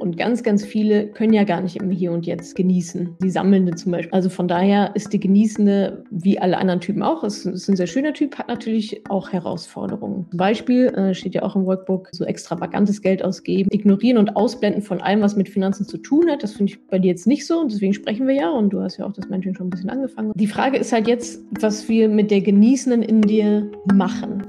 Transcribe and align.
Und 0.00 0.16
ganz, 0.16 0.42
ganz 0.42 0.64
viele 0.64 1.08
können 1.08 1.32
ja 1.32 1.44
gar 1.44 1.60
nicht 1.60 1.76
im 1.76 1.90
Hier 1.90 2.12
und 2.12 2.26
Jetzt 2.26 2.56
genießen. 2.56 3.16
Die 3.22 3.30
Sammelnde 3.30 3.74
zum 3.74 3.92
Beispiel. 3.92 4.12
Also 4.12 4.30
von 4.30 4.48
daher 4.48 4.92
ist 4.94 5.12
die 5.12 5.20
Genießende, 5.20 6.04
wie 6.10 6.38
alle 6.38 6.56
anderen 6.58 6.80
Typen 6.80 7.02
auch, 7.02 7.22
ist, 7.22 7.44
ist 7.44 7.68
ein 7.68 7.76
sehr 7.76 7.86
schöner 7.86 8.12
Typ, 8.12 8.38
hat 8.38 8.48
natürlich 8.48 9.02
auch 9.10 9.30
Herausforderungen. 9.32 10.26
Zum 10.30 10.38
Beispiel 10.38 10.86
äh, 10.86 11.14
steht 11.14 11.34
ja 11.34 11.42
auch 11.42 11.54
im 11.54 11.66
Workbook, 11.66 12.08
so 12.12 12.24
extravagantes 12.24 13.02
Geld 13.02 13.22
ausgeben, 13.22 13.68
ignorieren 13.72 14.18
und 14.18 14.36
ausblenden 14.36 14.82
von 14.82 15.00
allem, 15.00 15.20
was 15.20 15.36
mit 15.36 15.48
Finanzen 15.48 15.86
zu 15.86 15.98
tun 15.98 16.30
hat. 16.30 16.42
Das 16.42 16.52
finde 16.52 16.72
ich 16.72 16.86
bei 16.86 16.98
dir 16.98 17.08
jetzt 17.08 17.26
nicht 17.26 17.46
so 17.46 17.60
und 17.60 17.70
deswegen 17.70 17.92
sprechen 17.92 18.26
wir 18.26 18.34
ja 18.34 18.50
und 18.50 18.70
du 18.70 18.80
hast 18.80 18.96
ja 18.96 19.06
auch 19.06 19.12
das 19.12 19.28
Menschen 19.28 19.54
schon 19.54 19.66
ein 19.66 19.70
bisschen 19.70 19.90
angefangen. 19.90 20.32
Die 20.34 20.46
Frage 20.46 20.78
ist 20.78 20.92
halt 20.92 21.08
jetzt, 21.08 21.42
was 21.60 21.88
wir 21.88 22.08
mit 22.08 22.30
der 22.30 22.40
Genießenden 22.40 23.02
in 23.02 23.20
dir 23.20 23.70
machen. 23.92 24.44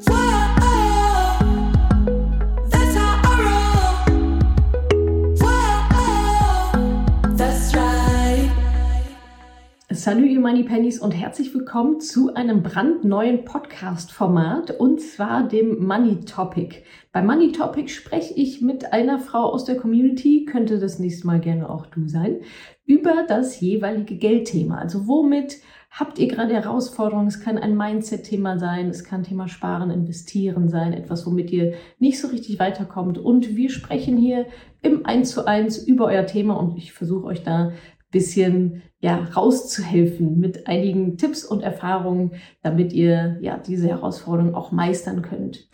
Salut 10.02 10.32
ihr 10.32 10.40
Money 10.40 10.64
Pennies 10.64 10.98
und 10.98 11.12
herzlich 11.12 11.54
willkommen 11.54 12.00
zu 12.00 12.34
einem 12.34 12.64
brandneuen 12.64 13.46
Podcast-Format 13.46 14.72
und 14.80 15.00
zwar 15.00 15.48
dem 15.48 15.86
Money 15.86 16.22
Topic. 16.22 16.78
Bei 17.12 17.22
Money 17.22 17.52
Topic 17.52 17.88
spreche 17.88 18.34
ich 18.34 18.62
mit 18.62 18.94
einer 18.94 19.20
Frau 19.20 19.44
aus 19.44 19.64
der 19.64 19.78
Community, 19.78 20.46
könnte 20.46 20.80
das 20.80 20.98
nächste 20.98 21.28
Mal 21.28 21.40
gerne 21.40 21.70
auch 21.70 21.86
du 21.86 22.08
sein, 22.08 22.38
über 22.84 23.26
das 23.28 23.60
jeweilige 23.60 24.16
Geldthema. 24.16 24.80
Also 24.80 25.06
womit 25.06 25.58
habt 25.92 26.18
ihr 26.18 26.30
gerade 26.30 26.56
Herausforderungen? 26.56 27.28
Es 27.28 27.40
kann 27.40 27.60
ein 27.60 27.78
Mindset-Thema 27.78 28.58
sein, 28.58 28.90
es 28.90 29.04
kann 29.04 29.22
Thema 29.22 29.48
Sparen, 29.48 29.92
Investieren 29.92 30.68
sein, 30.68 30.94
etwas, 30.94 31.28
womit 31.28 31.52
ihr 31.52 31.76
nicht 32.00 32.20
so 32.20 32.30
richtig 32.30 32.58
weiterkommt. 32.58 33.20
Und 33.20 33.56
wir 33.56 33.70
sprechen 33.70 34.18
hier 34.18 34.48
im 34.82 35.06
1 35.06 35.30
zu 35.30 35.46
1 35.46 35.78
über 35.78 36.06
euer 36.06 36.26
Thema 36.26 36.56
und 36.56 36.76
ich 36.76 36.92
versuche 36.92 37.28
euch 37.28 37.44
da 37.44 37.72
bisschen 38.12 38.84
ja, 39.00 39.16
rauszuhelfen 39.36 40.40
mit 40.40 40.68
einigen 40.68 41.18
Tipps 41.18 41.44
und 41.44 41.62
Erfahrungen, 41.62 42.32
damit 42.62 42.94
ihr 42.94 43.38
ja 43.42 43.58
diese 43.58 43.88
Herausforderung 43.88 44.54
auch 44.54 44.72
meistern 44.72 45.22
könnt. 45.22 45.70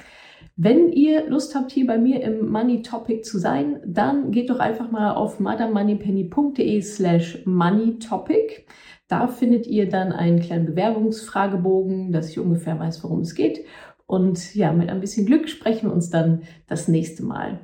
Wenn 0.60 0.92
ihr 0.92 1.30
Lust 1.30 1.54
habt, 1.54 1.72
hier 1.72 1.86
bei 1.86 2.00
mir 2.00 2.22
im 2.24 2.50
Money 2.50 2.82
Topic 2.82 3.22
zu 3.22 3.38
sein, 3.38 3.80
dann 3.86 4.32
geht 4.32 4.50
doch 4.50 4.60
einfach 4.60 4.90
mal 4.90 5.14
auf 5.14 5.40
madamoneypenny.de 5.40 6.82
slash 6.82 7.44
money 7.46 8.00
topic. 8.00 8.66
Da 9.08 9.28
findet 9.28 9.68
ihr 9.68 9.88
dann 9.88 10.12
einen 10.12 10.40
kleinen 10.40 10.66
Bewerbungsfragebogen, 10.66 12.12
dass 12.12 12.30
ich 12.30 12.40
ungefähr 12.40 12.80
weiß, 12.80 13.04
worum 13.04 13.20
es 13.20 13.36
geht. 13.36 13.66
Und 14.08 14.56
ja, 14.56 14.74
mit 14.74 14.90
ein 14.90 15.00
bisschen 15.00 15.28
Glück 15.28 15.48
sprechen 15.48 15.90
wir 15.90 15.94
uns 15.94 16.10
dann 16.10 16.42
das 16.68 16.88
nächste 16.88 17.24
Mal. 17.24 17.60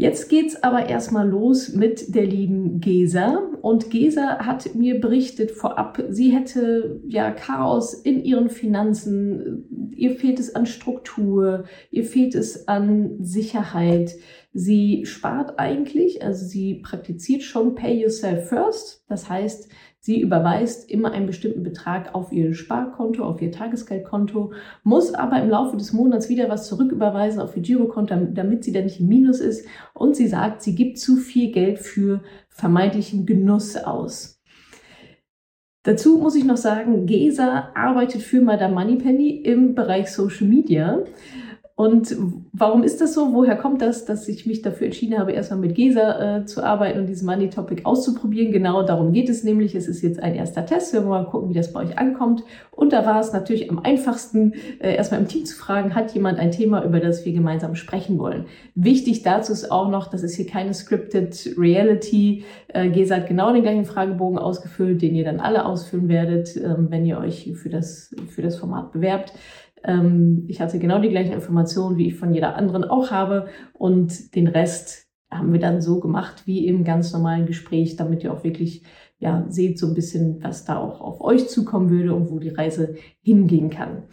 Jetzt 0.00 0.28
geht's 0.28 0.62
aber 0.62 0.88
erstmal 0.88 1.28
los 1.28 1.70
mit 1.74 2.14
der 2.14 2.24
lieben 2.24 2.78
Gesa. 2.78 3.50
Und 3.62 3.90
Gesa 3.90 4.46
hat 4.46 4.76
mir 4.76 5.00
berichtet 5.00 5.50
vorab, 5.50 6.00
sie 6.08 6.30
hätte 6.30 7.00
ja 7.08 7.32
Chaos 7.32 7.94
in 7.94 8.22
ihren 8.22 8.48
Finanzen. 8.48 9.90
Ihr 9.96 10.14
fehlt 10.14 10.38
es 10.38 10.54
an 10.54 10.66
Struktur, 10.66 11.64
ihr 11.90 12.04
fehlt 12.04 12.36
es 12.36 12.68
an 12.68 13.16
Sicherheit. 13.18 14.14
Sie 14.52 15.04
spart 15.04 15.58
eigentlich, 15.58 16.22
also 16.22 16.46
sie 16.46 16.76
praktiziert 16.76 17.42
schon 17.42 17.74
Pay 17.74 18.02
Yourself 18.02 18.48
First. 18.48 19.04
Das 19.08 19.28
heißt, 19.28 19.68
Sie 20.00 20.20
überweist 20.20 20.90
immer 20.90 21.10
einen 21.10 21.26
bestimmten 21.26 21.62
Betrag 21.62 22.14
auf 22.14 22.32
ihr 22.32 22.54
Sparkonto, 22.54 23.24
auf 23.24 23.42
ihr 23.42 23.50
Tagesgeldkonto, 23.50 24.52
muss 24.84 25.12
aber 25.12 25.42
im 25.42 25.50
Laufe 25.50 25.76
des 25.76 25.92
Monats 25.92 26.28
wieder 26.28 26.48
was 26.48 26.68
zurücküberweisen 26.68 27.40
auf 27.40 27.56
ihr 27.56 27.62
Girokonto, 27.62 28.14
damit 28.32 28.64
sie 28.64 28.72
dann 28.72 28.84
nicht 28.84 29.00
im 29.00 29.08
Minus 29.08 29.40
ist. 29.40 29.66
Und 29.94 30.14
sie 30.14 30.28
sagt, 30.28 30.62
sie 30.62 30.74
gibt 30.74 30.98
zu 30.98 31.16
viel 31.16 31.50
Geld 31.50 31.80
für 31.80 32.22
vermeintlichen 32.48 33.26
Genuss 33.26 33.76
aus. 33.76 34.38
Dazu 35.88 36.18
muss 36.18 36.34
ich 36.34 36.44
noch 36.44 36.56
sagen, 36.56 37.06
Gesa 37.06 37.70
arbeitet 37.74 38.22
für 38.22 38.40
Madame 38.40 38.74
Moneypenny 38.74 39.30
im 39.42 39.74
Bereich 39.74 40.10
Social 40.10 40.46
Media. 40.46 40.98
Und 41.78 42.16
warum 42.52 42.82
ist 42.82 43.00
das 43.00 43.14
so? 43.14 43.32
Woher 43.34 43.54
kommt 43.54 43.82
das, 43.82 44.04
dass 44.04 44.26
ich 44.26 44.46
mich 44.46 44.62
dafür 44.62 44.86
entschieden 44.86 45.16
habe, 45.16 45.30
erstmal 45.30 45.60
mit 45.60 45.76
Gesa 45.76 46.38
äh, 46.38 46.44
zu 46.44 46.64
arbeiten 46.64 46.98
und 46.98 47.06
diesen 47.06 47.24
Money 47.24 47.50
Topic 47.50 47.82
auszuprobieren? 47.84 48.50
Genau 48.50 48.82
darum 48.82 49.12
geht 49.12 49.28
es 49.28 49.44
nämlich. 49.44 49.76
Es 49.76 49.86
ist 49.86 50.02
jetzt 50.02 50.20
ein 50.20 50.34
erster 50.34 50.66
Test. 50.66 50.92
Wir 50.92 51.06
wollen 51.06 51.22
mal 51.22 51.30
gucken, 51.30 51.50
wie 51.50 51.54
das 51.54 51.72
bei 51.72 51.84
euch 51.84 51.96
ankommt. 51.96 52.42
Und 52.72 52.92
da 52.92 53.06
war 53.06 53.20
es 53.20 53.32
natürlich 53.32 53.70
am 53.70 53.78
einfachsten, 53.78 54.54
äh, 54.80 54.96
erstmal 54.96 55.20
im 55.20 55.28
Team 55.28 55.44
zu 55.44 55.56
fragen, 55.56 55.94
hat 55.94 56.12
jemand 56.14 56.40
ein 56.40 56.50
Thema, 56.50 56.84
über 56.84 56.98
das 56.98 57.24
wir 57.24 57.32
gemeinsam 57.32 57.76
sprechen 57.76 58.18
wollen? 58.18 58.46
Wichtig 58.74 59.22
dazu 59.22 59.52
ist 59.52 59.70
auch 59.70 59.88
noch, 59.88 60.08
das 60.10 60.24
ist 60.24 60.34
hier 60.34 60.46
keine 60.46 60.74
scripted 60.74 61.54
Reality. 61.56 62.42
Äh, 62.74 62.88
Gesa 62.88 63.18
hat 63.18 63.28
genau 63.28 63.52
den 63.52 63.62
gleichen 63.62 63.84
Fragebogen 63.84 64.40
ausgefüllt, 64.40 65.00
den 65.00 65.14
ihr 65.14 65.24
dann 65.24 65.38
alle 65.38 65.64
ausfüllen 65.64 66.08
werdet, 66.08 66.56
äh, 66.56 66.74
wenn 66.76 67.06
ihr 67.06 67.18
euch 67.18 67.52
für 67.54 67.68
das, 67.68 68.12
für 68.30 68.42
das 68.42 68.56
Format 68.56 68.90
bewerbt. 68.90 69.32
Ähm, 69.84 70.44
ich 70.48 70.60
hatte 70.60 70.78
genau 70.78 71.00
die 71.00 71.10
gleichen 71.10 71.32
Informationen, 71.32 71.96
wie 71.96 72.08
ich 72.08 72.16
von 72.16 72.32
jeder 72.32 72.56
anderen 72.56 72.84
auch 72.84 73.10
habe. 73.10 73.48
Und 73.72 74.34
den 74.34 74.48
Rest 74.48 75.06
haben 75.30 75.52
wir 75.52 75.60
dann 75.60 75.82
so 75.82 76.00
gemacht 76.00 76.42
wie 76.46 76.66
im 76.66 76.84
ganz 76.84 77.12
normalen 77.12 77.46
Gespräch, 77.46 77.96
damit 77.96 78.24
ihr 78.24 78.32
auch 78.32 78.44
wirklich 78.44 78.84
ja, 79.18 79.44
seht 79.48 79.78
so 79.78 79.88
ein 79.88 79.94
bisschen, 79.94 80.42
was 80.42 80.64
da 80.64 80.78
auch 80.78 81.00
auf 81.00 81.20
euch 81.20 81.48
zukommen 81.48 81.90
würde 81.90 82.14
und 82.14 82.30
wo 82.30 82.38
die 82.38 82.50
Reise 82.50 82.94
hingehen 83.22 83.70
kann. 83.70 84.04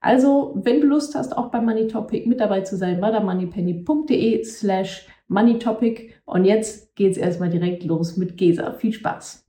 Also, 0.00 0.54
wenn 0.62 0.80
du 0.80 0.86
Lust 0.88 1.14
hast, 1.14 1.36
auch 1.36 1.50
beim 1.50 1.64
Money 1.64 1.86
Topic 1.86 2.28
mit 2.28 2.40
dabei 2.40 2.62
zu 2.62 2.76
sein, 2.76 3.00
moneypenny.de 3.00 4.42
slash 4.44 5.06
moneytopic. 5.28 6.14
Und 6.24 6.44
jetzt 6.44 6.94
geht's 6.96 7.16
erstmal 7.16 7.50
direkt 7.50 7.84
los 7.84 8.16
mit 8.16 8.36
Gesa. 8.36 8.72
Viel 8.72 8.92
Spaß! 8.92 9.46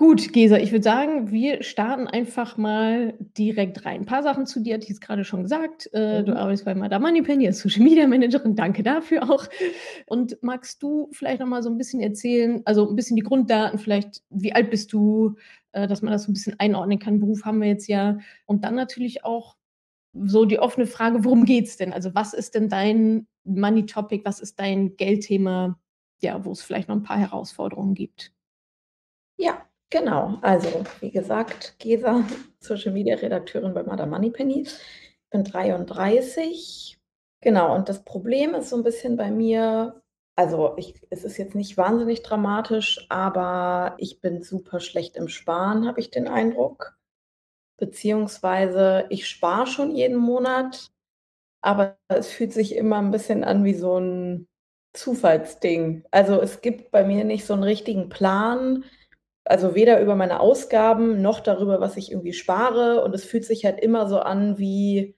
Gut, 0.00 0.32
Gesa, 0.32 0.56
ich 0.56 0.72
würde 0.72 0.82
sagen, 0.82 1.30
wir 1.30 1.62
starten 1.62 2.06
einfach 2.06 2.56
mal 2.56 3.12
direkt 3.36 3.84
rein. 3.84 4.00
Ein 4.00 4.06
paar 4.06 4.22
Sachen 4.22 4.46
zu 4.46 4.60
dir 4.60 4.72
hatte 4.72 4.84
ich 4.84 4.88
jetzt 4.88 5.02
gerade 5.02 5.24
schon 5.26 5.42
gesagt. 5.42 5.90
Äh, 5.92 6.22
mhm. 6.22 6.24
Du 6.24 6.38
arbeitest 6.38 6.64
bei 6.64 6.74
Madame 6.74 7.06
Moneypenny 7.08 7.46
als 7.46 7.60
Social 7.60 7.82
Media 7.84 8.06
Managerin. 8.06 8.56
Danke 8.56 8.82
dafür 8.82 9.30
auch. 9.30 9.46
Und 10.06 10.38
magst 10.40 10.82
du 10.82 11.10
vielleicht 11.12 11.40
noch 11.40 11.46
mal 11.46 11.62
so 11.62 11.68
ein 11.68 11.76
bisschen 11.76 12.00
erzählen, 12.00 12.62
also 12.64 12.88
ein 12.88 12.96
bisschen 12.96 13.16
die 13.16 13.22
Grunddaten, 13.22 13.78
vielleicht, 13.78 14.22
wie 14.30 14.54
alt 14.54 14.70
bist 14.70 14.90
du, 14.94 15.36
äh, 15.72 15.86
dass 15.86 16.00
man 16.00 16.14
das 16.14 16.22
so 16.22 16.30
ein 16.30 16.32
bisschen 16.32 16.58
einordnen 16.58 16.98
kann. 16.98 17.20
Beruf 17.20 17.44
haben 17.44 17.60
wir 17.60 17.68
jetzt 17.68 17.86
ja. 17.86 18.16
Und 18.46 18.64
dann 18.64 18.76
natürlich 18.76 19.26
auch 19.26 19.58
so 20.14 20.46
die 20.46 20.60
offene 20.60 20.86
Frage, 20.86 21.26
worum 21.26 21.44
geht 21.44 21.66
es 21.66 21.76
denn? 21.76 21.92
Also, 21.92 22.14
was 22.14 22.32
ist 22.32 22.54
denn 22.54 22.70
dein 22.70 23.26
Money 23.44 23.84
Topic? 23.84 24.24
Was 24.24 24.40
ist 24.40 24.58
dein 24.60 24.96
Geldthema? 24.96 25.78
Ja, 26.22 26.42
wo 26.42 26.52
es 26.52 26.62
vielleicht 26.62 26.88
noch 26.88 26.96
ein 26.96 27.02
paar 27.02 27.18
Herausforderungen 27.18 27.92
gibt. 27.92 28.32
Ja, 29.36 29.66
Genau, 29.90 30.38
also 30.42 30.84
wie 31.00 31.10
gesagt, 31.10 31.74
Gesa, 31.78 32.24
Social 32.60 32.92
Media 32.92 33.16
Redakteurin 33.16 33.74
bei 33.74 33.82
Madame 33.82 34.12
Moneypenny. 34.12 34.62
Ich 34.62 35.30
bin 35.30 35.44
33. 35.44 36.98
Genau, 37.42 37.74
und 37.74 37.88
das 37.88 38.04
Problem 38.04 38.54
ist 38.54 38.68
so 38.70 38.76
ein 38.76 38.84
bisschen 38.84 39.16
bei 39.16 39.30
mir, 39.30 40.00
also 40.36 40.74
ich, 40.76 40.94
es 41.10 41.24
ist 41.24 41.38
jetzt 41.38 41.54
nicht 41.54 41.76
wahnsinnig 41.76 42.22
dramatisch, 42.22 43.06
aber 43.08 43.94
ich 43.98 44.20
bin 44.20 44.42
super 44.42 44.78
schlecht 44.80 45.16
im 45.16 45.28
Sparen, 45.28 45.86
habe 45.88 46.00
ich 46.00 46.10
den 46.10 46.28
Eindruck. 46.28 46.96
Beziehungsweise 47.78 49.06
ich 49.08 49.26
spare 49.28 49.66
schon 49.66 49.94
jeden 49.96 50.18
Monat, 50.18 50.90
aber 51.62 51.98
es 52.08 52.28
fühlt 52.30 52.52
sich 52.52 52.76
immer 52.76 52.98
ein 52.98 53.10
bisschen 53.10 53.44
an 53.44 53.64
wie 53.64 53.74
so 53.74 53.98
ein 53.98 54.48
Zufallsding. 54.94 56.04
Also 56.10 56.40
es 56.40 56.60
gibt 56.62 56.90
bei 56.90 57.04
mir 57.04 57.24
nicht 57.24 57.46
so 57.46 57.54
einen 57.54 57.64
richtigen 57.64 58.08
Plan 58.08 58.84
also 59.44 59.74
weder 59.74 60.00
über 60.00 60.16
meine 60.16 60.40
Ausgaben 60.40 61.22
noch 61.22 61.40
darüber, 61.40 61.80
was 61.80 61.96
ich 61.96 62.10
irgendwie 62.12 62.32
spare. 62.34 63.02
Und 63.04 63.14
es 63.14 63.24
fühlt 63.24 63.44
sich 63.44 63.64
halt 63.64 63.80
immer 63.80 64.08
so 64.08 64.20
an 64.20 64.58
wie, 64.58 65.16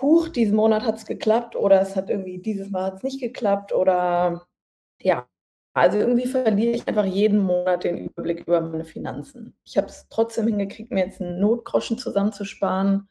huch, 0.00 0.28
diesen 0.28 0.56
Monat 0.56 0.84
hat 0.84 0.96
es 0.98 1.06
geklappt 1.06 1.56
oder 1.56 1.80
es 1.80 1.96
hat 1.96 2.10
irgendwie 2.10 2.38
dieses 2.40 2.70
Mal 2.70 2.84
hat's 2.92 3.02
nicht 3.04 3.20
geklappt 3.20 3.72
oder 3.74 4.46
ja. 5.02 5.26
Also 5.74 5.98
irgendwie 5.98 6.26
verliere 6.28 6.74
ich 6.76 6.88
einfach 6.88 7.04
jeden 7.06 7.38
Monat 7.40 7.84
den 7.84 7.98
Überblick 7.98 8.40
über 8.42 8.60
meine 8.60 8.84
Finanzen. 8.84 9.56
Ich 9.64 9.76
habe 9.78 9.88
es 9.88 10.06
trotzdem 10.10 10.48
hingekriegt, 10.48 10.90
mir 10.92 11.04
jetzt 11.06 11.20
einen 11.22 11.40
Notgroschen 11.40 11.98
zusammenzusparen. 11.98 13.08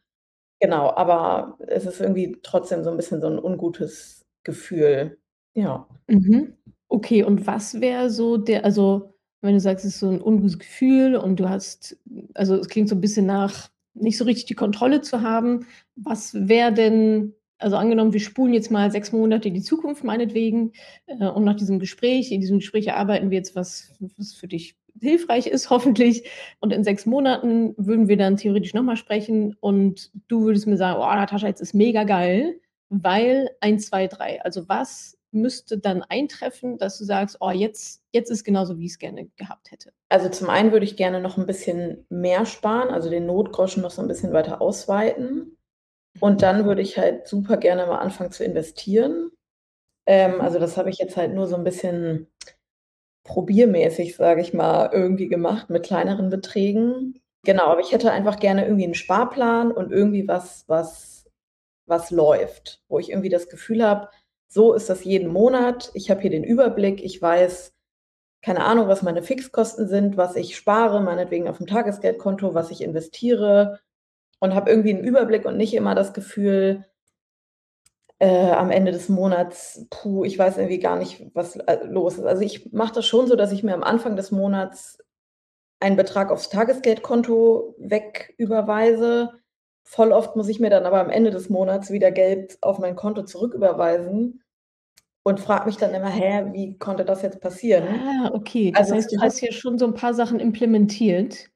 Genau, 0.60 0.90
aber 0.94 1.58
es 1.68 1.86
ist 1.86 2.00
irgendwie 2.00 2.38
trotzdem 2.42 2.84
so 2.84 2.90
ein 2.90 2.96
bisschen 2.98 3.20
so 3.22 3.28
ein 3.28 3.38
ungutes 3.38 4.26
Gefühl. 4.44 5.18
Ja. 5.54 5.88
Mhm. 6.08 6.56
Okay, 6.88 7.24
und 7.24 7.46
was 7.46 7.80
wäre 7.80 8.10
so 8.10 8.36
der, 8.36 8.64
also 8.64 9.14
wenn 9.42 9.54
du 9.54 9.60
sagst, 9.60 9.84
es 9.84 9.94
ist 9.94 10.00
so 10.00 10.10
ein 10.10 10.20
ungutes 10.20 10.58
Gefühl 10.58 11.16
und 11.16 11.40
du 11.40 11.48
hast, 11.48 11.96
also 12.34 12.56
es 12.56 12.68
klingt 12.68 12.88
so 12.88 12.94
ein 12.94 13.00
bisschen 13.00 13.26
nach, 13.26 13.70
nicht 13.94 14.18
so 14.18 14.24
richtig 14.24 14.46
die 14.46 14.54
Kontrolle 14.54 15.00
zu 15.00 15.22
haben. 15.22 15.66
Was 15.96 16.34
wäre 16.34 16.72
denn, 16.72 17.34
also 17.58 17.76
angenommen, 17.76 18.12
wir 18.12 18.20
spulen 18.20 18.54
jetzt 18.54 18.70
mal 18.70 18.90
sechs 18.90 19.12
Monate 19.12 19.48
in 19.48 19.54
die 19.54 19.62
Zukunft, 19.62 20.04
meinetwegen, 20.04 20.72
äh, 21.06 21.26
und 21.26 21.44
nach 21.44 21.56
diesem 21.56 21.78
Gespräch, 21.78 22.30
in 22.32 22.40
diesem 22.40 22.58
Gespräch 22.58 22.86
erarbeiten 22.86 23.30
wir 23.30 23.38
jetzt 23.38 23.56
was, 23.56 23.92
was 24.16 24.32
für 24.34 24.48
dich 24.48 24.76
hilfreich 25.00 25.46
ist, 25.46 25.70
hoffentlich. 25.70 26.28
Und 26.60 26.72
in 26.72 26.84
sechs 26.84 27.06
Monaten 27.06 27.74
würden 27.76 28.08
wir 28.08 28.16
dann 28.16 28.36
theoretisch 28.36 28.74
nochmal 28.74 28.96
sprechen 28.96 29.56
und 29.60 30.10
du 30.28 30.42
würdest 30.42 30.66
mir 30.66 30.76
sagen, 30.76 30.98
oh, 31.00 31.14
Natascha, 31.14 31.46
jetzt 31.46 31.60
ist 31.60 31.74
mega 31.74 32.04
geil, 32.04 32.60
weil 32.90 33.50
1, 33.60 33.86
2, 33.86 34.08
3. 34.08 34.42
Also 34.42 34.68
was 34.68 35.16
müsste 35.32 35.78
dann 35.78 36.02
eintreffen, 36.02 36.78
dass 36.78 36.98
du 36.98 37.04
sagst, 37.04 37.36
oh, 37.40 37.50
jetzt, 37.50 38.02
jetzt 38.12 38.30
ist 38.30 38.44
genauso, 38.44 38.78
wie 38.78 38.86
ich 38.86 38.92
es 38.92 38.98
gerne 38.98 39.26
gehabt 39.36 39.70
hätte? 39.70 39.92
Also 40.08 40.28
zum 40.28 40.50
einen 40.50 40.72
würde 40.72 40.84
ich 40.84 40.96
gerne 40.96 41.20
noch 41.20 41.38
ein 41.38 41.46
bisschen 41.46 42.04
mehr 42.08 42.46
sparen, 42.46 42.90
also 42.90 43.10
den 43.10 43.26
Notgroschen 43.26 43.82
noch 43.82 43.90
so 43.90 44.02
ein 44.02 44.08
bisschen 44.08 44.32
weiter 44.32 44.60
ausweiten. 44.60 45.56
Und 46.18 46.42
dann 46.42 46.64
würde 46.64 46.82
ich 46.82 46.98
halt 46.98 47.28
super 47.28 47.56
gerne 47.56 47.86
mal 47.86 47.98
anfangen 47.98 48.32
zu 48.32 48.44
investieren. 48.44 49.30
Ähm, 50.06 50.40
also 50.40 50.58
das 50.58 50.76
habe 50.76 50.90
ich 50.90 50.98
jetzt 50.98 51.16
halt 51.16 51.32
nur 51.32 51.46
so 51.46 51.56
ein 51.56 51.64
bisschen 51.64 52.26
probiermäßig, 53.24 54.16
sage 54.16 54.40
ich 54.40 54.52
mal, 54.52 54.90
irgendwie 54.92 55.28
gemacht 55.28 55.70
mit 55.70 55.84
kleineren 55.84 56.30
Beträgen. 56.30 57.20
Genau, 57.44 57.66
aber 57.66 57.80
ich 57.80 57.92
hätte 57.92 58.10
einfach 58.10 58.40
gerne 58.40 58.64
irgendwie 58.64 58.84
einen 58.84 58.94
Sparplan 58.94 59.70
und 59.70 59.92
irgendwie 59.92 60.26
was, 60.26 60.64
was, 60.66 61.30
was 61.86 62.10
läuft, 62.10 62.82
wo 62.88 62.98
ich 62.98 63.10
irgendwie 63.10 63.28
das 63.28 63.48
Gefühl 63.48 63.84
habe, 63.84 64.08
so 64.52 64.74
ist 64.74 64.90
das 64.90 65.04
jeden 65.04 65.32
Monat. 65.32 65.90
Ich 65.94 66.10
habe 66.10 66.20
hier 66.20 66.30
den 66.30 66.44
Überblick, 66.44 67.02
ich 67.02 67.22
weiß, 67.22 67.72
keine 68.42 68.64
Ahnung, 68.64 68.88
was 68.88 69.02
meine 69.02 69.22
Fixkosten 69.22 69.86
sind, 69.86 70.16
was 70.16 70.34
ich 70.34 70.56
spare, 70.56 71.00
meinetwegen 71.00 71.48
auf 71.48 71.58
dem 71.58 71.66
Tagesgeldkonto, 71.66 72.52
was 72.52 72.70
ich 72.70 72.82
investiere 72.82 73.80
und 74.40 74.54
habe 74.54 74.70
irgendwie 74.70 74.94
einen 74.94 75.04
Überblick 75.04 75.44
und 75.44 75.56
nicht 75.56 75.74
immer 75.74 75.94
das 75.94 76.12
Gefühl, 76.12 76.84
äh, 78.18 78.50
am 78.50 78.70
Ende 78.70 78.92
des 78.92 79.08
Monats, 79.08 79.86
puh, 79.90 80.24
ich 80.24 80.38
weiß 80.38 80.58
irgendwie 80.58 80.80
gar 80.80 80.96
nicht, 80.96 81.34
was 81.34 81.56
äh, 81.56 81.84
los 81.84 82.18
ist. 82.18 82.24
Also 82.24 82.42
ich 82.42 82.72
mache 82.72 82.94
das 82.94 83.06
schon 83.06 83.26
so, 83.26 83.36
dass 83.36 83.52
ich 83.52 83.62
mir 83.62 83.74
am 83.74 83.82
Anfang 83.82 84.16
des 84.16 84.30
Monats 84.30 84.98
einen 85.80 85.96
Betrag 85.96 86.30
aufs 86.30 86.50
Tagesgeldkonto 86.50 87.74
wegüberweise. 87.78 89.30
Voll 89.82 90.12
oft 90.12 90.36
muss 90.36 90.48
ich 90.48 90.60
mir 90.60 90.70
dann 90.70 90.84
aber 90.86 91.00
am 91.00 91.10
Ende 91.10 91.30
des 91.30 91.48
Monats 91.50 91.90
wieder 91.90 92.10
Geld 92.10 92.58
auf 92.60 92.78
mein 92.78 92.96
Konto 92.96 93.22
zurücküberweisen 93.22 94.42
und 95.22 95.40
frage 95.40 95.66
mich 95.66 95.76
dann 95.76 95.94
immer, 95.94 96.08
hä, 96.08 96.46
wie 96.52 96.78
konnte 96.78 97.04
das 97.04 97.22
jetzt 97.22 97.40
passieren? 97.40 97.84
Ah, 97.88 98.30
okay. 98.32 98.72
Das 98.72 98.82
Also 98.82 98.94
heißt, 98.94 99.12
du 99.12 99.20
hast 99.20 99.38
hier 99.38 99.52
schon 99.52 99.78
so 99.78 99.86
ein 99.86 99.94
paar 99.94 100.14
Sachen 100.14 100.40
implementiert. 100.40 101.50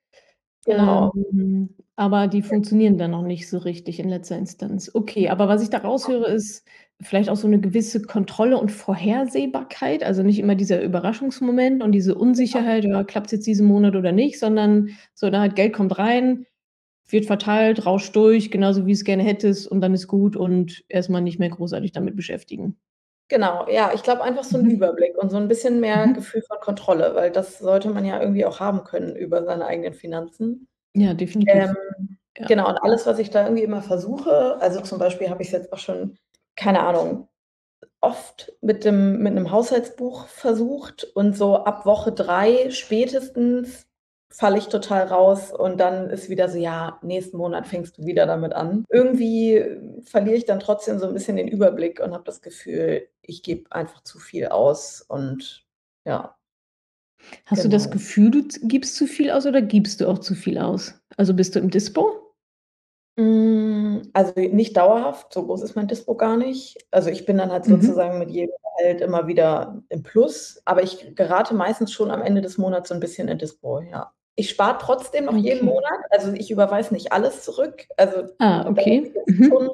Genau. 0.67 1.12
Ähm, 1.32 1.75
aber 1.97 2.26
die 2.26 2.43
funktionieren 2.43 2.99
dann 2.99 3.12
noch 3.12 3.23
nicht 3.23 3.49
so 3.49 3.59
richtig 3.59 4.00
in 4.00 4.09
letzter 4.09 4.37
Instanz. 4.37 4.91
Okay, 4.93 5.29
aber 5.29 5.47
was 5.49 5.62
ich 5.62 5.71
da 5.71 5.79
raushöre, 5.79 6.26
ist 6.26 6.67
vielleicht 7.00 7.29
auch 7.29 7.37
so 7.37 7.47
eine 7.47 7.61
gewisse 7.61 8.03
Kontrolle 8.03 8.59
und 8.59 8.73
Vorhersehbarkeit. 8.73 10.03
Also 10.03 10.23
nicht 10.23 10.38
immer 10.38 10.55
dieser 10.55 10.82
Überraschungsmoment 10.82 11.82
und 11.82 11.93
diese 11.93 12.15
Unsicherheit, 12.15 12.85
ja, 12.85 13.05
klappt's 13.05 13.32
jetzt 13.32 13.47
diesen 13.47 13.67
Monat 13.67 13.94
oder 13.94 14.12
nicht, 14.12 14.38
sondern 14.38 14.91
so, 15.15 15.31
da 15.31 15.41
halt 15.41 15.56
Geld 15.56 15.73
kommt 15.73 15.99
rein, 15.99 16.47
wird 17.08 17.26
verteilt, 17.26 17.86
rauscht 17.86 18.16
durch, 18.16 18.50
genauso 18.50 18.86
wie 18.86 18.92
es 18.92 19.04
gerne 19.04 19.22
hättest 19.24 19.66
und 19.68 19.80
dann 19.80 19.94
ist 19.94 20.08
gut 20.08 20.36
und 20.36 20.84
erstmal 20.88 21.22
nicht 21.22 21.38
mehr 21.38 21.50
großartig 21.50 21.92
damit 21.92 22.16
beschäftigen. 22.16 22.76
Genau, 23.30 23.66
ja, 23.70 23.90
ich 23.94 24.02
glaube 24.02 24.22
einfach 24.22 24.44
so 24.44 24.58
'n 24.58 24.66
Mhm. 24.66 24.70
Überblick 24.70 25.16
und 25.16 25.30
so 25.30 25.38
'n 25.38 25.48
bisschen 25.48 25.80
mehr 25.80 26.08
Mhm. 26.08 26.14
Gefühl 26.14 26.42
von 26.42 26.58
Kontrolle, 26.60 27.14
weil 27.14 27.30
das 27.30 27.58
sollte 27.58 27.88
man 27.88 28.04
ja 28.04 28.20
irgendwie 28.20 28.44
auch 28.44 28.60
haben 28.60 28.84
können 28.84 29.16
über 29.16 29.44
seine 29.44 29.64
eigenen 29.66 29.94
Finanzen. 29.94 30.68
Ja, 30.96 31.12
definitiv. 31.14 31.74
Ähm, 32.00 32.18
Ja. 32.38 32.48
genau, 32.48 32.68
und 32.68 32.78
alles, 32.78 33.06
was 33.06 33.18
ich 33.20 33.30
da 33.30 33.44
irgendwie 33.44 33.64
immer 33.64 33.82
versuche 33.82 34.58
also, 34.60 34.80
zum 34.82 34.98
Beispiel 34.98 35.30
habe 35.30 35.42
ich's 35.42 35.52
jetzt 35.52 35.72
auch 35.72 35.78
schon, 35.78 36.18
keine 36.56 36.80
Ahnung, 36.82 37.28
oft 38.00 38.52
mit 38.62 38.84
dem 38.84 39.18
mit 39.22 39.34
'nem 39.34 39.50
Haushaltsbuch 39.52 40.28
versucht 40.28 41.04
und 41.16 41.36
so 41.36 41.56
ab 41.64 41.86
Woche 41.86 42.12
3 42.12 42.70
spätestens 42.70 43.86
falle 44.36 44.58
ich 44.58 44.69
total 44.69 45.06
raus 45.08 45.52
und 45.52 45.78
dann 45.81 46.10
ist 46.10 46.28
wieder 46.31 46.48
so: 46.48 46.58
„Ja, 46.58 46.98
nächsten 47.02 47.36
Monat 47.38 47.66
fängst 47.66 47.98
du 47.98 48.06
wieder 48.06 48.26
damit 48.26 48.52
an.“ 48.54 48.84
Irgendwie 48.90 49.64
verliere 50.04 50.36
ich 50.36 50.44
dann 50.46 50.60
trotzdem 50.60 50.98
so 50.98 51.06
'n 51.06 51.14
bisschen 51.14 51.36
den 51.36 51.48
Überblick 51.48 52.00
und 52.00 52.12
habe 52.14 52.25
das 52.25 52.42
Gefühl, 52.42 53.08
ich 53.22 53.42
gebe 53.42 53.70
einfach 53.72 54.02
zu 54.04 54.19
viel 54.19 54.46
aus 54.48 55.02
und 55.02 55.64
ja. 56.04 56.36
Hast 57.46 57.62
du 57.64 57.69
das 57.69 57.90
Genau. 57.90 57.90
Gefühl, 57.90 58.31
du 58.31 58.42
gibst 58.69 58.96
zu 58.96 59.06
viel 59.06 59.31
aus 59.31 59.44
oder 59.46 59.60
gibst 59.60 60.00
du 60.00 60.08
auch 60.08 60.19
zu 60.19 60.34
viel 60.34 60.56
aus? 60.58 60.94
Also, 61.19 61.34
bist 61.34 61.54
du 61.54 61.58
im 61.58 61.69
Dispo? 61.70 62.34
Hm, 63.19 64.10
also, 64.12 64.32
nicht 64.40 64.76
dauerhaft, 64.76 65.32
so 65.32 65.44
groß 65.46 65.62
ist 65.62 65.76
mein 65.76 65.87
Dispo 65.87 66.16
gar 66.16 66.37
nicht. 66.37 66.78
Also, 66.90 67.10
ich 67.10 67.25
bin 67.26 67.38
dann 67.38 67.52
halt 67.52 67.64
Mhm. 67.64 67.69
sozusagen 67.69 68.19
mit 68.19 68.30
jedem 68.30 68.50
Gehalt 68.78 69.00
immer 69.00 69.28
wieder 69.28 69.82
im 69.88 70.02
Plus, 70.02 70.60
aber 70.64 70.82
ich 70.82 71.14
gerate 71.14 71.54
meistens 71.54 71.92
schon 71.92 72.10
am 72.10 72.22
Ende 72.22 72.40
des 72.42 72.58
Monats 72.58 72.88
so 72.88 72.94
'n 72.94 73.00
bisschen 73.00 73.28
in 73.28 73.38
Dispo, 73.38 73.80
ja. 73.82 74.12
Ich 74.38 74.50
spare 74.50 74.78
trotzdem 74.81 75.25
noch 75.26 75.36
jeden 75.36 75.60
Okay. 75.60 75.66
Monat, 75.66 75.98
also, 76.10 76.32
ich 76.32 76.50
überweise 76.50 76.92
nicht 76.92 77.12
alles 77.12 77.42
zurück. 77.44 77.86
Also, 77.96 78.25
Ah, 78.40 78.66
okay. 78.69 79.12
Mhm. 79.26 79.44
schon 79.48 79.70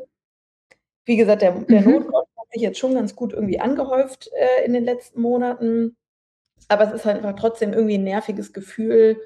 wie 1.06 1.16
gesagt, 1.16 1.42
der 1.42 1.52
der 1.52 1.80
Mhm. 1.80 1.86
Notgroschen 1.92 2.28
hat 2.38 2.52
sich 2.52 2.62
jetzt 2.62 2.78
schon 2.78 2.94
ganz 2.94 3.16
gut 3.16 3.32
irgendwie 3.32 3.60
angehäuft, 3.60 4.30
äh, 4.34 4.64
in 4.66 4.72
den 4.74 4.84
letzten 4.84 5.20
Monaten, 5.22 5.96
aber 6.68 6.84
es 6.86 6.92
ist 6.92 7.04
halt 7.06 7.18
einfach 7.18 7.36
trotzdem 7.40 7.72
irgendwie 7.74 7.96
'n 7.96 8.04
nerviges 8.04 8.52
Gefühl, 8.52 9.20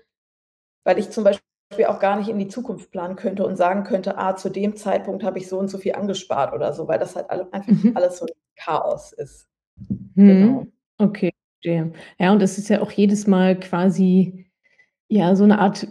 weil 0.85 0.99
ich 0.99 1.11
zum 1.11 1.25
Beispiel 1.25 1.43
auch 1.89 2.01
gar 2.01 2.17
nicht 2.19 2.29
in 2.31 2.39
die 2.41 2.49
Zukunft 2.49 2.91
planen 2.93 3.17
könnte 3.17 3.47
und 3.47 3.57
sagen 3.57 3.85
könnte: 3.85 4.19
„Ah, 4.19 4.37
zu 4.37 4.51
dem 4.51 4.77
Zeitpunkt 4.77 5.25
habe 5.25 5.39
ich 5.39 5.49
so 5.49 5.59
und 5.59 5.69
so 5.71 5.79
viel 5.79 5.95
angespart“ 5.95 6.55
oder 6.55 6.73
so, 6.75 6.89
weil 6.89 6.99
das 7.01 7.17
halt 7.17 7.31
alle 7.31 7.53
einfach 7.53 7.73
Mhm. 7.73 7.97
alles 7.97 8.19
so 8.19 8.27
'n 8.27 8.31
Chaos 8.57 9.13
ist. 9.15 9.49
Genau. 10.25 10.67
Mhm. 10.67 10.73
Okay, 10.99 11.33
verstehe. 11.63 11.93
Ja, 12.19 12.33
und 12.33 12.41
das 12.43 12.59
ist 12.59 12.69
ja 12.69 12.81
auch 12.83 12.93
jedes 12.93 13.27
Mal 13.27 13.59
quasi, 13.61 14.44
ja, 15.11 15.37
so 15.37 15.47
'ne 15.47 15.59
Art 15.59 15.87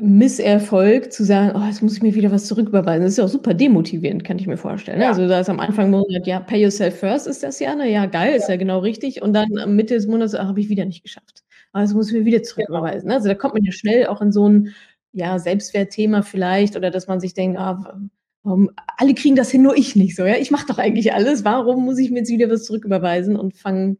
Misserfolg 0.00 1.12
zu 1.12 1.24
sagen: 1.24 1.52
„Oh, 1.56 1.66
jetzt 1.66 1.82
muss 1.82 1.94
ich 1.96 2.02
mir 2.02 2.14
wieder 2.14 2.30
was 2.30 2.46
zurücküberweisen.“ 2.46 3.02
Das 3.04 3.12
ist 3.12 3.18
ja 3.18 3.24
auch 3.24 3.28
super 3.28 3.54
demotivierend, 3.54 4.24
kann 4.24 4.38
ich 4.38 4.46
mir 4.46 4.56
vorstellen, 4.58 4.98
ne? 4.98 5.04
Ja. 5.04 5.10
Also, 5.10 5.26
da 5.28 5.40
ist 5.40 5.48
am 5.50 5.60
Anfang 5.60 5.90
Monat, 5.90 6.26
ja, 6.26 6.40
pay 6.40 6.62
yourself 6.62 6.98
first 7.00 7.26
ist 7.26 7.42
das 7.42 7.58
ja, 7.60 7.74
ne? 7.74 7.90
Ja, 7.90 8.06
geil, 8.06 8.34
ist 8.36 8.48
Ja. 8.48 8.56
genau 8.56 8.80
richtig. 8.80 9.22
Und 9.22 9.32
dann 9.32 9.48
am 9.58 9.76
Mitte 9.76 9.94
des 9.94 10.06
Monats: 10.06 10.34
„Ah, 10.34 10.46
habe 10.46 10.60
ich 10.60 10.68
wieder 10.68 10.84
nicht 10.84 11.02
geschafft. 11.02 11.42
Jetzt 11.76 11.94
muss 11.94 12.08
ich 12.10 12.14
mir 12.18 12.24
wieder 12.24 12.38
Genau. 12.38 12.48
zurücküberweisen“, 12.50 13.08
ne? 13.08 13.14
Also, 13.14 13.28
da 13.28 13.34
kommt 13.34 13.54
man 13.54 13.64
ja 13.64 13.72
schnell 13.72 14.06
auch 14.06 14.20
in 14.22 14.32
so 14.32 14.46
'n, 14.46 14.74
ja, 15.12 15.38
Selbstwertthema 15.38 16.22
vielleicht 16.22 16.76
oder 16.76 16.90
dass 16.90 17.06
man 17.08 17.20
sich 17.20 17.34
denkt: 17.34 17.58
„Ah, 17.58 17.78
wa 17.82 18.00
warum 18.44 18.70
alle 18.96 19.14
kriegen 19.14 19.36
das 19.36 19.50
hin, 19.50 19.62
nur 19.62 19.76
ich 19.76 19.96
nicht 19.96 20.16
so, 20.16 20.24
ja? 20.24 20.36
Ich 20.36 20.50
mache 20.50 20.66
doch 20.68 20.78
eigentlich 20.78 21.12
alles. 21.12 21.44
Warum 21.44 21.84
muss 21.84 21.98
ich 21.98 22.10
mir 22.10 22.18
jetzt 22.20 22.30
wieder 22.30 22.48
was 22.50 22.64
zurücküberweisen 22.64 23.36
und 23.36 23.56
fange 23.56 23.96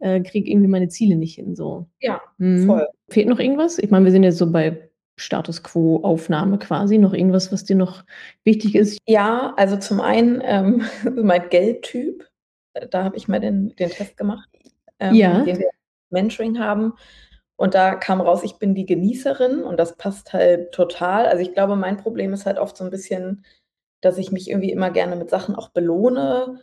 äh, 0.00 0.20
kriege 0.20 0.50
irgendwie 0.50 0.68
meine 0.68 0.88
Ziele 0.88 1.16
nicht 1.16 1.34
hin“, 1.36 1.54
so. 1.56 1.86
Ja, 2.00 2.20
voll. 2.20 2.26
Mhm. 2.38 2.82
Fehlt 3.10 3.28
noch 3.28 3.38
irgendwas? 3.40 3.78
Ich 3.78 3.90
meine, 3.90 4.04
wir 4.04 4.12
sind 4.12 4.22
jetzt 4.24 4.38
so 4.38 4.50
bei 4.50 4.90
Status 5.16 5.62
Quo 5.62 6.00
Aufnahme 6.04 6.58
quasi. 6.58 6.98
Noch 6.98 7.12
irgendwas, 7.14 7.52
was 7.52 7.64
dir 7.64 7.76
noch 7.76 8.04
wichtig 8.44 8.74
ist? 8.76 8.98
Ja, 9.08 9.54
also, 9.56 9.76
zum 9.78 10.00
einen, 10.00 10.40
ähm, 10.44 10.82
mein 11.16 11.48
Geldtyp. 11.50 12.28
Äh, 12.74 12.88
da 12.88 13.04
habe 13.04 13.16
ich 13.16 13.28
mal 13.28 13.40
den 13.40 13.74
den 13.76 13.90
Test 13.90 14.16
gemacht, 14.16 14.48
ähm, 15.00 15.14
Ja. 15.16 15.42
den 15.44 15.58
wir 15.58 15.70
Mentoring 16.10 16.58
haben. 16.60 16.94
Und 17.56 17.74
da 17.74 17.94
kam 17.96 18.20
raus, 18.20 18.42
ich 18.44 18.58
bin 18.58 18.74
die 18.76 18.86
Genießerin 18.86 19.64
und 19.64 19.78
das 19.78 19.96
passt 19.96 20.32
halt 20.32 20.72
total. 20.72 21.26
Also, 21.26 21.42
ich 21.42 21.54
glaube, 21.54 21.76
mein 21.76 21.96
Problem 21.98 22.32
ist 22.34 22.46
halt 22.46 22.58
oft 22.58 22.76
so 22.76 22.84
'n 22.84 22.90
bisschen, 22.90 23.44
dass 24.02 24.18
ich 24.18 24.30
mich 24.32 24.50
irgendwie 24.50 24.70
immer 24.72 24.90
gerne 24.92 25.16
mit 25.16 25.30
Sachen 25.30 25.56
auch 25.56 25.70
belohne 25.70 26.62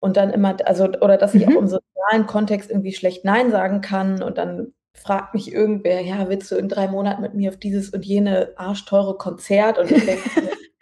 und 0.00 0.16
dann 0.18 0.30
immer 0.32 0.56
also, 0.66 0.84
oder 0.86 1.16
dass 1.18 1.34
ich 1.36 1.48
auch 1.48 1.56
im 1.56 1.64
Mhm. 1.66 1.68
Sozialen 1.98 2.26
Kontext 2.26 2.70
irgendwie 2.70 2.92
schlecht 2.92 3.24
nein 3.24 3.50
sagen 3.50 3.80
kann 3.80 4.22
und 4.22 4.38
dann 4.38 4.72
fragt 4.94 5.34
mich 5.34 5.52
irgendwer: 5.52 6.00
„Ja, 6.02 6.28
willst 6.28 6.50
du 6.50 6.56
in 6.56 6.68
3 6.68 6.88
Monaten 6.88 7.22
mit 7.22 7.34
mir 7.34 7.50
auf 7.50 7.56
dieses 7.58 7.90
und 7.90 8.04
jene 8.04 8.52
arschteure 8.56 9.16
Konzert?“ 9.18 9.78
Und 9.78 9.90
ich 9.92 10.04
denke 10.04 10.30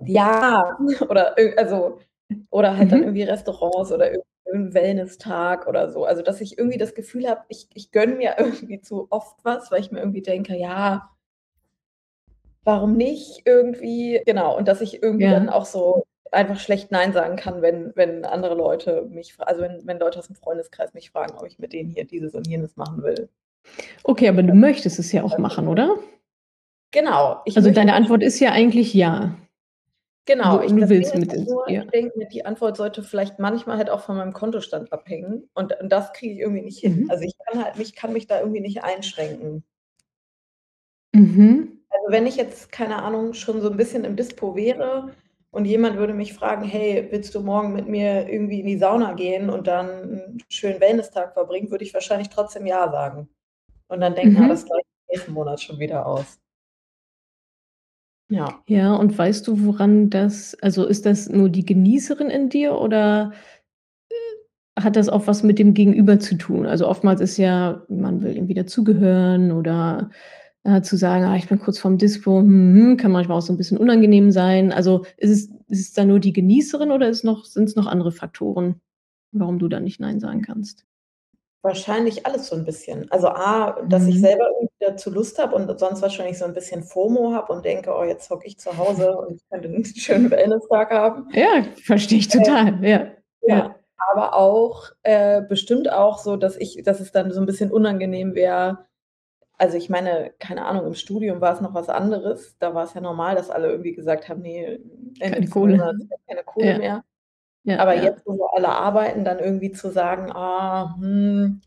Ja, 0.00 0.76
oder 1.08 1.34
also 1.56 1.98
oder 2.50 2.76
halt 2.76 2.92
dann 2.92 3.00
Mhm. 3.00 3.04
irgendwie 3.06 3.22
Restaurants 3.24 3.92
oder 3.92 4.10
irgend 4.12 4.26
'n 4.52 4.74
Wellnesstag 4.74 5.66
oder 5.66 5.90
so. 5.90 6.04
Also, 6.04 6.22
dass 6.22 6.40
ich 6.40 6.58
irgendwie 6.58 6.78
das 6.78 6.94
Gefühl 6.94 7.28
habe, 7.28 7.42
ich 7.48 7.68
ich 7.74 7.90
gönne 7.92 8.14
mir 8.16 8.36
irgendwie 8.38 8.80
zu 8.80 9.06
oft 9.10 9.38
was, 9.44 9.70
weil 9.70 9.80
ich 9.80 9.90
mir 9.92 10.00
irgendwie 10.00 10.22
denke: 10.22 10.54
„Ja“ 10.56 11.10
„warum 12.64 12.96
nicht 12.96 13.42
irgendwie?“ 13.44 14.20
Genau, 14.26 14.56
und 14.56 14.66
dass 14.68 14.80
ich 14.80 15.02
irgendwie 15.02 15.28
dann 15.28 15.46
Ja. 15.46 15.52
auch 15.54 15.64
so 15.66 16.04
einfach 16.32 16.58
schlecht 16.60 16.90
nein 16.92 17.12
sagen 17.12 17.36
kann, 17.36 17.62
wenn 17.62 17.92
wenn 17.96 18.24
andere 18.24 18.54
Leute 18.54 19.02
mich 19.10 19.34
also, 19.38 19.62
wenn 19.62 19.86
wenn 19.86 19.98
Leute 19.98 20.18
aus'm 20.20 20.34
Freundeskreis 20.36 20.94
mich 20.94 21.10
fragen, 21.10 21.36
ob 21.38 21.46
ich 21.46 21.58
mit 21.58 21.72
denen 21.72 21.90
hier 21.90 22.04
dieses 22.04 22.34
und 22.34 22.46
jenes 22.46 22.76
machen 22.76 23.02
will. 23.02 23.28
Okay, 24.04 24.28
aber 24.28 24.42
du 24.42 24.54
möchtest 24.54 24.98
es 24.98 25.12
ja 25.12 25.22
auch 25.24 25.38
machen, 25.38 25.68
oder? 25.68 25.96
Genau, 26.92 27.42
Also, 27.54 27.70
deine 27.70 27.94
Antwort 27.94 28.22
ist 28.22 28.40
ja 28.40 28.52
eigentlich 28.52 28.94
ja. 28.94 29.36
Genau, 30.26 30.58
Du 30.58 30.64
ich 30.64 30.72
du 30.72 30.88
willst 30.88 31.14
mit 31.14 31.32
ins 31.32 31.48
nur, 31.48 31.68
ja. 31.70 31.82
ich 31.84 31.90
denke 31.90 32.18
mir, 32.18 32.26
die 32.28 32.44
Antwort 32.46 32.76
sollte 32.76 33.02
vielleicht 33.04 33.38
manchmal 33.38 33.76
halt 33.78 33.90
auch 33.90 34.00
von 34.00 34.16
meinem 34.16 34.32
Kontostand 34.32 34.92
abhängen 34.92 35.48
und 35.54 35.78
und 35.80 35.90
das 35.92 36.12
kriege 36.12 36.34
ich 36.34 36.40
irgendwie 36.40 36.62
nicht 36.62 36.80
hin. 36.80 37.02
Mhm. 37.04 37.10
Also, 37.10 37.24
ich 37.24 37.34
kann 37.46 37.64
halt 37.64 37.76
mich 37.78 37.94
kann 37.96 38.12
mich 38.12 38.26
da 38.26 38.40
irgendwie 38.40 38.60
nicht 38.60 38.82
einschränken. 38.84 39.64
Mhm. 41.14 41.78
Also, 41.90 42.10
wenn 42.10 42.26
ich 42.26 42.36
jetzt, 42.36 42.72
keine 42.72 43.02
Ahnung, 43.02 43.32
schon 43.34 43.60
so 43.60 43.68
'n 43.70 43.76
bisschen 43.76 44.04
im 44.04 44.16
Dispo 44.16 44.56
wäre 44.56 45.14
und 45.56 45.66
jemand 45.66 45.98
würde 45.98 46.14
mich 46.14 46.34
fragen: 46.34 46.64
„Hey, 46.64 47.08
willst 47.12 47.34
du 47.34 47.40
morgen 47.42 47.72
mit 47.74 47.88
mir 47.88 48.28
irgendwie 48.30 48.60
in 48.60 48.66
die 48.68 48.78
Sauna 48.78 49.14
gehen 49.14 49.50
und 49.50 49.66
dann 49.68 49.88
'n 50.38 50.38
schönen 50.50 50.80
Wellnesstag 50.80 51.34
verbringen?“ 51.34 51.70
Würde 51.72 51.84
ich 51.84 51.94
wahrscheinlich 51.94 52.30
trotzdem 52.30 52.66
ja 52.66 52.90
sagen 52.92 53.28
und 53.88 54.00
dann 54.02 54.14
denken: 54.16 54.38
„Ah, 54.38 54.48
das 54.48 54.64
Mhm. 54.64 54.68
gleicht 54.68 54.86
nächsten 55.10 55.32
Monat 55.34 55.60
schon 55.62 55.78
wieder 55.80 56.06
aus.“ 56.06 56.38
Ja. 58.30 58.60
Ja, 58.66 58.94
und 58.96 59.16
weißt 59.16 59.46
du, 59.46 59.64
woran 59.64 60.10
das 60.10 60.56
also, 60.60 60.84
ist 60.86 61.06
das 61.06 61.28
nur 61.28 61.48
die 61.48 61.64
Genießerin 61.64 62.28
in 62.28 62.48
dir 62.48 62.74
oder, 62.80 63.32
äh, 64.76 64.82
hat 64.82 64.96
das 64.96 65.08
auch 65.08 65.26
was 65.26 65.42
mit 65.44 65.58
dem 65.58 65.74
Gegenüber 65.74 66.20
zu 66.20 66.36
tun? 66.38 66.66
Also, 66.66 66.88
oftmals 66.88 67.20
ist 67.20 67.38
ja, 67.38 67.82
man 67.88 68.22
will 68.22 68.36
irgendwie 68.36 68.54
dazugehören 68.54 69.52
oder, 69.52 70.10
äh, 70.66 70.82
zu 70.82 70.96
sagen: 70.96 71.24
„Ah, 71.24 71.36
ich 71.36 71.48
bin 71.48 71.58
kurz 71.60 71.78
vorm 71.78 71.98
Dispo, 71.98 72.38
hm, 72.40 72.74
hm“, 72.74 72.96
kann 72.98 73.12
manchmal 73.12 73.38
auch 73.38 73.42
so 73.42 73.52
'n 73.52 73.56
bisschen 73.56 73.78
unangenehm 73.78 74.30
sein. 74.32 74.72
Also, 74.72 75.04
ist 75.16 75.30
es 75.30 75.46
ist 75.68 75.80
es 75.88 75.92
dann 75.94 76.08
nur 76.08 76.20
die 76.20 76.32
Genießerin 76.32 76.90
oder 76.92 77.10
noch 77.24 77.44
sind's 77.44 77.76
noch 77.76 77.86
andere 77.86 78.12
Faktoren, 78.12 78.80
warum 79.32 79.58
du 79.58 79.68
da 79.68 79.80
nicht 79.80 80.00
nein 80.00 80.20
sagen 80.20 80.42
kannst? 80.42 80.84
Wahrscheinlich 81.64 82.26
alles 82.26 82.46
so 82.48 82.54
'n 82.56 82.64
bisschen. 82.64 83.10
Also, 83.10 83.28
A, 83.28 83.82
dass 83.88 84.06
ich 84.06 84.16
Mhm. 84.16 84.20
selber 84.20 84.44
irgendwie 84.54 84.74
dazu 84.80 85.10
Lust 85.10 85.38
habe 85.38 85.54
und 85.56 85.78
sonst 85.80 86.02
wahrscheinlich 86.02 86.38
so 86.38 86.44
'n 86.44 86.54
bisschen 86.54 86.82
FOMO 86.82 87.32
habe 87.32 87.52
und 87.52 87.64
denke: 87.64 87.90
„Oh, 87.94 88.04
jetzt 88.04 88.30
hocke 88.30 88.46
ich 88.46 88.58
zu 88.58 88.76
Hause 88.76 89.16
und 89.16 89.40
könnte 89.50 89.68
'n 89.68 89.84
schönen 89.96 90.30
Wellness-Tag 90.30 90.90
haben.“ 90.90 91.28
Ja, 91.32 91.64
verstehe 91.82 92.18
ich 92.18 92.32
Ähm, 92.34 92.42
total. 92.44 92.84
Ja, 92.84 93.06
ja. 93.46 93.58
ja, 93.58 93.76
aber 94.12 94.34
auch 94.36 94.90
äh, 95.02 95.42
bestimmt 95.42 95.90
auch 95.92 96.18
so, 96.18 96.36
dass 96.36 96.56
ich 96.56 96.82
dass 96.84 97.00
es 97.00 97.12
dann 97.12 97.32
so 97.32 97.40
'n 97.40 97.46
bisschen 97.46 97.70
unangenehm 97.72 98.34
wäre 98.34 98.86
also, 99.58 99.76
ich 99.78 99.88
meine, 99.90 100.32
keine 100.38 100.64
Ahnung, 100.66 100.86
im 100.86 100.94
Studium 100.94 101.40
war's 101.40 101.60
noch 101.60 101.74
was 101.74 101.88
anderes. 101.88 102.56
Da 102.58 102.74
war's 102.74 102.94
ja 102.94 103.00
normal, 103.00 103.34
dass 103.36 103.50
alle 103.50 103.68
irgendwie 103.70 103.94
gesagt 103.94 104.28
haben: 104.28 104.42
„Ne, 104.42 104.80
Ende 105.20 105.34
Keine 105.36 105.48
Kohle. 105.50 105.92
Keine 106.28 106.44
Kohle 106.44 106.66
Ja. 106.72 106.78
mehr.“ 106.78 107.04
Ja, 107.64 107.80
Aber 107.80 107.94
ja. 107.94 108.02
jetzt, 108.04 108.26
wo 108.26 108.34
wir 108.38 108.48
alle 108.56 108.68
arbeiten, 108.70 109.24
dann 109.24 109.38
irgendwie 109.40 109.72
zu 109.72 109.90
sagen: 109.90 110.30
„Ah, 110.32 110.96
hm“ 111.00 111.60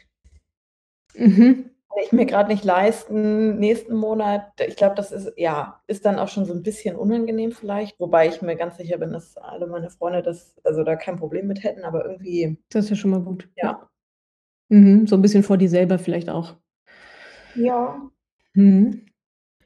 Mhm. 1.15 1.69
„kann 1.91 2.03
ich 2.05 2.11
mir 2.11 2.25
grad 2.27 2.47
nicht 2.49 2.63
leisten, 2.63 3.57
nächsten 3.59 3.95
Monat.“ 3.95 4.51
Ich 4.67 4.75
glaube, 4.75 4.95
das 4.95 5.11
ist 5.11 5.33
ja, 5.37 5.81
ist 5.87 6.05
dann 6.05 6.19
auch 6.19 6.27
schon 6.27 6.45
so 6.45 6.53
'n 6.53 6.61
bisschen 6.63 6.95
unangenehm 6.95 7.51
vielleicht, 7.51 7.99
wobei 7.99 8.27
ich 8.27 8.41
mir 8.41 8.55
ganz 8.55 8.77
sicher 8.77 8.97
bin, 8.99 9.11
dass 9.11 9.37
alle 9.37 9.65
meine 9.67 9.89
Freunde 9.89 10.21
das 10.21 10.55
also, 10.63 10.83
da 10.83 10.95
kein 10.95 11.17
Problem 11.17 11.47
mit 11.47 11.63
hätten, 11.63 11.83
aber 11.83 12.05
irgendwie 12.05 12.59
Das 12.71 12.85
ist 12.85 12.89
ja 12.91 12.95
schon 12.95 13.11
mal 13.11 13.21
gut, 13.21 13.49
ja. 13.55 13.89
Mhm, 14.69 15.07
so 15.07 15.15
'n 15.15 15.21
bisschen 15.23 15.43
vor 15.43 15.57
dir 15.57 15.69
selber 15.69 15.99
vielleicht 15.99 16.29
auch. 16.29 16.55
Ja. 17.55 18.09
Mhm. 18.53 19.01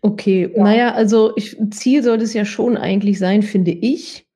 Okay, 0.02 0.52
Ja. 0.56 0.74
ja, 0.74 0.94
also, 0.94 1.34
ich 1.38 1.58
Ziel 1.72 2.04
sollte 2.04 2.24
es 2.26 2.34
ja 2.34 2.46
schon 2.46 2.78
eigentlich 2.78 3.20
sein, 3.20 3.44
finde 3.44 3.72
ich, 3.72 4.28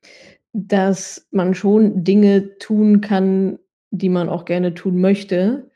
dass 0.54 1.28
man 1.32 1.56
schon 1.56 2.04
Dinge 2.04 2.58
tun 2.60 3.02
kann, 3.02 3.60
die 3.92 4.10
man 4.10 4.30
auch 4.30 4.46
gerne 4.46 4.74
tun 4.76 5.02
möchte. 5.02 5.72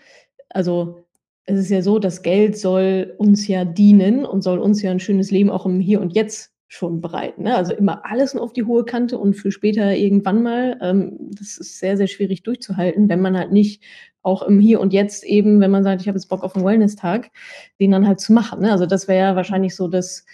Also, 0.50 1.06
es 1.46 1.60
ist 1.62 1.70
ja 1.72 1.82
so, 1.84 2.00
das 2.00 2.24
Geld 2.24 2.58
soll 2.58 3.16
uns 3.20 3.48
ja 3.48 3.66
dienen 3.66 4.25
und 4.25 4.44
soll 4.44 4.60
uns 4.60 4.82
ja 4.84 4.92
'n 4.92 5.00
schönes 5.01 5.32
Leben 5.32 5.50
auch 5.51 5.66
im 5.68 5.80
Hier 5.82 6.01
und 6.01 6.16
Jetzt 6.16 6.54
schon 6.70 7.01
bereiten, 7.01 7.44
ne? 7.44 7.56
Also, 7.58 7.74
immer 7.75 8.06
alles 8.06 8.34
nur 8.36 8.44
auf 8.44 8.54
die 8.54 8.63
hohe 8.66 8.86
Kante 8.86 9.20
und 9.20 9.36
für 9.36 9.51
später 9.51 9.96
irgendwann 9.96 10.44
mal, 10.44 10.80
ähm, 10.82 11.18
das 11.40 11.58
ist 11.60 11.80
sehr, 11.80 11.98
sehr 11.98 12.08
schwierig 12.08 12.44
durchzuhalten, 12.44 13.10
wenn 13.10 13.22
man 13.22 13.38
halt 13.38 13.51
nicht 13.54 13.84
auch 14.24 14.44
im 14.44 14.60
Hier 14.60 14.80
und 14.82 14.94
Jetzt 14.94 15.24
eben, 15.25 15.60
wenn 15.62 15.72
man 15.72 15.84
sagt: 15.84 16.01
„Ich 16.01 16.08
habe 16.08 16.18
jetzt 16.18 16.28
Bock 16.30 16.44
auf 16.44 16.56
'n 16.56 16.63
Wellness-Tag“, 16.66 17.32
den 17.80 17.92
dann 17.92 18.08
halt 18.08 18.20
zu 18.20 18.34
machen, 18.34 18.62
ne? 18.62 18.72
Also, 18.72 18.86
das 18.86 19.08
wäre 19.08 19.20
ja 19.30 19.36
Mhm. 19.48 19.62
wahrscheinlich 19.62 19.75
so 19.75 19.88
das 19.88 20.25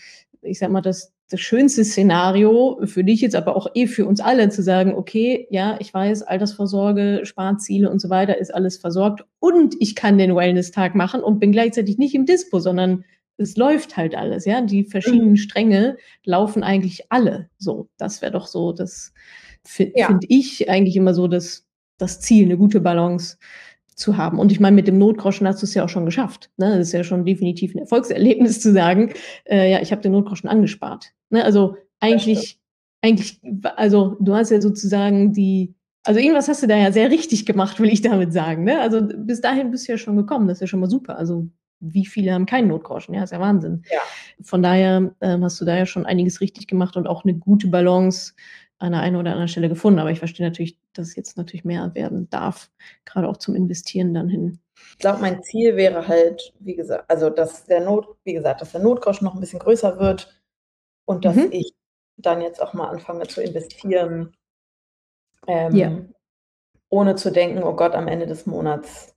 ich 0.43 0.59
sage 0.59 0.71
mal, 0.73 0.81
das 0.81 1.13
das 1.29 1.41
schönste 1.41 1.83
Szenario 1.83 2.79
für 2.85 3.03
dich 3.03 3.19
jetzt, 3.21 3.35
aber 3.35 3.57
auch 3.57 3.67
eh 3.75 3.87
für 3.87 4.05
uns 4.05 4.21
alle 4.21 4.49
zu 4.49 4.63
sagen: 4.63 4.93
„Okay, 4.95 5.47
ja, 5.51 5.77
ich 5.81 5.93
weiß, 5.93 6.23
Altersvorsorge, 6.23 7.21
Sparziele 7.25 7.89
und 7.91 7.99
so 8.01 8.09
weiter 8.09 8.37
ist 8.37 8.53
alles 8.55 8.77
versorgt 8.77 9.25
und 9.39 9.75
ich 9.81 9.95
kann 9.95 10.17
den 10.17 10.35
Wellness-Tag 10.35 10.95
machen 10.95 11.21
und 11.21 11.39
bin 11.39 11.51
gleichzeitig 11.51 11.97
nicht 11.97 12.15
im 12.15 12.25
Dispo, 12.25 12.59
sondern 12.59 13.03
es 13.37 13.57
läuft 13.57 13.97
halt 13.97 14.15
alles“, 14.15 14.45
ja? 14.45 14.61
Die 14.61 14.83
Mhm. 15.05 15.21
verschiedenen 15.23 15.37
Stränge 15.37 15.97
laufen 16.25 16.63
eigentlich 16.63 17.05
alle 17.11 17.49
so. 17.57 17.89
Das 17.97 18.21
wäre 18.21 18.31
doch 18.31 18.47
so 18.47 18.71
das 18.73 19.13
fi 19.65 19.93
Ja. 19.95 20.07
finde 20.07 20.27
ich 20.29 20.69
eigentlich 20.69 20.95
immer 20.95 21.13
so 21.13 21.27
das 21.27 21.65
das 21.99 22.21
Ziel, 22.21 22.47
'ne 22.47 22.57
gute 22.57 22.79
Balance 22.81 23.37
zu 23.97 24.17
haben. 24.17 24.39
Und 24.39 24.51
ich 24.53 24.61
meine, 24.61 24.75
mit 24.77 24.87
dem 24.87 24.99
Notgroschen 24.99 25.47
hast 25.47 25.61
du's 25.63 25.73
ja 25.75 25.85
auch 25.85 25.89
schon 25.89 26.05
geschafft, 26.05 26.51
ne? 26.57 26.77
Das 26.79 26.89
ist 26.89 26.93
ja 26.93 27.03
schon 27.05 27.25
definitiv 27.25 27.75
'n 27.75 27.79
Erfolgserlebnis 27.81 28.61
zu 28.61 28.73
sagen: 28.73 29.13
„Äh, 29.45 29.71
ja, 29.73 29.81
ich 29.81 29.91
habe 29.93 30.01
den 30.03 30.13
Notgroschen 30.13 30.49
angespart“, 30.49 31.13
ne? 31.31 31.43
Also, 31.45 31.77
eigentlich 32.01 32.59
eigentlich 33.03 33.41
also, 33.77 34.17
du 34.21 34.35
hast 34.35 34.51
ja 34.51 34.61
sozusagen 34.61 35.33
die 35.33 35.75
also, 36.05 36.19
irgendwas 36.21 36.47
hast 36.49 36.63
du 36.63 36.67
da 36.67 36.77
ja 36.77 36.91
sehr 36.93 37.11
richtig 37.11 37.45
gemacht, 37.45 37.79
will 37.81 37.89
ich 37.91 38.01
damit 38.01 38.33
sagen, 38.33 38.63
ne? 38.65 38.79
Also, 38.81 39.01
bis 39.17 39.41
dahin 39.41 39.71
bist 39.71 39.87
du 39.87 39.93
ja 39.93 39.97
schon 39.99 40.15
gekommen, 40.17 40.47
das 40.47 40.57
ist 40.57 40.61
ja 40.61 40.67
schon 40.67 40.79
mal 40.81 40.89
super. 40.89 41.17
Also, 41.17 41.47
wie 41.81 42.05
viele 42.07 42.33
haben 42.33 42.45
keinen 42.47 42.69
Notgroschen, 42.69 43.13
ja, 43.15 43.23
ist 43.23 43.33
ja 43.33 43.39
Wahnsinn. 43.41 43.83
Ja. 43.91 43.99
Von 44.43 44.63
daher, 44.63 45.13
ähm, 45.21 45.43
hast 45.43 45.61
du 45.61 45.65
da 45.65 45.77
ja 45.77 45.85
schon 45.87 46.05
einiges 46.07 46.41
richtig 46.41 46.67
gemacht 46.67 46.97
und 46.97 47.07
auch 47.07 47.25
'ne 47.25 47.33
gute 47.35 47.67
Balance 47.67 48.33
an 48.79 48.91
der 48.93 49.01
einen 49.01 49.15
oder 49.17 49.31
anderen 49.31 49.47
Stelle 49.49 49.69
gefunden. 49.69 49.99
Aber 49.99 50.11
ich 50.11 50.19
verstehe 50.19 50.45
natürlich, 50.47 50.77
dass 50.93 51.09
es 51.09 51.15
jetzt 51.15 51.37
natürlich 51.37 51.65
mehr 51.65 51.93
werden 51.95 52.29
darf, 52.29 52.71
grade 53.05 53.27
auch 53.29 53.37
zum 53.37 53.55
Investieren 53.55 54.13
dann 54.13 54.29
hin. 54.29 54.59
Ich 54.99 55.01
glaube, 55.01 55.21
mein 55.21 55.43
Ziel 55.43 55.75
wäre 55.75 56.07
halt, 56.07 56.53
wie 56.59 56.75
gesa 56.75 57.03
also, 57.07 57.29
dass 57.29 57.65
der 57.65 57.81
Not 57.81 58.07
wie 58.23 58.33
gesagt, 58.33 58.61
dass 58.61 58.71
der 58.71 58.81
Notgroschen 58.81 59.25
noch 59.25 59.35
'n 59.35 59.39
bisschen 59.39 59.59
größer 59.59 59.99
wird 59.99 60.41
und 61.05 61.25
dass 61.25 61.45
Mhm. 61.45 61.51
ich 61.51 61.73
dann 62.17 62.41
jetzt 62.41 62.61
auch 62.61 62.73
mal 62.73 62.89
anfange 62.89 63.27
zu 63.27 63.41
investieren 63.41 64.33
Ja. 65.71 65.97
ähm, 65.97 66.13
ohne 66.89 67.15
zu 67.15 67.31
denken: 67.31 67.63
„Oh 67.63 67.75
Gott, 67.75 67.95
am 67.95 68.07
Ende 68.09 68.27
des 68.27 68.45
Monats, 68.47 69.15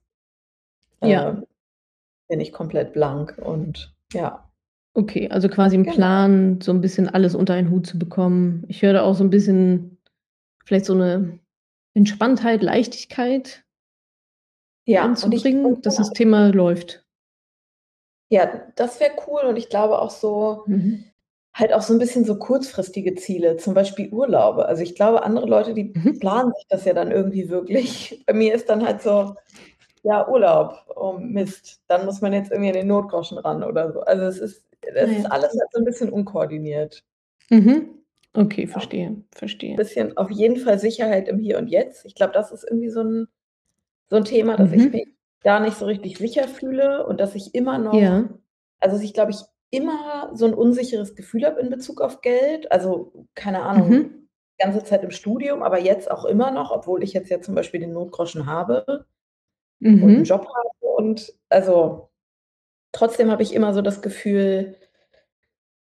äh, 1.01 1.33
Ja. 1.33 1.41
bin 2.29 2.41
ich 2.41 2.53
komplett 2.53 2.93
blank.“ 2.93 3.37
Und 3.39 3.95
ja. 4.13 4.50
Okay, 4.95 5.29
also, 5.29 5.47
quasi 5.47 5.77
'n 5.77 5.83
Genau. 5.83 5.95
Plan, 5.95 6.59
so 6.61 6.71
'n 6.71 6.81
bisschen 6.81 7.07
alles 7.07 7.33
unter 7.33 7.53
einen 7.53 7.69
Hut 7.71 7.87
zu 7.87 7.97
bekommen. 7.97 8.65
Ich 8.67 8.81
höre 8.81 8.93
da 8.93 9.01
auch 9.03 9.15
so 9.15 9.23
'n 9.23 9.29
bisschen 9.29 9.97
vielleicht 10.65 10.85
so 10.85 10.95
'ne 10.95 11.39
Entspanntheit, 11.95 12.63
Leichtigkeit 12.63 13.63
Ja, 14.87 15.05
und 15.21 15.33
ich 15.33 15.43
und 15.63 15.85
dass 15.85 15.95
genau. 15.95 16.07
das 16.07 16.11
Thema 16.13 16.47
läuft. 16.49 17.03
Ja, 18.31 18.49
das 18.77 19.01
wäre 19.01 19.11
cool 19.27 19.41
und 19.41 19.57
ich 19.57 19.67
glaube 19.67 19.99
auch 20.01 20.09
so 20.09 20.63
Mhm. 20.65 21.03
halt 21.53 21.73
auch 21.73 21.81
so 21.81 21.93
'n 21.93 21.99
bisschen 21.99 22.25
so 22.25 22.37
kurzfristige 22.39 23.15
Ziele, 23.15 23.57
zum 23.57 23.73
Beispiel 23.73 24.09
Urlaube. 24.13 24.67
Also, 24.67 24.83
ich 24.83 24.95
glaube, 24.95 25.23
andere 25.23 25.47
Leute, 25.47 25.73
die 25.73 25.95
Mhm. 25.95 26.19
planen 26.19 26.53
sich 26.53 26.65
das 26.69 26.85
ja 26.85 26.93
dann 26.93 27.11
irgendwie 27.11 27.49
wirklich. 27.49 28.23
Bei 28.27 28.33
mir 28.33 28.55
ist 28.55 28.69
dann 28.69 28.85
halt 28.85 29.01
so: 29.03 29.35
„Ja, 30.03 30.27
Urlaub. 30.29 30.75
Oh 30.95 31.13
Mist, 31.19 31.81
dann 31.87 32.05
muss 32.05 32.21
man 32.21 32.33
jetzt 32.33 32.51
irgendwie 32.51 32.69
an 32.69 32.75
den 32.75 32.87
Notgroschen 32.87 33.37
ran“ 33.39 33.63
oder 33.63 33.93
so. 33.93 34.01
Also, 34.01 34.23
es 34.25 34.39
ist 34.39 34.65
Ah 34.99 35.05
es 35.05 35.15
ist 35.15 35.25
ja. 35.25 35.31
alles 35.31 35.51
halt 35.59 35.71
so 35.71 35.79
'n 35.79 35.85
bisschen 35.85 36.11
unkoordiniert. 36.11 37.03
Mhm. 37.49 38.03
Okay, 38.33 38.65
Ja. 38.73 38.81
verstehe, 38.81 39.23
verstehe. 39.35 39.77
Bisschen 39.77 40.17
auf 40.17 40.31
jeden 40.31 40.57
Fall 40.57 40.79
Sicherheit 40.79 41.27
im 41.29 41.39
Hier 41.39 41.57
und 41.59 41.67
Jetzt. 41.69 42.05
Ich 42.05 42.15
glaube, 42.15 42.33
das 42.33 42.51
ist 42.51 42.63
irgendwie 42.65 42.89
so 42.89 43.01
'n 43.01 43.27
so 44.09 44.17
'n 44.17 44.25
Thema, 44.25 44.57
dass 44.57 44.73
ich 44.73 44.91
mich 44.93 45.03
Mhm. 45.03 45.15
da 45.43 45.59
nicht 45.61 45.77
so 45.77 45.85
richtig 45.87 46.17
sicher 46.19 46.47
fühle 46.49 47.05
und 47.07 47.19
dass 47.21 47.35
ich 47.35 47.55
immer 47.55 47.79
noch 47.79 48.11
Ja. 48.11 48.29
also, 48.81 48.97
dass 48.97 49.05
ich, 49.05 49.13
glaube 49.15 49.31
ich, 49.31 49.37
immer 49.71 50.31
so 50.35 50.45
'n 50.47 50.53
unsicheres 50.55 51.15
Gefühl 51.15 51.45
habe 51.45 51.61
in 51.61 51.69
Bezug 51.71 52.01
auf 52.01 52.21
Geld. 52.21 52.71
Also, 52.71 53.27
keine 53.35 53.63
Ahnung, 53.63 53.93
Mhm. 53.93 54.27
ganze 54.59 54.83
Zeit 54.85 55.03
im 55.03 55.11
Studium, 55.11 55.63
aber 55.63 55.79
jetzt 55.81 56.11
auch 56.11 56.25
immer 56.25 56.51
noch, 56.51 56.71
obwohl 56.71 57.03
ich 57.03 57.13
jetzt 57.13 57.29
ja 57.31 57.41
zum 57.41 57.55
Beispiel 57.55 57.81
den 57.81 57.93
Notgroschen 57.93 58.47
habe 58.47 59.07
und 59.99 60.17
'n 60.19 60.23
Mhm. 60.23 60.25
Job 60.25 60.47
habe 60.47 60.87
und 60.97 61.33
also, 61.49 62.10
trotzdem 62.93 63.31
habe 63.31 63.43
ich 63.43 63.53
immer 63.53 63.73
so 63.73 63.81
das 63.81 64.01
Gefühl 64.01 64.75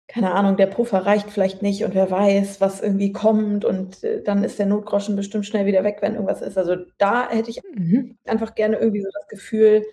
keine 0.07 0.33
Ahnung, 0.33 0.57
der 0.57 0.65
Puffer 0.65 1.05
reicht 1.05 1.29
vielleicht 1.29 1.61
nicht 1.61 1.83
und 1.83 1.93
wer 1.93 2.09
weiß, 2.09 2.59
was 2.61 2.81
irgendwie 2.81 3.11
kommt 3.13 3.63
und, 3.63 4.03
äh, 4.03 4.23
dann 4.23 4.43
ist 4.43 4.57
der 4.57 4.65
Notgroschen 4.65 5.15
bestimmt 5.15 5.45
schnell 5.45 5.67
wieder 5.67 5.83
weg, 5.83 5.97
wenn 6.01 6.13
irgendwas 6.15 6.41
ist. 6.41 6.57
Also, 6.57 6.77
da 6.97 7.29
hätte 7.29 7.51
ich 7.51 7.61
Mhm. 7.75 8.17
einfach 8.25 8.55
gerne 8.55 8.77
irgendwie 8.79 9.01
so 9.03 9.09
das 9.13 9.27
Gefühl 9.27 9.83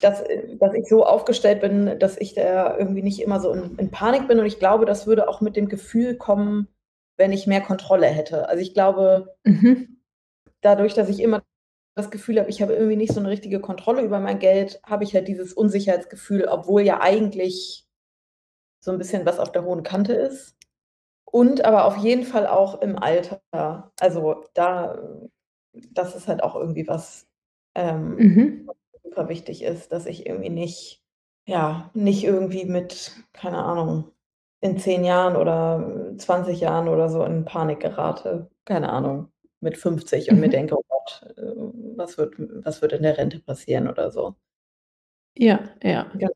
dass 0.00 0.22
äh, 0.22 0.56
dass 0.58 0.74
ich 0.74 0.88
so 0.88 1.04
aufgestellt 1.04 1.60
bin, 1.60 1.98
dass 1.98 2.16
ich 2.18 2.34
da 2.34 2.76
irgendwie 2.76 3.02
nicht 3.02 3.20
immer 3.20 3.40
so 3.40 3.52
in 3.52 3.76
in 3.78 3.90
Panik 3.90 4.28
bin 4.28 4.38
und 4.40 4.46
ich 4.46 4.58
glaube, 4.58 4.86
das 4.86 5.06
würde 5.06 5.28
auch 5.28 5.40
mit 5.40 5.56
dem 5.56 5.68
Gefühl 5.68 6.16
kommen, 6.16 6.68
wenn 7.16 7.32
ich 7.32 7.46
mehr 7.46 7.60
Kontrolle 7.60 8.06
hätte. 8.06 8.48
Also, 8.48 8.62
ich 8.62 8.74
glaube 8.74 9.34
Mhm. 9.44 10.00
dadurch, 10.62 10.94
dass 10.94 11.08
ich 11.08 11.20
immer 11.20 11.42
das 12.00 12.10
Gefühl 12.10 12.38
habe, 12.40 12.50
ich 12.50 12.62
habe 12.62 12.74
irgendwie 12.74 12.96
nicht 12.96 13.12
so 13.14 13.20
'ne 13.20 13.28
richtige 13.30 13.60
Kontrolle 13.60 14.02
über 14.02 14.20
mein 14.20 14.38
Geld, 14.40 14.80
habe 14.86 15.04
ich 15.04 15.14
halt 15.14 15.28
dieses 15.28 15.52
Unsicherheitsgefühl, 15.54 16.46
obwohl 16.48 16.82
ja 16.82 17.00
eigentlich 17.00 17.86
so 18.84 18.92
'n 18.92 18.98
bisschen 18.98 19.26
was 19.26 19.38
auf 19.38 19.52
der 19.52 19.64
hohen 19.64 19.82
Kante 19.82 20.14
ist. 20.14 20.56
Und 21.26 21.64
aber 21.64 21.86
auf 21.86 21.96
jeden 21.98 22.24
Fall 22.24 22.46
auch 22.48 22.80
im 22.82 22.98
Alter. 22.98 23.42
Also, 24.00 24.44
da 24.54 24.98
das 25.92 26.16
ist 26.16 26.28
halt 26.28 26.42
auch 26.44 26.56
irgendwie 26.56 26.88
was, 26.88 27.28
ähm, 27.76 28.16
Mhm. 28.18 28.66
was 28.68 28.76
super 29.04 29.28
wichtig 29.30 29.62
ist, 29.64 29.92
dass 29.92 30.06
ich 30.06 30.26
irgendwie 30.26 30.50
nicht 30.50 31.02
ja, 31.48 31.90
nicht 31.94 32.24
irgendwie 32.24 32.64
mit, 32.66 33.12
keine 33.34 33.64
Ahnung, 33.64 34.12
in 34.62 34.78
10 34.78 35.04
Jahren 35.04 35.36
oder 35.36 36.12
20 36.18 36.60
Jahren 36.60 36.88
oder 36.88 37.08
so 37.10 37.24
in 37.24 37.44
Panik 37.46 37.80
gerate, 37.80 38.50
keine 38.66 38.90
Ahnung, 38.92 39.30
mit 39.60 39.76
50 39.76 40.30
und 40.30 40.40
mir 40.40 40.48
Mhm. 40.48 40.50
denke: 40.52 40.76
„Oh 40.78 40.84
Gott, 40.88 41.36
äh, 41.36 41.42
was 41.96 42.18
wird 42.18 42.34
was 42.38 42.82
wird 42.82 42.92
in 42.94 43.02
der 43.02 43.18
Rente 43.18 43.40
passieren?“ 43.40 43.88
oder 43.88 44.10
so. 44.10 44.36
Ja, 45.36 45.60
ja. 45.82 46.10
Genau. 46.14 46.30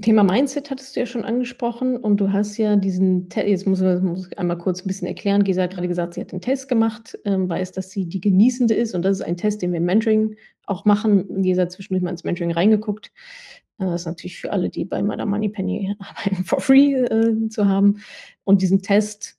Thema 0.00 0.22
Mindset 0.24 0.70
hattest 0.70 0.96
du 0.96 1.00
ja 1.00 1.06
schon 1.06 1.24
angesprochen 1.24 1.96
und 1.96 2.18
du 2.18 2.32
hast 2.32 2.56
ja 2.56 2.76
diesen 2.76 3.28
Test, 3.30 3.48
jetzt 3.48 3.66
muss, 3.66 3.80
muss 3.80 4.28
ich 4.28 4.38
einmal 4.38 4.58
kurz 4.58 4.82
ein 4.82 4.88
bisschen 4.88 5.08
erklären. 5.08 5.44
Gesa 5.44 5.62
hat 5.62 5.72
gerade 5.72 5.88
gesagt, 5.88 6.14
sie 6.14 6.20
hat 6.20 6.32
den 6.32 6.40
Test 6.40 6.68
gemacht, 6.68 7.18
ähm, 7.24 7.48
weiß, 7.48 7.72
dass 7.72 7.90
sie 7.90 8.06
die 8.06 8.20
Genießende 8.20 8.74
ist 8.74 8.94
und 8.94 9.02
das 9.02 9.18
ist 9.18 9.26
ein 9.26 9.36
Test, 9.36 9.62
den 9.62 9.72
wir 9.72 9.78
im 9.78 9.84
Mentoring 9.86 10.36
auch 10.66 10.84
machen. 10.84 11.42
Gesa 11.42 11.62
hat 11.62 11.72
zwischendurch 11.72 12.02
mal 12.02 12.10
ins 12.10 12.24
Mentoring 12.24 12.52
reingeguckt. 12.52 13.12
Äh, 13.78 13.86
das 13.86 14.02
ist 14.02 14.06
natürlich 14.06 14.40
für 14.40 14.52
alle, 14.52 14.70
die 14.70 14.84
bei 14.84 15.02
Madame 15.02 15.30
Moneypenny 15.32 15.94
arbeiten, 16.00 16.44
for 16.44 16.60
free 16.60 16.94
äh, 16.94 17.48
zu 17.48 17.66
haben. 17.68 18.00
Und 18.44 18.62
diesen 18.62 18.82
Test 18.82 19.37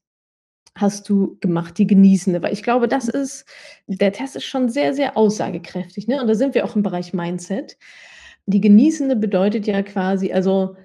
hast 0.75 1.09
du 1.09 1.37
gemacht, 1.41 1.77
die 1.77 1.87
Genießende? 1.87 2.41
Weil 2.41 2.53
ich 2.53 2.63
glaube, 2.63 2.87
das 2.87 3.07
ist, 3.07 3.45
der 3.87 4.11
Test 4.11 4.35
ist 4.35 4.45
schon 4.45 4.69
sehr, 4.69 4.93
sehr 4.93 5.17
aussagekräftig. 5.17 6.07
Ne? 6.07 6.21
Und 6.21 6.27
da 6.27 6.35
sind 6.35 6.55
wir 6.55 6.65
auch 6.65 6.75
im 6.75 6.83
Bereich 6.83 7.13
Mindset. 7.13 7.77
Die 8.45 8.61
Genießende 8.61 9.15
bedeutet 9.15 9.67
ja 9.67 9.81
quasi, 9.83 10.31
also 10.31 10.75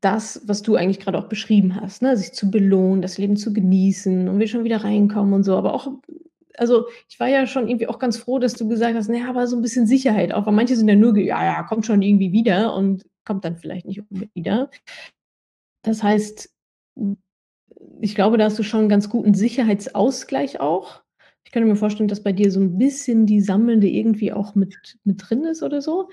das, 0.00 0.42
was 0.44 0.62
du 0.62 0.74
eigentlich 0.74 0.98
gerade 0.98 1.18
auch 1.18 1.28
beschrieben 1.28 1.76
hast, 1.80 2.02
ne? 2.02 2.16
sich 2.16 2.32
zu 2.32 2.50
belohnen, 2.50 3.00
das 3.00 3.16
Leben 3.16 3.36
zu 3.36 3.52
genießen 3.52 4.28
und 4.28 4.38
wir 4.38 4.48
schon 4.48 4.64
wieder 4.64 4.82
reinkommen 4.82 5.32
und 5.32 5.44
so. 5.44 5.56
Aber 5.56 5.72
auch, 5.72 5.92
also 6.56 6.86
ich 7.08 7.20
war 7.20 7.28
ja 7.28 7.46
schon 7.46 7.68
irgendwie 7.68 7.86
auch 7.86 8.00
ganz 8.00 8.16
froh, 8.16 8.40
dass 8.40 8.54
du 8.54 8.66
gesagt 8.68 8.96
hast, 8.96 9.08
naja, 9.08 9.28
aber 9.28 9.46
so 9.46 9.56
ein 9.56 9.62
bisschen 9.62 9.86
Sicherheit 9.86 10.34
auch, 10.34 10.46
weil 10.46 10.52
manche 10.52 10.76
sind 10.76 10.88
ja 10.88 10.96
nur, 10.96 11.16
ja, 11.16 11.44
ja, 11.44 11.62
kommt 11.62 11.86
schon 11.86 12.02
irgendwie 12.02 12.32
wieder 12.32 12.74
und 12.74 13.06
kommt 13.24 13.44
dann 13.44 13.56
vielleicht 13.56 13.86
nicht 13.86 14.00
unbedingt 14.00 14.34
wieder. 14.34 14.70
Das 15.82 16.02
heißt, 16.02 16.50
ich 18.00 18.14
glaube, 18.14 18.38
da 18.38 18.44
hast 18.44 18.58
du 18.58 18.62
schon 18.62 18.80
einen 18.80 18.88
ganz 18.88 19.08
guten 19.08 19.34
Sicherheitsausgleich 19.34 20.60
auch. 20.60 21.02
Ich 21.44 21.52
könnte 21.52 21.68
mir 21.68 21.76
vorstellen, 21.76 22.08
dass 22.08 22.22
bei 22.22 22.32
dir 22.32 22.50
so 22.50 22.60
ein 22.60 22.78
bisschen 22.78 23.26
die 23.26 23.40
Sammelnde 23.40 23.88
irgendwie 23.88 24.32
auch 24.32 24.54
mit, 24.54 24.98
mit 25.04 25.22
drin 25.28 25.44
ist 25.44 25.62
oder 25.62 25.80
so. 25.80 26.10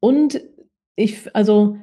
Und 0.00 0.40
ich, 0.94 1.34
also 1.34 1.76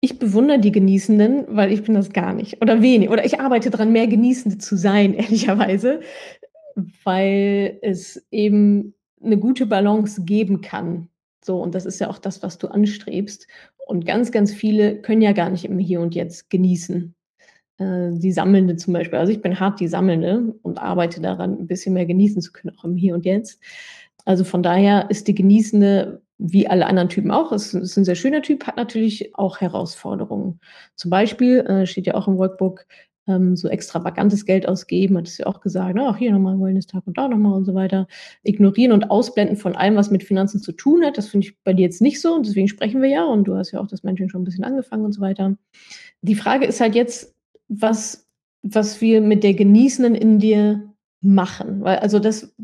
ich 0.00 0.18
bewundere 0.18 0.60
die 0.60 0.72
Genießenden, 0.72 1.46
weil 1.48 1.72
ich 1.72 1.82
bin 1.82 1.94
das 1.94 2.12
gar 2.12 2.32
nicht. 2.32 2.62
Oder 2.62 2.82
wenig. 2.82 3.10
Oder 3.10 3.24
ich 3.24 3.40
arbeite 3.40 3.70
daran, 3.70 3.92
mehr 3.92 4.06
Genießende 4.06 4.58
zu 4.58 4.76
sein, 4.76 5.14
ehrlicherweise, 5.14 6.00
weil 7.02 7.78
es 7.82 8.24
eben 8.30 8.94
eine 9.20 9.38
gute 9.38 9.66
Balance 9.66 10.22
geben 10.22 10.60
kann. 10.60 11.08
So, 11.44 11.60
und 11.60 11.74
das 11.74 11.86
ist 11.86 11.98
ja 12.00 12.08
auch 12.08 12.18
das, 12.18 12.42
was 12.42 12.58
du 12.58 12.68
anstrebst. 12.68 13.48
Und 13.86 14.06
ganz, 14.06 14.30
ganz 14.30 14.52
viele 14.52 15.00
können 15.00 15.22
ja 15.22 15.32
gar 15.32 15.50
nicht 15.50 15.64
im 15.64 15.78
Hier 15.78 16.00
und 16.00 16.14
Jetzt 16.14 16.50
genießen 16.50 17.15
äh, 17.78 18.10
die 18.12 18.32
Sammelnde 18.32 18.76
zum 18.76 18.92
Beispiel. 18.92 19.18
Also 19.18 19.32
ich 19.32 19.42
bin 19.42 19.58
hart 19.58 19.80
die 19.80 19.88
Sammelnde 19.88 20.54
und 20.62 20.78
arbeite 20.78 21.20
daran, 21.20 21.58
ein 21.58 21.66
bisschen 21.66 21.94
mehr 21.94 22.06
genießen 22.06 22.42
zu 22.42 22.52
können, 22.52 22.76
auch 22.76 22.84
im 22.84 22.96
Hier 22.96 23.14
und 23.14 23.24
Jetzt. 23.24 23.60
Also 24.24 24.44
von 24.44 24.62
daher 24.62 25.10
ist 25.10 25.28
die 25.28 25.34
Genießende 25.34 26.22
wie 26.38 26.68
alle 26.68 26.86
anderen 26.86 27.08
Typen 27.08 27.30
auch. 27.30 27.52
Es 27.52 27.72
ist 27.72 27.96
ein 27.96 28.04
sehr 28.04 28.14
schöner 28.14 28.42
Typ, 28.42 28.66
hat 28.66 28.76
natürlich 28.76 29.34
auch 29.36 29.60
Herausforderungen. 29.60 30.60
Zum 30.94 31.10
Beispiel 31.10 31.60
äh, 31.60 31.86
steht 31.86 32.06
ja 32.06 32.14
auch 32.14 32.28
im 32.28 32.36
Workbook, 32.36 32.86
ähm, 33.26 33.56
so 33.56 33.68
extravagantes 33.68 34.44
Geld 34.44 34.68
ausgeben, 34.68 35.16
hat 35.16 35.28
es 35.28 35.38
ja 35.38 35.46
auch 35.46 35.60
gesagt, 35.60 35.96
ach, 35.98 36.16
hier 36.16 36.32
nochmal 36.32 36.60
Wellness-Tag 36.60 37.06
und 37.06 37.18
da 37.18 37.28
nochmal 37.28 37.54
und 37.54 37.64
so 37.64 37.74
weiter. 37.74 38.06
Ignorieren 38.42 38.92
und 38.92 39.10
ausblenden 39.10 39.56
von 39.56 39.74
allem, 39.76 39.96
was 39.96 40.10
mit 40.10 40.22
Finanzen 40.22 40.60
zu 40.60 40.72
tun 40.72 41.04
hat, 41.04 41.18
das 41.18 41.28
finde 41.28 41.46
ich 41.46 41.58
bei 41.62 41.72
dir 41.72 41.82
jetzt 41.82 42.02
nicht 42.02 42.20
so 42.20 42.34
und 42.34 42.46
deswegen 42.46 42.68
sprechen 42.68 43.02
wir 43.02 43.08
ja 43.08 43.24
und 43.24 43.44
du 43.44 43.56
hast 43.56 43.72
ja 43.72 43.80
auch 43.80 43.88
das 43.88 44.02
Mentoring 44.02 44.28
schon 44.28 44.42
ein 44.42 44.44
bisschen 44.44 44.64
angefangen 44.64 45.04
und 45.04 45.12
so 45.12 45.20
weiter. 45.20 45.56
Die 46.22 46.34
Frage 46.34 46.66
ist 46.66 46.80
halt 46.80 46.94
jetzt, 46.94 47.35
was, 47.68 48.26
was 48.62 49.00
wir 49.00 49.20
mit 49.20 49.42
der 49.44 49.54
Genießenden 49.54 50.14
in 50.14 50.38
dir 50.38 50.94
machen. 51.20 51.82
Weil, 51.82 51.98
also 51.98 52.18
das, 52.18 52.54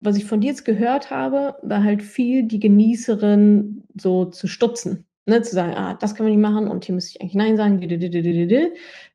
was 0.00 0.16
ich 0.16 0.24
von 0.24 0.40
dir 0.40 0.48
jetzt 0.48 0.64
gehört 0.64 1.10
habe, 1.10 1.56
war 1.62 1.82
halt 1.82 2.02
viel 2.02 2.44
die 2.44 2.60
Genießerin 2.60 3.84
so 4.00 4.26
zu 4.26 4.46
stutzen. 4.46 5.06
Ne, 5.24 5.40
zu 5.40 5.54
sagen, 5.54 5.74
ah, 5.74 5.94
das 5.94 6.16
kann 6.16 6.26
man 6.26 6.32
nicht 6.32 6.42
machen 6.42 6.66
und 6.66 6.84
hier 6.84 6.96
müsste 6.96 7.12
ich 7.12 7.20
eigentlich 7.20 7.34
Nein 7.34 7.56
sagen. 7.56 7.80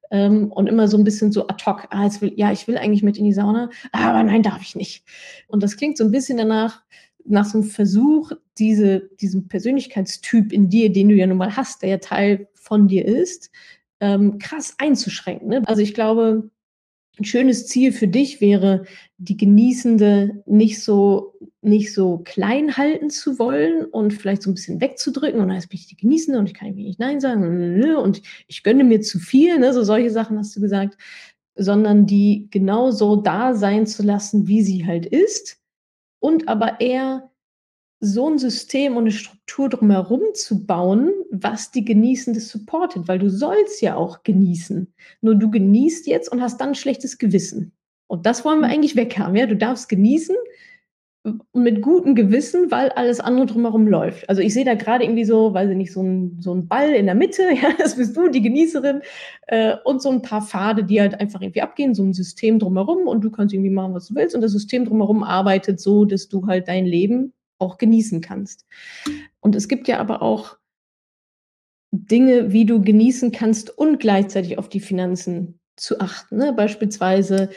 Ähm, 0.09 0.51
und 0.53 0.67
immer 0.67 0.87
so 0.87 0.97
ein 0.97 1.03
bisschen 1.03 1.33
so 1.33 1.47
ad 1.47 1.65
hoc, 1.65 1.85
ah, 1.89 2.09
will, 2.21 2.31
ja, 2.37 2.49
ich 2.53 2.65
will 2.65 2.77
eigentlich 2.77 3.03
mit 3.03 3.17
in 3.17 3.25
die 3.25 3.33
Sauna, 3.33 3.69
aber 3.91 4.23
nein, 4.23 4.41
darf 4.41 4.61
ich 4.61 4.73
nicht. 4.73 5.03
Und 5.47 5.63
das 5.63 5.75
klingt 5.75 5.97
so 5.97 6.05
ein 6.05 6.11
bisschen 6.11 6.37
danach, 6.37 6.81
nach 7.25 7.43
so 7.43 7.57
einem 7.57 7.67
Versuch, 7.67 8.31
diese, 8.57 9.09
diesen 9.19 9.49
Persönlichkeitstyp 9.49 10.53
in 10.53 10.69
dir, 10.69 10.93
den 10.93 11.09
du 11.09 11.15
ja 11.15 11.27
nun 11.27 11.37
mal 11.37 11.57
hast, 11.57 11.81
der 11.81 11.89
ja 11.89 11.97
Teil 11.97 12.47
von 12.53 12.87
dir 12.87 13.05
ist, 13.05 13.51
ähm, 13.99 14.37
krass 14.39 14.75
einzuschränken. 14.77 15.49
Ne? 15.49 15.63
Also 15.65 15.81
ich 15.81 15.93
glaube, 15.93 16.49
ein 17.19 17.25
schönes 17.25 17.67
Ziel 17.67 17.91
für 17.91 18.07
dich 18.07 18.41
wäre, 18.41 18.85
die 19.17 19.37
Genießende 19.37 20.43
nicht 20.45 20.83
so, 20.83 21.33
nicht 21.61 21.93
so 21.93 22.19
klein 22.19 22.77
halten 22.77 23.09
zu 23.09 23.39
wollen 23.39 23.85
und 23.85 24.13
vielleicht 24.13 24.43
so 24.43 24.51
ein 24.51 24.53
bisschen 24.53 24.81
wegzudrücken 24.81 25.41
und 25.41 25.51
jetzt 25.51 25.69
bin 25.69 25.79
ich 25.79 25.87
die 25.87 25.97
Genießende 25.97 26.39
und 26.39 26.47
ich 26.47 26.53
kann 26.53 26.73
nicht 26.75 26.99
Nein 26.99 27.19
sagen 27.19 27.83
und 27.95 28.21
ich 28.47 28.63
gönne 28.63 28.83
mir 28.83 29.01
zu 29.01 29.19
viel, 29.19 29.57
ne? 29.59 29.73
so 29.73 29.83
solche 29.83 30.11
Sachen 30.11 30.37
hast 30.37 30.55
du 30.55 30.61
gesagt, 30.61 30.97
sondern 31.55 32.05
die 32.05 32.47
genau 32.51 32.91
so 32.91 33.15
da 33.15 33.55
sein 33.55 33.87
zu 33.87 34.03
lassen, 34.03 34.47
wie 34.47 34.61
sie 34.61 34.85
halt 34.85 35.07
ist 35.07 35.59
und 36.19 36.47
aber 36.47 36.79
eher 36.79 37.31
so 37.99 38.29
ein 38.29 38.37
System 38.37 38.95
und 38.95 39.03
eine 39.03 39.11
Struktur 39.11 39.69
drumherum 39.69 40.21
zu 40.33 40.65
bauen, 40.65 41.11
was 41.31 41.71
die 41.71 41.83
Genießende 41.83 42.39
supportet, 42.39 43.07
weil 43.07 43.19
du 43.19 43.29
sollst 43.29 43.81
ja 43.81 43.95
auch 43.95 44.23
genießen. 44.23 44.93
Nur 45.21 45.35
du 45.35 45.49
genießt 45.49 46.07
jetzt 46.07 46.31
und 46.31 46.41
hast 46.41 46.61
dann 46.61 46.69
ein 46.69 46.75
schlechtes 46.75 47.17
Gewissen. 47.17 47.71
Und 48.07 48.25
das 48.25 48.45
wollen 48.45 48.59
wir 48.59 48.67
mhm. 48.67 48.73
eigentlich 48.73 48.95
weghaben. 48.95 49.35
Ja? 49.35 49.47
Du 49.47 49.55
darfst 49.55 49.89
genießen 49.89 50.35
mit 51.53 51.81
gutem 51.81 52.15
Gewissen, 52.15 52.71
weil 52.71 52.89
alles 52.89 53.19
andere 53.19 53.47
drumherum 53.47 53.87
läuft. 53.87 54.29
Also 54.29 54.41
ich 54.41 54.53
sehe 54.53 54.63
da 54.63 54.75
gerade 54.75 55.03
irgendwie 55.03 55.25
so, 55.25 55.53
weiß 55.53 55.69
ich 55.69 55.75
nicht, 55.75 55.91
so 55.91 56.01
ein, 56.01 56.37
so 56.39 56.53
ein 56.53 56.67
Ball 56.67 56.91
in 56.91 57.05
der 57.05 57.15
Mitte, 57.15 57.43
ja, 57.61 57.73
das 57.77 57.95
bist 57.95 58.15
du, 58.15 58.29
die 58.29 58.41
Genießerin, 58.41 59.01
äh, 59.47 59.75
und 59.83 60.01
so 60.01 60.09
ein 60.09 60.21
paar 60.21 60.41
Pfade, 60.41 60.83
die 60.83 61.01
halt 61.01 61.19
einfach 61.19 61.41
irgendwie 61.41 61.61
abgehen, 61.61 61.93
so 61.93 62.03
ein 62.03 62.13
System 62.13 62.59
drumherum 62.59 63.07
und 63.07 63.21
du 63.23 63.31
kannst 63.31 63.53
irgendwie 63.53 63.71
machen, 63.71 63.93
was 63.93 64.07
du 64.07 64.15
willst 64.15 64.35
und 64.35 64.41
das 64.41 64.51
System 64.51 64.85
drumherum 64.85 65.23
arbeitet 65.23 65.79
so, 65.79 66.05
dass 66.05 66.29
du 66.29 66.47
halt 66.47 66.67
dein 66.67 66.85
Leben 66.85 67.33
auch 67.59 67.77
genießen 67.77 68.21
kannst. 68.21 68.65
Und 69.39 69.55
es 69.55 69.67
gibt 69.67 69.87
ja 69.87 69.99
aber 69.99 70.21
auch 70.21 70.57
Dinge, 71.91 72.51
wie 72.51 72.65
du 72.65 72.81
genießen 72.81 73.31
kannst 73.31 73.77
und 73.77 73.99
gleichzeitig 73.99 74.57
auf 74.57 74.69
die 74.69 74.79
Finanzen 74.79 75.59
zu 75.75 75.99
achten. 75.99 76.37
Ne? 76.37 76.53
Beispielsweise, 76.53 77.49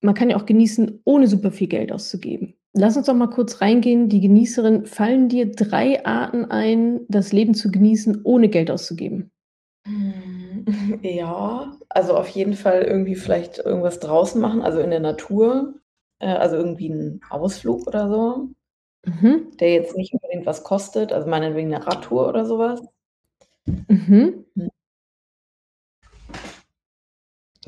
man 0.00 0.14
kann 0.14 0.30
ja 0.30 0.36
auch 0.36 0.46
genießen, 0.46 1.00
ohne 1.04 1.28
super 1.28 1.52
viel 1.52 1.68
Geld 1.68 1.92
auszugeben. 1.92 2.54
Lass 2.72 2.96
uns 2.96 3.06
doch 3.06 3.14
mal 3.14 3.30
kurz 3.30 3.62
reingehen. 3.62 4.08
Die 4.08 4.20
Genießerin, 4.20 4.84
fallen 4.84 5.28
dir 5.28 5.50
drei 5.50 6.04
Arten 6.04 6.44
ein, 6.44 7.00
das 7.08 7.32
Leben 7.32 7.54
zu 7.54 7.70
genießen, 7.70 8.20
ohne 8.24 8.48
Geld 8.48 8.70
auszugeben? 8.70 9.30
Ja, 11.02 11.76
also 11.88 12.16
auf 12.16 12.28
jeden 12.28 12.54
Fall 12.54 12.82
irgendwie 12.82 13.14
vielleicht 13.14 13.58
irgendwas 13.58 14.00
draußen 14.00 14.40
machen, 14.40 14.62
also 14.62 14.80
in 14.80 14.90
der 14.90 14.98
Natur, 14.98 15.74
äh, 16.18 16.26
also 16.26 16.56
irgendwie 16.56 16.90
einen 16.90 17.20
Ausflug 17.30 17.86
oder 17.86 18.08
so. 18.10 18.48
Mhm. 19.04 19.56
Der 19.58 19.72
jetzt 19.72 19.96
nicht 19.96 20.12
unbedingt 20.12 20.46
was 20.46 20.64
kostet, 20.64 21.12
also 21.12 21.28
meinetwegen 21.28 21.72
eine 21.72 21.86
Radtour 21.86 22.28
oder 22.28 22.44
sowas. 22.46 22.80
Mhm. 23.66 24.44
Hm. 24.54 24.70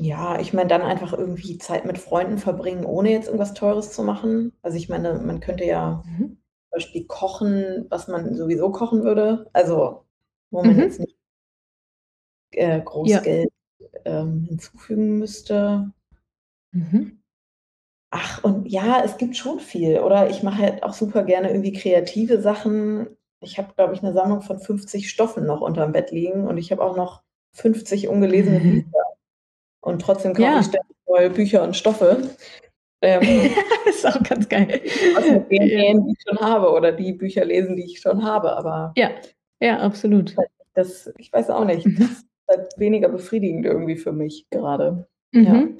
Ja, 0.01 0.39
ich 0.39 0.53
meine, 0.53 0.69
dann 0.69 0.81
einfach 0.81 1.11
irgendwie 1.11 1.57
Zeit 1.57 1.85
mit 1.85 1.97
Freunden 1.97 2.37
verbringen, 2.37 2.85
ohne 2.85 3.11
jetzt 3.11 3.25
irgendwas 3.25 3.53
Teures 3.53 3.91
zu 3.91 4.01
machen. 4.01 4.53
Also 4.61 4.77
ich 4.77 4.87
meine, 4.87 5.19
man 5.19 5.41
könnte 5.41 5.65
ja 5.65 6.03
mhm. 6.05 6.19
zum 6.27 6.71
Beispiel 6.71 7.05
kochen, 7.05 7.85
was 7.89 8.07
man 8.07 8.33
sowieso 8.35 8.71
kochen 8.71 9.03
würde. 9.03 9.49
Also 9.51 10.05
wo 10.51 10.63
man 10.63 10.75
mhm. 10.75 10.79
jetzt 10.79 10.99
nicht 11.01 11.17
äh, 12.51 12.81
groß 12.81 13.09
ja. 13.09 13.19
Geld 13.19 13.51
ähm, 14.05 14.45
hinzufügen 14.47 15.19
müsste. 15.19 15.91
Mhm. 16.71 17.18
Ach, 18.11 18.43
und 18.43 18.67
ja, 18.67 19.03
es 19.05 19.17
gibt 19.17 19.37
schon 19.37 19.59
viel, 19.59 19.99
oder? 19.99 20.29
Ich 20.29 20.41
mache 20.41 20.61
halt 20.63 20.83
auch 20.83 20.93
super 20.93 21.23
gerne 21.23 21.49
irgendwie 21.49 21.73
kreative 21.73 22.41
Sachen. 22.41 23.07
Ich 23.41 23.57
habe, 23.57 23.73
glaube 23.75 23.93
ich, 23.93 24.01
eine 24.03 24.13
Sammlung 24.13 24.41
von 24.41 24.59
50 24.59 25.09
Stoffen 25.09 25.45
noch 25.45 25.61
unterm 25.61 25.91
Bett 25.91 26.11
liegen 26.11 26.47
und 26.47 26.57
ich 26.57 26.71
habe 26.71 26.83
auch 26.83 26.97
noch 26.97 27.21
50 27.53 28.07
ungelesene 28.07 28.59
mhm. 28.59 28.71
Bücher. 28.83 29.03
Und 29.81 30.01
trotzdem 30.01 30.33
kaufe 30.33 30.43
Ja. 30.49 30.59
ich 30.59 30.67
ständig 30.67 30.95
neue 31.07 31.29
Bücher 31.29 31.63
und 31.63 31.75
Stoffe. 31.75 32.29
Ähm, 33.01 33.21
Ist 33.87 34.05
auch 34.07 34.21
ganz 34.23 34.49
geil. 34.49 34.67
mit 34.67 35.51
den 35.51 35.67
Ja. 35.69 35.93
die 35.93 36.11
ich 36.13 36.23
schon 36.27 36.39
habe 36.39 36.71
oder 36.71 36.91
die 36.91 37.13
Bücher 37.13 37.45
lesen, 37.45 37.75
die 37.75 37.85
ich 37.85 37.99
schon 38.01 38.23
habe, 38.23 38.55
aber 38.55 38.93
Ja, 38.97 39.11
ja, 39.61 39.79
absolut. 39.79 40.35
das 40.73 41.11
ich 41.17 41.31
weiß 41.33 41.49
auch 41.49 41.65
nicht, 41.65 41.85
mhm. 41.85 41.97
das 41.99 42.09
ist 42.09 42.27
halt 42.49 42.69
weniger 42.77 43.09
befriedigend 43.09 43.65
irgendwie 43.65 43.97
für 43.97 44.11
mich 44.13 44.47
gerade. 44.51 45.07
Ja. 45.33 45.41
Mhm. 45.53 45.77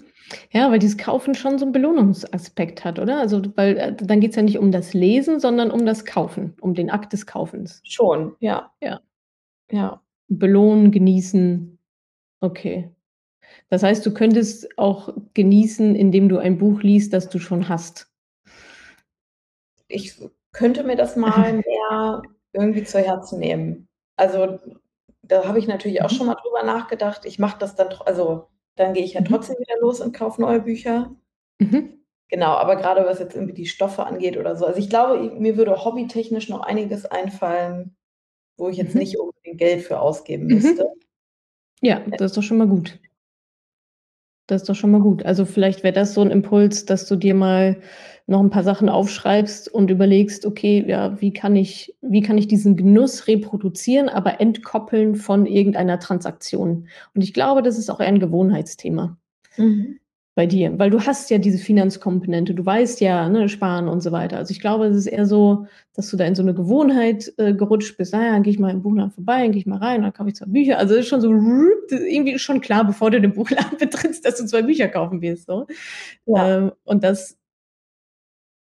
Ja, 0.52 0.70
weil 0.72 0.78
dieses 0.80 0.98
Kaufen 0.98 1.34
schon 1.34 1.58
so 1.58 1.66
'n 1.66 1.72
Belohnungsaspekt 1.72 2.86
hat, 2.86 3.00
oder? 3.00 3.20
Also, 3.20 3.42
weil, 3.56 3.78
äh, 3.78 3.96
dann 3.96 4.20
geht's 4.20 4.36
ja 4.36 4.44
nicht 4.44 4.60
um 4.60 4.72
das 4.72 4.94
Lesen, 4.94 5.40
sondern 5.40 5.72
um 5.72 5.86
das 5.86 6.06
Kaufen, 6.06 6.54
um 6.62 6.76
den 6.76 6.90
Akt 6.92 7.14
des 7.14 7.26
Kaufens. 7.26 7.82
Schon, 7.84 8.36
ja. 8.40 8.72
Ja. 8.82 9.02
Ja. 9.72 10.02
Belohnen, 10.30 10.92
genießen. 10.92 11.80
Okay. 12.42 12.92
Das 13.70 13.84
heißt, 13.84 14.06
du 14.06 14.14
könntest 14.14 14.78
auch 14.78 15.14
genießen, 15.36 15.96
indem 15.96 16.30
du 16.30 16.38
ein 16.40 16.58
Buch 16.60 16.84
liest, 16.84 17.14
das 17.14 17.30
du 17.30 17.40
schon 17.40 17.70
hast. 17.70 18.08
Ich 19.92 20.22
könnte 20.52 20.84
mir 20.84 20.96
das 20.96 21.16
mal 21.16 21.54
mehr 21.66 22.22
irgendwie 22.54 22.84
zu 22.84 23.00
Herzen 23.00 23.40
nehmen. 23.40 23.88
Also, 24.16 24.60
da 25.24 25.46
habe 25.48 25.60
ich 25.60 25.68
natürlich 25.68 26.02
auch 26.04 26.12
Mhm. 26.12 26.16
schon 26.16 26.28
mal 26.28 26.36
drüber 26.36 26.64
nachgedacht. 26.64 27.26
Ich 27.26 27.40
mache 27.40 27.58
das 27.60 27.76
dann 27.76 27.90
also, 28.06 28.48
dann 28.76 28.94
gehe 28.94 29.04
ich 29.04 29.14
ja 29.14 29.22
Mhm. 29.22 29.26
trotzdem 29.26 29.58
wieder 29.60 29.80
los 29.82 30.02
und 30.02 30.14
kaufe 30.16 30.42
neue 30.42 30.62
Bücher. 30.62 31.16
Mhm. 31.62 32.00
Genau, 32.32 32.52
aber 32.54 32.76
grade 32.76 33.06
was 33.06 33.18
jetzt 33.20 33.34
irgendwie 33.36 33.54
die 33.56 33.66
Stoffe 33.66 34.06
angeht 34.06 34.38
oder 34.38 34.56
so 34.56 34.66
also, 34.68 34.78
ich 34.80 34.88
glaube, 34.90 35.32
mir 35.40 35.58
würde 35.58 35.84
hobbytechnisch 35.84 36.48
noch 36.50 36.60
einiges 36.62 37.06
einfallen, 37.08 37.96
wo 38.58 38.70
ich 38.70 38.78
jetzt 38.78 38.96
Mhm. 38.96 39.00
nicht 39.00 39.18
unbedingt 39.20 39.60
Geld 39.60 39.84
für 39.84 40.00
ausgeben 40.02 40.50
müsste. 40.50 40.86
Mhm. 40.86 41.02
Ja, 41.82 42.00
Äh 42.12 42.18
das 42.18 42.32
ist 42.32 42.38
doch 42.38 42.44
schon 42.44 42.58
mal 42.60 42.68
gut. 42.68 43.00
Das 44.50 44.64
ist 44.64 44.68
doch 44.70 44.74
schon 44.76 44.90
mal 44.90 45.00
gut. 45.02 45.24
Also, 45.26 45.46
vielleicht 45.46 45.84
wäre 45.84 45.94
das 45.94 46.16
so 46.16 46.22
'n 46.24 46.32
Impuls, 46.32 46.84
dass 46.86 47.06
du 47.06 47.16
dir 47.16 47.36
mal 47.36 47.78
noch 48.30 48.42
'n 48.42 48.50
paar 48.52 48.64
Sachen 48.64 48.90
aufschreibst 48.90 49.70
und 49.74 49.92
überlegst: 49.92 50.46
„Okay, 50.46 50.86
ja, 50.88 51.20
wie 51.22 51.34
kann 51.34 51.56
ich 51.56 51.96
wie 52.02 52.22
kann 52.22 52.38
ich 52.38 52.48
diesen 52.48 52.78
Genuss 52.78 53.28
reproduzieren, 53.28 54.10
aber 54.10 54.42
entkoppeln 54.42 55.16
von 55.16 55.46
irgendeiner 55.48 56.00
Transaktion?“ 56.00 56.88
Und 57.16 57.22
ich 57.24 57.34
glaube, 57.34 57.64
das 57.64 57.78
ist 57.80 57.90
auch 57.90 58.00
eher 58.02 58.08
'n 58.10 58.20
Gewohnheitsthema 58.20 59.18
Mhm. 59.58 60.00
bei 60.36 60.46
dir, 60.48 60.80
weil 60.80 60.90
du 60.92 61.02
hast 61.02 61.30
ja 61.32 61.38
diese 61.40 61.58
Finanzkomponente. 61.60 62.54
Du 62.56 62.66
weißt 62.66 63.02
ja, 63.02 63.28
ne, 63.30 63.50
sparen 63.50 63.88
und 63.90 64.02
so 64.02 64.12
weiter. 64.14 64.38
Also, 64.38 64.52
ich 64.52 64.62
glaube, 64.62 64.86
es 64.88 64.96
ist 64.98 65.08
eher 65.08 65.26
so, 65.26 65.68
dass 65.96 66.10
du 66.10 66.18
da 66.18 66.26
in 66.26 66.36
so 66.36 66.44
'ne 66.44 66.54
Gewohnheit, 66.54 67.34
äh, 67.38 67.54
gerutscht 67.54 67.98
bist: 67.98 68.14
„Na 68.14 68.26
ja, 68.28 68.32
dann 68.34 68.44
gehe 68.44 68.54
ich 68.54 68.60
mal 68.60 68.72
im 68.72 68.82
Buchladen 68.84 69.12
vorbei, 69.12 69.42
dann 69.44 69.52
gehe 69.54 69.60
ich 69.62 69.66
mal 69.68 69.80
rein, 69.80 70.02
dann 70.04 70.14
kaufe 70.14 70.30
ich 70.30 70.36
2 70.36 70.46
Bücher.“ 70.48 70.78
Also, 70.80 70.96
ist 70.96 71.08
schon 71.10 71.22
so 71.22 71.32
irgendwie 71.92 72.34
ist 72.34 72.44
schon 72.44 72.62
klar, 72.62 72.86
bevor 72.86 73.12
du 73.12 73.22
den 73.22 73.34
Buchladen 73.34 73.78
betrittst, 73.80 74.26
dass 74.26 74.38
du 74.38 74.46
2 74.46 74.62
Bücher 74.64 74.88
kaufen 74.90 75.22
wirst 75.22 75.48
so. 75.48 75.68
Ja. 76.28 76.58
Ähm, 76.60 76.74
und 76.86 77.04
das 77.06 77.39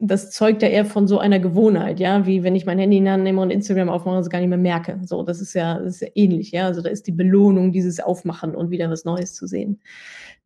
das 0.00 0.30
zeugt 0.33 0.62
ja 0.62 0.68
eher 0.68 0.85
von 0.87 1.07
so 1.09 1.18
einer 1.18 1.38
Gewohnheit, 1.40 2.00
ja, 2.00 2.26
wie 2.26 2.42
wenn 2.42 2.57
ich 2.57 2.66
mein 2.66 2.78
Handy 2.78 2.98
in 2.98 3.04
nehme 3.22 3.40
und 3.40 3.50
Instagram 3.50 3.88
aufmache 3.88 4.16
und 4.16 4.22
es 4.22 4.30
gar 4.30 4.40
nicht 4.40 4.48
mehr 4.48 4.59
merke. 4.59 5.00
So, 5.04 5.22
das 5.22 5.40
ist 5.40 5.54
ja 5.54 5.78
das 5.78 5.96
ist 5.96 6.00
ja 6.02 6.09
ähnlich, 6.14 6.52
ja. 6.52 6.66
Also, 6.66 6.83
da 6.83 6.90
ist 6.90 7.07
die 7.07 7.12
Belohnung 7.12 7.72
dieses 7.72 8.00
Aufmachen 8.00 8.54
und 8.57 8.70
wieder 8.70 8.90
was 8.90 9.04
Neues 9.04 9.35
zu 9.35 9.46
sehen. 9.46 9.80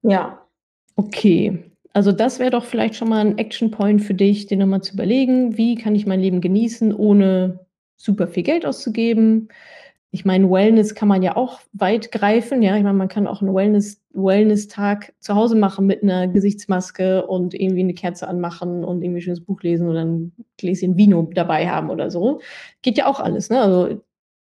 Ja. 0.03 0.41
Okay, 0.97 1.65
also, 1.95 2.13
das 2.13 2.39
wäre 2.41 2.51
doch 2.53 2.65
vielleicht 2.67 2.97
schon 2.97 3.09
mal 3.11 3.23
'n 3.27 3.39
Action 3.39 3.71
Point 3.73 4.03
für 4.03 4.15
dich, 4.15 4.47
dir 4.49 4.59
noch 4.59 4.67
mal 4.67 4.83
zu 4.83 4.95
überlegen: 4.95 5.57
„Wie 5.59 5.77
kann 5.77 5.95
ich 5.97 6.07
mein 6.07 6.21
Leben 6.21 6.41
genießen, 6.43 6.95
ohne 6.95 7.61
super 7.97 8.29
viel 8.29 8.43
Geld 8.45 8.67
auszugeben?“ 8.67 9.49
Ich 10.15 10.25
meine, 10.25 10.51
Wellness 10.51 10.95
kann 10.95 11.09
man 11.09 11.23
ja 11.23 11.37
auch 11.37 11.61
weit 11.75 12.11
greifen, 12.13 12.63
ja. 12.63 12.77
Ich 12.77 12.83
meine, 12.83 12.97
man 12.97 13.09
kann 13.09 13.27
auch 13.27 13.43
'n 13.43 13.55
Wellness 13.55 14.01
Wellness-Tag 14.15 15.13
zu 15.21 15.35
Hause 15.35 15.55
machen 15.55 15.87
mit 15.87 16.03
'ner 16.03 16.27
Gesichtsmaske 16.29 17.27
und 17.27 17.53
irgendwie 17.53 17.85
'ne 17.85 17.93
Kerze 17.93 18.27
anmachen 18.27 18.85
und 18.85 19.03
irgendwie 19.03 19.19
'n 19.21 19.23
schönes 19.23 19.43
Buch 19.45 19.61
lesen 19.63 19.87
oder 19.87 20.01
'n 20.01 20.33
Gläschen 20.57 20.97
Vino 20.97 21.29
dabei 21.35 21.69
haben 21.69 21.91
oder 21.91 22.11
so. 22.11 22.41
Geht 22.81 22.97
ja 22.97 23.07
auch 23.07 23.21
alles, 23.21 23.51
ne? 23.51 23.61
Also, 23.61 24.01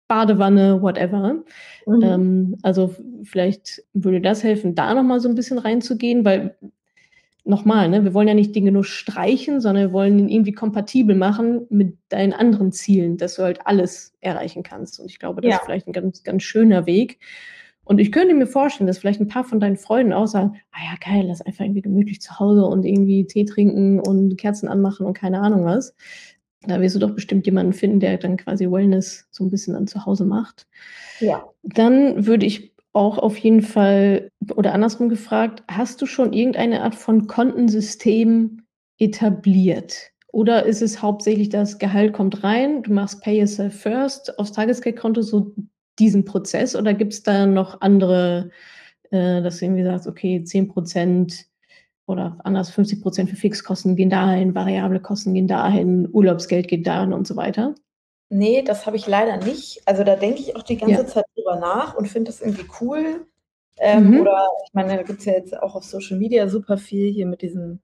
Badewanne, 0.09 0.83
whatever. 0.83 1.42
Mhm. 1.87 2.03
Ähm, 2.05 2.57
also, 2.62 2.94
vielleicht 3.25 3.83
würde 3.94 4.20
das 4.23 4.44
helfen, 4.44 4.75
da 4.75 4.94
noch 4.94 5.03
mal 5.05 5.20
so 5.20 5.29
'n 5.29 5.35
bisschen 5.35 5.59
reinzugehen, 5.59 6.25
weil 6.25 6.57
noch 7.44 7.64
mal, 7.64 7.88
ne, 7.88 8.05
wir 8.05 8.14
wollen 8.14 8.29
ja 8.29 8.35
nicht 8.35 8.55
den 8.55 8.64
Genuss 8.66 8.88
streichen, 8.88 9.61
sondern 9.61 9.88
wir 9.88 9.92
wollen 9.92 10.18
ihn 10.18 10.29
irgendwie 10.29 10.53
kompatibel 10.53 11.16
machen 11.16 11.66
mit 11.70 11.96
deinen 12.11 12.33
anderen 12.33 12.72
Zielen, 12.72 13.16
dass 13.16 13.37
du 13.37 13.42
halt 13.42 13.66
alles 13.66 14.14
erreichen 14.20 14.62
kannst. 14.62 15.00
Und 15.00 15.07
ich 15.07 15.18
glaube, 15.18 15.40
das 15.42 15.55
Ja. 15.55 15.57
ist 15.57 15.64
vielleicht 15.64 15.87
'n 15.88 15.92
ganz, 15.92 16.22
ganz 16.24 16.42
schöner 16.42 16.87
Weg. 16.87 17.18
Und 17.85 17.98
ich 18.00 18.12
könnte 18.12 18.35
mir 18.35 18.46
vorstellen, 18.46 18.87
dass 18.88 18.98
vielleicht 18.98 19.20
'n 19.20 19.29
paar 19.29 19.44
von 19.44 19.61
deinen 19.61 19.76
Freunden 19.76 20.12
auch 20.12 20.26
sagen: 20.26 20.57
„Ah 20.72 20.81
ja, 20.92 20.96
geil, 21.12 21.24
lass 21.29 21.40
einfach 21.42 21.64
irgendwie 21.64 21.83
gemütlich 21.83 22.20
zu 22.20 22.38
Hause 22.40 22.64
und 22.66 22.85
irgendwie 22.85 23.26
Tee 23.26 23.44
trinken 23.46 24.00
und 24.00 24.37
Kerzen 24.38 24.68
anmachen 24.68 25.07
und 25.07 25.14
keine 25.14 25.40
Ahnung 25.40 25.64
was.“ 25.64 25.94
Da 26.66 26.81
wirst 26.81 26.94
du 26.96 27.00
doch 27.00 27.12
bestimmt 27.14 27.46
jemanden 27.46 27.72
finden, 27.72 28.00
der 28.00 28.18
dann 28.18 28.37
quasi 28.37 28.70
Wellness 28.70 29.26
so 29.31 29.44
'n 29.44 29.50
bisschen 29.50 29.74
dann 29.74 29.87
zu 29.88 30.05
Hause 30.07 30.24
macht. 30.26 30.66
Ja. 31.20 31.50
Dann 31.64 32.26
würde 32.26 32.46
ich 32.46 32.69
auch 32.92 33.18
auf 33.18 33.37
jeden 33.38 33.62
Fall 33.62 34.31
oder 34.57 34.74
andersrum 34.74 35.09
gefragt, 35.09 35.62
hast 35.70 36.03
du 36.03 36.07
schon 36.07 36.33
irgendeine 36.33 36.83
Art 36.83 36.94
von 36.96 37.26
Kontensystem 37.29 38.62
etabliert? 38.98 40.11
Oder 40.33 40.64
ist 40.66 40.83
es 40.83 41.03
hauptsächlich 41.03 41.48
das 41.50 41.79
Gehalt 41.79 42.12
kommt 42.12 42.44
rein, 42.44 42.83
du 42.83 42.92
machst 42.92 43.22
Pay 43.22 43.40
Yourself 43.40 43.81
First 43.81 44.38
aufs 44.38 44.53
Tagesgeldkonto, 44.53 45.22
so 45.22 45.55
diesen 45.98 46.24
Prozess 46.24 46.76
oder 46.76 46.94
gibt's 46.94 47.22
da 47.22 47.46
noch 47.46 47.81
andere, 47.81 48.50
äh, 49.11 49.42
dass 49.42 49.59
du 49.59 49.66
irgendwie 49.66 49.85
sagst: 49.85 50.07
„Okay, 50.09 50.44
10 50.44 50.68
% 50.68 51.46
oder 52.07 52.38
anders 52.44 52.70
50 52.70 53.03
% 53.03 53.31
für 53.31 53.37
Fixkosten 53.37 53.96
gehen 53.96 54.11
dahin, 54.11 54.55
variable 54.55 55.00
Kosten 55.00 55.35
gehen 55.35 55.48
dahin, 55.48 56.09
Urlaubsgeld 56.12 56.68
geht 56.68 56.87
dahin“ 56.87 57.12
und 57.12 57.26
so 57.26 57.37
weiter? 57.37 57.74
Ne, 58.33 58.62
das 58.62 58.87
habe 58.87 58.97
ich 58.97 59.09
leider 59.09 59.38
nicht. 59.38 59.83
Also, 59.87 60.05
da 60.05 60.14
denke 60.14 60.38
ich 60.40 60.55
auch 60.55 60.62
die 60.62 60.77
Ja. 60.85 60.97
ganze 60.97 61.05
Zeit 61.05 61.25
drüber 61.35 61.57
nach 61.57 61.95
und 61.97 62.07
finde 62.09 62.31
das 62.31 62.40
irgendwie 62.40 62.69
cool. 62.81 63.27
Ähm, 63.77 64.09
Mhm. 64.09 64.14
oder 64.14 64.47
ich 64.66 64.73
meine, 64.73 64.97
da 64.97 65.03
gibt's 65.03 65.25
ja 65.25 65.33
jetzt 65.33 65.57
auch 65.61 65.75
auf 65.75 65.85
Social 65.85 66.16
Media 66.16 66.47
super 66.49 66.79
viel 66.79 67.11
hier 67.12 67.27
mit 67.27 67.43
diesem 67.43 67.81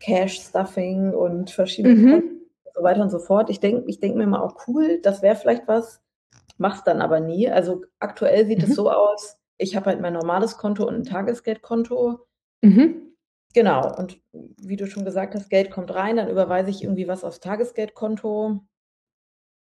Cash 0.00 0.40
Stuffing 0.40 1.14
und 1.14 1.50
verschiedene 1.50 1.94
Konten 1.94 2.24
Mhm. 2.24 2.46
und 2.64 2.74
so 2.74 2.82
weiter 2.84 3.02
und 3.02 3.10
so 3.10 3.18
fort. 3.20 3.50
Ich 3.50 3.60
denke 3.60 3.84
ich 3.88 4.00
denke 4.00 4.18
mir 4.18 4.24
immer 4.24 4.42
auch: 4.44 4.56
„Cool, 4.68 5.00
das 5.02 5.22
wäre 5.22 5.36
vielleicht 5.36 5.68
was“, 5.68 6.02
mache 6.58 6.78
es 6.78 6.84
dann 6.84 7.02
aber 7.02 7.20
nie. 7.20 7.50
Also, 7.50 7.84
aktuell 8.00 8.46
sieht 8.46 8.62
es 8.64 8.74
Mhm. 8.74 8.76
so 8.76 8.90
aus, 8.90 9.38
ich 9.58 9.76
habe 9.76 9.86
halt 9.88 10.00
mein 10.02 10.14
normales 10.14 10.58
Konto 10.58 10.86
und 10.88 10.96
'n 10.96 11.04
Tagesgeldkonto. 11.04 12.26
Mhm. 12.62 13.06
Genau, 13.54 13.96
und 13.96 14.20
wie 14.32 14.76
du 14.76 14.86
schon 14.86 15.04
gesagt 15.04 15.34
hast, 15.34 15.48
Geld 15.48 15.70
kommt 15.70 15.94
rein, 15.94 16.16
dann 16.16 16.28
überweise 16.28 16.70
ich 16.70 16.82
irgendwie 16.82 17.08
was 17.08 17.24
aufs 17.24 17.40
Tagesgeldkonto. 17.40 18.60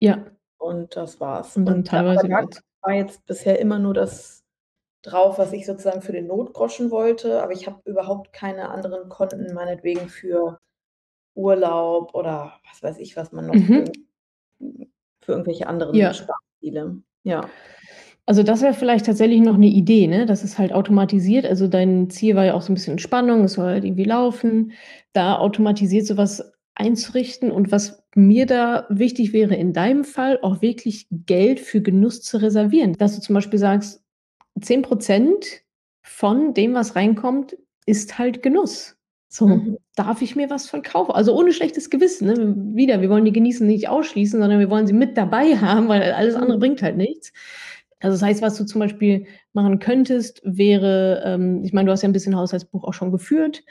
Ja. 0.02 0.34
Und 0.60 0.96
das 0.96 1.20
war's. 1.20 1.56
Und 1.56 1.66
dann 1.66 1.84
Und 1.84 1.84
teilweise 1.84 2.28
da 2.28 2.46
war 2.82 2.92
jetzt 2.94 3.24
bisher 3.26 3.58
immer 3.58 3.78
nur 3.78 3.94
das 3.94 4.44
drauf, 5.02 5.38
was 5.38 5.52
ich 5.54 5.66
sozusagen 5.66 6.02
für 6.02 6.12
den 6.12 6.28
Notgroschen 6.28 6.90
wollte, 6.92 7.42
aber 7.42 7.52
ich 7.52 7.66
habe 7.68 7.82
überhaupt 7.86 8.32
keine 8.32 8.70
anderen 8.70 9.08
Konten, 9.10 9.54
meinetwegen 9.54 10.08
für 10.08 10.58
Urlaub 11.34 12.14
oder 12.14 12.60
was 12.70 12.82
weiß 12.82 12.98
ich, 13.00 13.16
was 13.16 13.32
man 13.32 13.46
noch 13.46 13.62
für 13.62 13.84
Mhm. 13.84 14.04
für 15.22 15.32
irgendwelche 15.32 15.66
anderen 15.68 16.12
Ja. 16.12 16.14
Sparziele. 16.14 17.02
Ja. 17.24 17.54
Also, 18.26 18.42
das 18.44 18.62
wäre 18.62 18.74
vielleicht 18.74 19.06
tatsächlich 19.06 19.42
noch 19.42 19.58
'ne 19.58 19.66
Idee, 19.68 20.06
ne, 20.08 20.26
dass 20.26 20.44
es 20.44 20.58
halt 20.58 20.72
automatisiert 20.72 21.46
also, 21.46 21.68
dein 21.68 22.10
Ziel 22.10 22.36
war 22.36 22.46
ja 22.46 22.54
auch 22.54 22.62
so 22.62 22.72
'n 22.72 22.76
bisschen 22.76 22.92
Entspannung, 22.92 23.44
es 23.44 23.54
soll 23.54 23.66
halt 23.66 23.84
irgendwie 23.84 24.04
laufen, 24.04 24.72
da 25.14 25.38
automatisiert 25.38 26.06
so 26.06 26.16
was 26.18 26.53
einzurichten. 26.76 27.50
Und 27.52 27.72
was 27.72 28.02
mir 28.14 28.46
da 28.46 28.86
wichtig 28.90 29.32
wäre 29.32 29.54
in 29.56 29.72
deinem 29.72 30.04
Fall, 30.04 30.38
auch 30.42 30.62
wirklich 30.62 31.06
Geld 31.26 31.60
für 31.60 31.80
Genuss 31.82 32.22
zu 32.22 32.38
reservieren. 32.38 32.94
Dass 32.94 33.14
du 33.16 33.20
zum 33.22 33.34
Beispiel 33.34 33.58
sagst: 33.58 34.02
„10 34.60 34.82
% 34.82 35.62
von 36.02 36.54
dem, 36.54 36.74
was 36.74 36.96
reinkommt, 36.96 37.56
ist 37.86 38.18
halt 38.18 38.42
Genuss.“ 38.42 38.96
So, 39.28 39.48
Mhm. 39.48 39.78
darf 39.96 40.22
ich 40.22 40.36
mir 40.36 40.50
was 40.50 40.68
von 40.68 40.82
kaufen? 40.82 41.12
Also, 41.12 41.36
ohne 41.38 41.52
schlechtes 41.52 41.90
Gewissen, 41.90 42.26
ne? 42.28 42.54
Wieder, 42.76 43.00
wir 43.02 43.10
wollen 43.10 43.24
die 43.24 43.32
Genießen 43.32 43.66
nicht 43.66 43.88
ausschließen, 43.88 44.40
sondern 44.40 44.60
wir 44.60 44.70
wollen 44.70 44.86
sie 44.86 44.92
mit 44.94 45.16
dabei 45.18 45.56
haben, 45.60 45.88
weil 45.88 46.12
alles 46.12 46.34
andere 46.36 46.56
Mhm. 46.58 46.60
bringt 46.60 46.82
halt 46.82 46.96
nichts. 46.96 47.32
Also, 48.00 48.14
das 48.16 48.22
heißt, 48.22 48.42
was 48.42 48.56
du 48.58 48.64
zum 48.66 48.80
Beispiel 48.80 49.26
machen 49.54 49.78
könntest, 49.80 50.40
wäre, 50.44 51.22
ähm 51.26 51.62
ich 51.64 51.72
meine, 51.72 51.86
du 51.86 51.92
hast 51.92 52.02
ja 52.02 52.08
'n 52.08 52.12
bisschen 52.12 52.36
Haushaltsbuch 52.36 52.84
auch 52.84 52.94
schon 52.94 53.12
geführt. 53.12 53.64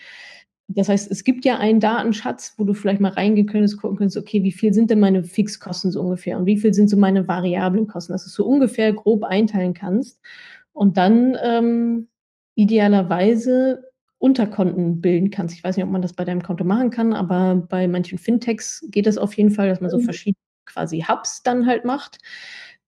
Das 0.69 0.89
heißt, 0.89 1.11
es 1.11 1.23
gibt 1.23 1.45
ja 1.45 1.57
einen 1.59 1.79
Datenschatz, 1.79 2.53
wo 2.57 2.63
du 2.63 2.73
vielleicht 2.73 3.01
mal 3.01 3.11
reingehen 3.11 3.47
könntest, 3.47 3.77
gucken 3.81 3.97
könntest: 3.97 4.17
„Okay, 4.17 4.43
wie 4.43 4.51
viel 4.51 4.73
sind 4.73 4.89
denn 4.89 4.99
meine 4.99 5.23
Fixkosten 5.23 5.91
so 5.91 6.01
ungefähr 6.01 6.37
und 6.37 6.45
wie 6.45 6.57
viel 6.57 6.73
sind 6.73 6.89
so 6.89 6.97
meine 6.97 7.27
variablen 7.27 7.87
Kosten?“ 7.87 8.13
Dass 8.13 8.23
du's 8.23 8.33
so 8.33 8.45
ungefähr 8.45 8.93
grob 8.93 9.23
einteilen 9.23 9.73
kannst 9.73 10.21
und 10.73 10.97
dann, 10.97 11.37
ähm, 11.43 12.07
idealerweise 12.55 13.83
Unterkonten 14.19 15.01
bilden 15.01 15.31
kannst. 15.31 15.55
Ich 15.55 15.63
weiß 15.63 15.75
nicht, 15.75 15.85
ob 15.85 15.91
man 15.91 16.01
das 16.01 16.13
bei 16.13 16.23
deinem 16.25 16.43
Konto 16.43 16.63
machen 16.63 16.91
kann, 16.91 17.13
aber 17.13 17.55
bei 17.55 17.87
manchen 17.87 18.17
Fintechs 18.17 18.85
geht 18.89 19.05
das 19.07 19.17
auf 19.17 19.33
jeden 19.33 19.51
Fall, 19.51 19.67
dass 19.69 19.81
man 19.81 19.89
so 19.89 19.97
Mhm. 19.97 19.99
verschiedene 19.99 20.37
quasi 20.65 21.01
Hubs 21.01 21.43
dann 21.43 21.65
halt 21.67 21.83
macht, 21.83 22.19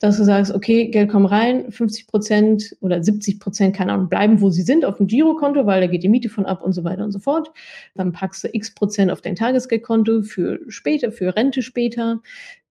dass 0.05 0.17
du 0.17 0.25
sagst: 0.25 0.53
„Okay, 0.53 0.87
Geld 0.89 1.09
kommt 1.11 1.31
rein, 1.31 1.71
50 1.71 2.07
% 2.07 2.75
oder 2.81 3.03
70 3.03 3.39
%, 3.39 3.75
keine 3.75 3.93
Ahnung, 3.93 4.09
bleiben, 4.09 4.41
wo 4.41 4.49
sie 4.51 4.61
sind 4.63 4.85
aufm 4.85 5.07
Girokonto, 5.07 5.65
weil 5.65 5.81
da 5.81 5.87
geht 5.87 6.03
die 6.03 6.09
Miete 6.09 6.29
von 6.29 6.45
ab“ 6.45 6.63
und 6.63 6.73
so 6.73 6.83
weiter 6.85 7.03
und 7.05 7.11
so 7.11 7.19
fort. 7.19 7.51
Dann 7.95 8.11
packst 8.13 8.43
du 8.45 8.49
X 8.53 8.73
Prozent 8.75 9.11
auf 9.11 9.21
dein 9.21 9.35
Tagesgeldkonto 9.35 10.23
für 10.23 10.59
später 10.69 11.11
für 11.11 11.35
Rente 11.35 11.61
später. 11.61 12.21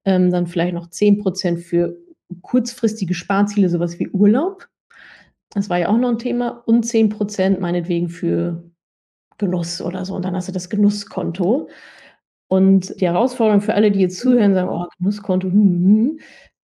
Ähm, 0.07 0.31
dann 0.33 0.47
vielleicht 0.49 0.75
noch 0.75 0.88
10 0.90 1.18
% 1.23 1.61
für 1.61 1.97
kurzfristige 2.42 3.14
Sparziele, 3.14 3.68
so 3.70 3.81
was 3.81 3.99
wie 4.01 4.09
Urlaub. 4.11 4.68
Das 5.55 5.70
war 5.70 5.79
ja 5.81 5.88
auch 5.90 5.99
noch 5.99 6.11
'n 6.11 6.18
Thema 6.18 6.62
und 6.66 6.85
10 6.85 7.09
% 7.11 7.61
meinetwegen 7.61 8.09
für 8.11 8.64
Genuss 9.38 9.83
oder 9.83 10.05
so. 10.07 10.14
Und 10.16 10.25
dann 10.25 10.37
hast 10.37 10.49
du 10.49 10.53
das 10.53 10.70
Genusskonto. 10.70 11.68
Und 12.49 13.01
die 13.01 13.07
Herausforderung 13.09 13.61
für 13.62 13.75
alle, 13.75 13.90
die 13.92 14.01
jetzt 14.01 14.18
zuhören, 14.20 14.55
sagen: 14.55 14.68
„Oh, 14.70 14.87
Genusskonto, 14.99 15.49
hm, 15.51 15.55
hm, 15.55 16.20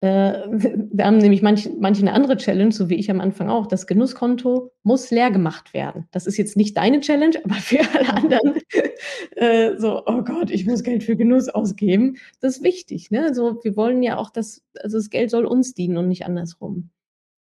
hm.“ 0.06 0.62
Äh, 0.62 0.88
da 0.94 1.06
haben 1.06 1.18
nämlich 1.18 1.42
manche 1.42 1.70
manche 1.80 2.04
'ne 2.06 2.14
andere 2.14 2.38
Challenge, 2.38 2.72
so 2.72 2.90
wie 2.90 2.96
ich 2.96 3.10
am 3.12 3.22
Anfang 3.22 3.50
auch. 3.50 3.68
Das 3.68 3.88
Genusskonto 3.88 4.72
muss 4.84 5.12
leer 5.12 5.32
gemacht 5.32 5.74
werden. 5.74 6.08
Das 6.12 6.28
ist 6.28 6.38
jetzt 6.38 6.58
nicht 6.58 6.78
deine 6.78 7.00
Challenge, 7.02 7.36
aber 7.44 7.56
für 7.56 7.80
alle 7.94 8.14
anderen, 8.14 8.56
äh, 9.36 9.78
so: 9.78 10.04
„Oh 10.06 10.22
Gott, 10.24 10.52
ich 10.52 10.66
muss 10.66 10.84
Geld 10.84 11.04
für 11.04 11.16
Genuss 11.16 11.50
ausgeben.“ 11.50 12.18
Das 12.42 12.58
ist 12.58 12.64
wichtig, 12.64 13.12
ne? 13.12 13.34
So, 13.34 13.60
wir 13.64 13.76
wollen 13.76 14.04
ja 14.04 14.18
auch, 14.18 14.30
dass 14.30 14.62
also, 14.82 14.98
das 14.98 15.10
Geld 15.10 15.32
soll 15.32 15.46
uns 15.46 15.74
dienen 15.74 15.98
und 15.98 16.08
nicht 16.08 16.26
andersrum. 16.26 16.90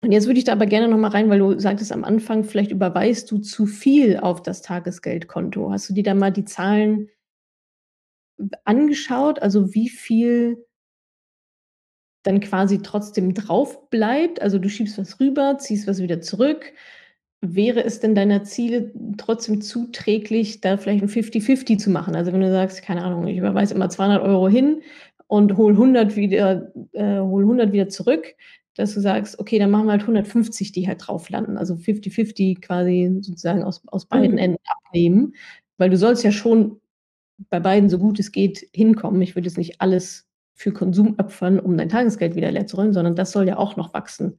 Und 0.04 0.12
jetzt 0.12 0.26
würde 0.26 0.38
ich 0.38 0.44
da 0.44 0.52
aber 0.52 0.66
gerne 0.66 0.88
noch 0.88 0.98
mal 0.98 1.08
rein, 1.10 1.30
weil 1.30 1.40
du 1.40 1.58
sagtest 1.60 1.92
am 1.92 2.04
Anfang, 2.04 2.44
vielleicht 2.44 2.72
überweist 2.72 3.30
du 3.32 3.38
zu 3.38 3.66
viel 3.66 4.18
auf 4.18 4.42
das 4.42 4.62
Tagesgeldkonto. 4.62 5.72
Hast 5.72 5.90
du 5.90 5.94
dir 5.94 6.04
da 6.04 6.14
mal 6.14 6.30
die 6.32 6.44
Zahlen 6.44 7.08
angeschaut? 8.64 9.40
Also 9.40 9.74
wie 9.74 9.88
viel 9.88 10.64
dann 12.22 12.40
quasi 12.40 12.82
trotzdem 12.82 13.34
drauf 13.34 13.90
bleibt? 13.90 14.40
Also 14.40 14.58
du 14.58 14.68
schiebst 14.68 14.98
was 14.98 15.20
rüber, 15.20 15.58
ziehst 15.58 15.86
was 15.86 16.00
wieder 16.00 16.20
zurück. 16.20 16.72
Wäre 17.40 17.84
es 17.84 17.98
denn 17.98 18.14
deiner 18.14 18.44
Ziele 18.44 18.92
trotzdem 19.18 19.60
zuträglich, 19.60 20.60
da 20.60 20.76
vielleicht 20.76 21.02
ein 21.02 21.08
50-50 21.08 21.78
zu 21.78 21.90
machen? 21.90 22.14
Also 22.14 22.32
wenn 22.32 22.40
du 22.40 22.50
sagst, 22.50 22.82
keine 22.82 23.02
Ahnung, 23.02 23.26
ich 23.26 23.38
überweise 23.38 23.74
immer 23.74 23.88
200 23.88 24.22
Euro 24.22 24.48
hin 24.48 24.82
und 25.26 25.56
hol 25.56 25.72
100 25.72 26.14
wieder, 26.14 26.72
äh, 26.92 27.18
hol 27.18 27.42
100 27.42 27.72
wieder 27.72 27.88
zurück, 27.88 28.36
dass 28.76 28.94
du 28.94 29.00
sagst, 29.00 29.38
okay, 29.38 29.58
dann 29.58 29.70
machen 29.70 29.86
wir 29.86 29.92
halt 29.92 30.02
150, 30.02 30.72
die 30.72 30.86
halt 30.86 31.06
drauf 31.06 31.28
landen. 31.30 31.56
Also 31.58 31.74
50-50 31.74 32.60
quasi 32.60 33.10
sozusagen 33.20 33.64
aus, 33.64 33.82
aus 33.88 34.06
beiden 34.06 34.32
mhm. 34.32 34.38
Enden 34.38 34.58
abnehmen, 34.86 35.34
weil 35.78 35.90
du 35.90 35.96
sollst 35.96 36.22
ja 36.22 36.32
schon 36.32 36.80
bei 37.50 37.60
beiden 37.60 37.90
so 37.90 37.98
gut 37.98 38.20
es 38.20 38.30
geht 38.30 38.68
hinkommen. 38.72 39.20
Ich 39.20 39.34
würde 39.34 39.48
jetzt 39.48 39.58
nicht 39.58 39.80
alles 39.80 40.28
für 40.54 40.72
Konsum 40.72 41.16
opfern, 41.18 41.58
um 41.58 41.76
dein 41.76 41.88
Tagesgeld 41.88 42.34
wieder 42.34 42.50
leer 42.50 42.66
zu 42.66 42.76
räumen, 42.76 42.92
sondern 42.92 43.16
das 43.16 43.32
soll 43.32 43.46
ja 43.46 43.56
auch 43.56 43.76
noch 43.76 43.94
wachsen. 43.94 44.38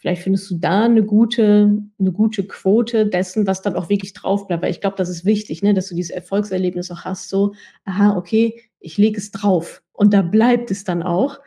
Vielleicht 0.00 0.22
findest 0.22 0.50
du 0.50 0.56
da 0.56 0.84
eine 0.84 1.04
gute, 1.04 1.78
eine 1.98 2.12
gute 2.12 2.44
Quote 2.44 3.06
dessen, 3.06 3.46
was 3.46 3.60
dann 3.60 3.76
auch 3.76 3.90
wirklich 3.90 4.14
drauf 4.14 4.46
bleibt. 4.46 4.62
Weil 4.62 4.70
ich 4.70 4.80
glaube, 4.80 4.96
das 4.96 5.10
ist 5.10 5.26
wichtig, 5.26 5.62
ne, 5.62 5.74
dass 5.74 5.88
du 5.88 5.94
dieses 5.94 6.10
Erfolgserlebnis 6.10 6.90
auch 6.90 7.04
hast, 7.04 7.28
so, 7.28 7.52
aha, 7.84 8.16
okay, 8.16 8.62
ich 8.78 8.96
lege 8.96 9.18
es 9.18 9.30
drauf 9.30 9.82
und 9.92 10.14
da 10.14 10.22
bleibt 10.22 10.70
es 10.70 10.84
dann 10.84 11.02
auch. 11.02 11.40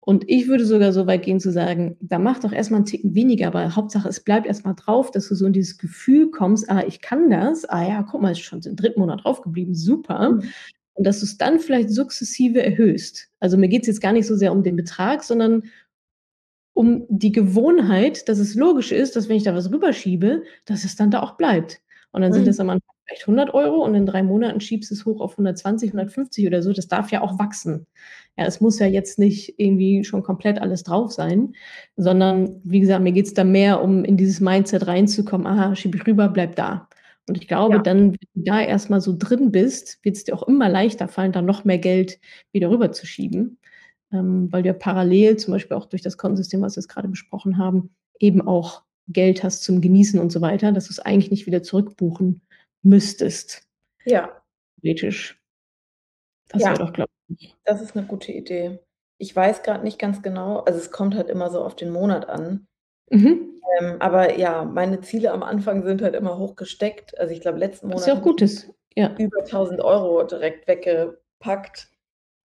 Und 0.00 0.24
ich 0.28 0.48
würde 0.48 0.64
sogar 0.64 0.92
so 0.92 1.06
weit 1.06 1.22
gehen 1.22 1.40
zu 1.40 1.50
sagen, 1.50 1.96
da 2.00 2.18
mach 2.18 2.38
doch 2.38 2.52
erstmal 2.52 2.78
einen 2.78 2.86
Ticken 2.86 3.14
weniger, 3.14 3.46
aber 3.48 3.76
Hauptsache 3.76 4.08
es 4.08 4.20
bleibt 4.20 4.46
erstmal 4.46 4.74
drauf, 4.74 5.10
dass 5.10 5.28
du 5.28 5.34
so 5.34 5.44
in 5.46 5.52
dieses 5.52 5.76
Gefühl 5.78 6.30
kommst, 6.30 6.70
ah, 6.70 6.82
ich 6.86 7.00
kann 7.00 7.30
das, 7.30 7.66
ah 7.66 7.86
ja, 7.86 8.02
guck 8.02 8.22
mal, 8.22 8.32
ist 8.32 8.40
schon 8.40 8.60
den 8.60 8.76
dritten 8.76 9.00
Monat 9.00 9.24
draufgeblieben, 9.24 9.74
super. 9.74 10.30
Mhm. 10.30 10.42
Und 10.94 11.04
dass 11.06 11.20
du 11.20 11.26
es 11.26 11.38
dann 11.38 11.58
vielleicht 11.58 11.90
sukzessive 11.90 12.62
erhöhst. 12.62 13.28
Also 13.40 13.56
mir 13.56 13.68
geht 13.68 13.82
es 13.82 13.88
jetzt 13.88 14.00
gar 14.00 14.12
nicht 14.12 14.26
so 14.26 14.36
sehr 14.36 14.52
um 14.52 14.62
den 14.62 14.76
Betrag, 14.76 15.24
sondern 15.24 15.64
um 16.72 17.06
die 17.08 17.32
Gewohnheit, 17.32 18.28
dass 18.28 18.38
es 18.38 18.54
logisch 18.54 18.92
ist, 18.92 19.16
dass 19.16 19.28
wenn 19.28 19.36
ich 19.36 19.44
da 19.44 19.54
was 19.54 19.70
rüberschiebe, 19.70 20.42
dass 20.64 20.84
es 20.84 20.96
dann 20.96 21.10
da 21.10 21.22
auch 21.22 21.36
bleibt. 21.36 21.80
Und 22.12 22.22
dann 22.22 22.30
mhm. 22.30 22.36
sind 22.36 22.48
es 22.48 22.60
am 22.60 22.70
Anfang 22.70 22.94
vielleicht 23.06 23.22
100 23.22 23.54
Euro 23.54 23.84
und 23.84 23.94
in 23.94 24.06
drei 24.06 24.22
Monaten 24.22 24.60
schiebst 24.60 24.90
du 24.90 24.94
es 24.94 25.04
hoch 25.04 25.20
auf 25.20 25.32
120, 25.32 25.90
150 25.90 26.46
oder 26.46 26.62
so. 26.62 26.72
Das 26.72 26.88
darf 26.88 27.10
ja 27.10 27.22
auch 27.22 27.38
wachsen. 27.38 27.86
Ja, 28.36 28.46
es 28.46 28.60
muss 28.60 28.78
ja 28.78 28.86
jetzt 28.86 29.18
nicht 29.18 29.54
irgendwie 29.58 30.04
schon 30.04 30.22
komplett 30.22 30.60
alles 30.60 30.82
drauf 30.82 31.12
sein, 31.12 31.54
sondern 31.96 32.60
wie 32.64 32.80
gesagt, 32.80 33.02
mir 33.02 33.12
geht 33.12 33.26
es 33.26 33.34
da 33.34 33.44
mehr 33.44 33.82
um 33.82 34.04
in 34.04 34.16
dieses 34.16 34.40
Mindset 34.40 34.86
reinzukommen, 34.86 35.46
aha, 35.46 35.76
schiebe 35.76 35.96
ich 35.96 36.06
rüber, 36.06 36.28
bleib 36.28 36.56
da. 36.56 36.88
Und 37.28 37.38
ich 37.38 37.48
glaube, 37.48 37.76
ja. 37.76 37.82
dann, 37.82 38.12
wenn 38.12 38.28
du 38.34 38.42
da 38.44 38.60
erstmal 38.60 39.00
so 39.00 39.14
drin 39.16 39.50
bist, 39.50 39.98
wird 40.04 40.16
es 40.16 40.24
dir 40.24 40.34
auch 40.34 40.42
immer 40.42 40.68
leichter 40.68 41.08
fallen, 41.08 41.32
da 41.32 41.42
noch 41.42 41.64
mehr 41.64 41.78
Geld 41.78 42.20
wieder 42.52 42.70
rüber 42.70 42.92
zu 42.92 43.06
schieben, 43.06 43.58
ähm, 44.12 44.52
weil 44.52 44.62
du 44.62 44.68
ja 44.68 44.74
parallel, 44.74 45.36
zum 45.36 45.52
Beispiel 45.52 45.76
auch 45.76 45.86
durch 45.86 46.02
das 46.02 46.18
Kontensystem, 46.18 46.60
was 46.60 46.76
wir 46.76 46.82
jetzt 46.82 46.88
gerade 46.88 47.08
besprochen 47.08 47.56
haben, 47.56 47.94
eben 48.20 48.46
auch 48.46 48.82
Geld 49.08 49.42
hast 49.42 49.64
zum 49.64 49.80
Genießen 49.80 50.20
und 50.20 50.30
so 50.30 50.40
weiter, 50.40 50.72
dass 50.72 50.86
du 50.86 50.92
es 50.92 51.00
eigentlich 51.00 51.30
nicht 51.30 51.46
wieder 51.46 51.62
zurückbuchen 51.62 52.42
müsstest. 52.82 53.66
Ja. 54.04 54.42
Theoretisch. 54.80 55.40
Das 56.48 56.62
ja. 56.62 56.68
wäre 56.68 56.78
doch, 56.78 56.92
glaube 56.92 57.10
ich. 57.28 57.54
Das 57.64 57.80
ist 57.80 57.96
eine 57.96 58.06
gute 58.06 58.32
Idee. 58.32 58.80
Ich 59.18 59.34
weiß 59.34 59.62
gerade 59.62 59.84
nicht 59.84 59.98
ganz 59.98 60.22
genau, 60.22 60.58
also 60.60 60.78
es 60.78 60.90
kommt 60.90 61.14
halt 61.14 61.28
immer 61.30 61.50
so 61.50 61.64
auf 61.64 61.76
den 61.76 61.90
Monat 61.90 62.28
an. 62.28 62.66
Mhm. 63.10 63.60
Ähm, 63.80 63.96
aber 64.00 64.38
ja, 64.38 64.64
meine 64.64 65.00
Ziele 65.00 65.32
am 65.32 65.42
Anfang 65.42 65.84
sind 65.84 66.02
halt 66.02 66.14
immer 66.14 66.38
hoch 66.38 66.56
gesteckt. 66.56 67.18
Also 67.18 67.32
ich 67.32 67.40
glaube, 67.40 67.58
letzten 67.58 67.88
Monat. 67.88 68.00
ist 68.00 68.06
ja 68.06 68.14
auch 68.14 68.22
Gutes. 68.22 68.70
Ja. 68.96 69.14
Über 69.18 69.40
1000 69.40 69.80
Euro 69.80 70.22
direkt 70.24 70.68
weggepackt. 70.68 71.88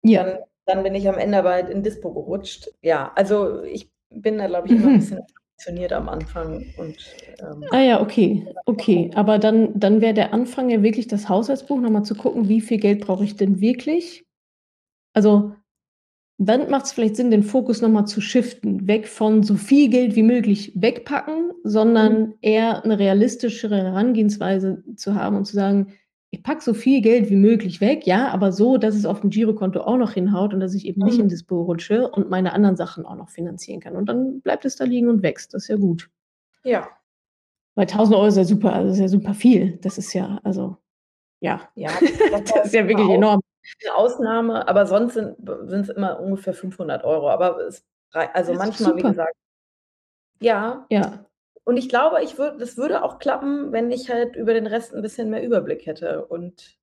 Ja. 0.04 0.24
Dann, 0.24 0.40
dann 0.66 0.84
bin 0.84 0.96
ich 0.96 1.08
am 1.08 1.18
Ende 1.18 1.38
aber 1.38 1.52
halt 1.52 1.70
in 1.70 1.84
Dispo 1.84 2.12
gerutscht. 2.14 2.72
Ja, 2.82 3.12
also 3.16 3.64
ich 3.64 3.90
bin 4.10 4.38
da, 4.38 4.48
glaube 4.48 4.68
ich, 4.68 4.74
immer 4.74 4.88
mhm. 4.88 4.94
ein 4.96 5.00
bisschen 5.00 5.22
funktioniert 5.62 5.94
am 5.94 6.10
Anfang 6.10 6.66
und 6.78 6.98
ähm, 7.40 7.64
Ah 7.72 7.82
ja, 7.82 8.02
okay. 8.02 8.48
Okay. 8.66 9.12
Aber 9.14 9.38
dann, 9.38 9.80
dann 9.80 10.02
wäre 10.02 10.14
der 10.14 10.34
Anfang 10.34 10.70
ja 10.70 10.82
wirklich 10.82 11.08
das 11.08 11.30
Haushaltsbuch, 11.30 11.80
nochmal 11.80 12.04
zu 12.04 12.16
gucken, 12.16 12.50
wie 12.50 12.62
viel 12.62 12.80
Geld 12.80 13.02
brauche 13.06 13.24
ich 13.24 13.36
denn 13.36 13.62
wirklich? 13.62 14.26
Also 15.14 15.54
dann 16.48 16.70
macht 16.70 16.86
es 16.86 16.92
vielleicht 16.92 17.16
Sinn, 17.18 17.30
den 17.30 17.44
Fokus 17.44 17.82
nochmal 17.82 18.08
zu 18.08 18.22
shiften, 18.22 18.88
weg 18.88 19.08
von 19.08 19.44
so 19.44 19.56
viel 19.56 19.90
Geld 19.90 20.16
wie 20.16 20.24
möglich 20.24 20.72
wegpacken, 20.76 21.52
sondern 21.64 22.20
mhm. 22.20 22.34
eher 22.42 22.84
eine 22.84 22.98
realistischere 22.98 23.78
Herangehensweise 23.78 24.84
zu 24.96 25.16
haben 25.16 25.36
und 25.36 25.46
zu 25.46 25.54
sagen, 25.54 25.94
ich 26.32 26.44
packe 26.44 26.64
so 26.64 26.74
viel 26.74 27.02
Geld 27.02 27.30
wie 27.30 27.36
möglich 27.36 27.82
weg, 27.82 28.08
ja, 28.08 28.30
aber 28.30 28.54
so, 28.54 28.78
dass 28.78 28.96
es 28.96 29.06
auf 29.06 29.20
dem 29.20 29.30
Girokonto 29.30 29.82
auch 29.82 29.98
noch 29.98 30.14
hinhaut 30.14 30.54
und 30.54 30.62
dass 30.62 30.74
ich 30.74 30.88
eben 30.88 31.04
nicht 31.04 31.18
mhm. 31.18 31.24
in 31.24 31.30
Dispo 31.30 31.62
rutsche 31.62 32.10
und 32.10 32.30
meine 32.30 32.54
anderen 32.54 32.78
Sachen 32.78 33.06
auch 33.06 33.16
noch 33.16 33.30
finanzieren 33.30 33.82
kann. 33.82 33.98
Und 33.98 34.08
dann 34.08 34.40
bleibt 34.40 34.64
es 34.64 34.78
da 34.78 34.86
liegen 34.86 35.10
und 35.10 35.24
wächst. 35.24 35.54
Das 35.54 35.64
ist 35.64 35.68
ja 35.68 35.76
gut. 35.76 36.10
Ja. 36.64 36.88
Weil 37.76 37.86
1000 37.86 38.16
Euro 38.16 38.28
ist 38.28 38.38
ja 38.38 38.46
super, 38.46 38.74
also 38.74 38.94
ist 38.94 39.00
ja 39.00 39.10
super 39.10 39.34
viel. 39.34 39.78
Das 39.82 39.98
ist 39.98 40.14
ja, 40.14 40.40
also, 40.44 40.78
ja. 41.42 41.70
Ja, 41.76 41.92
das, 42.32 42.44
das 42.46 42.66
ist 42.68 42.74
ja 42.74 42.88
wirklich 42.88 43.10
enorm. 43.10 43.42
Eine 43.84 43.96
Ausnahme, 43.96 44.68
aber 44.68 44.86
sonst 44.86 45.14
sind 45.14 45.38
es 45.72 45.90
immer 45.90 46.20
ungefähr 46.20 46.54
500 46.54 47.04
Euro. 47.04 47.30
Aber 47.30 47.60
es, 47.60 47.86
also 48.12 48.54
manchmal, 48.54 48.96
wie 48.98 49.02
gesagt, 49.02 49.36
ja. 50.42 50.86
Ja. 50.90 51.26
Und 51.64 51.78
ich 51.78 51.90
glaube, 51.90 52.24
ich 52.24 52.38
würde, 52.38 52.58
das 52.58 52.76
würde 52.76 53.04
auch 53.04 53.20
klappen, 53.20 53.72
wenn 53.72 53.92
ich 53.92 54.10
halt 54.10 54.36
über 54.36 54.54
den 54.54 54.68
Rest 54.68 54.94
ein 54.94 55.02
bisschen 55.02 55.30
mehr 55.30 55.44
Überblick 55.44 55.86
hätte. 55.86 56.26
Und 56.26 56.78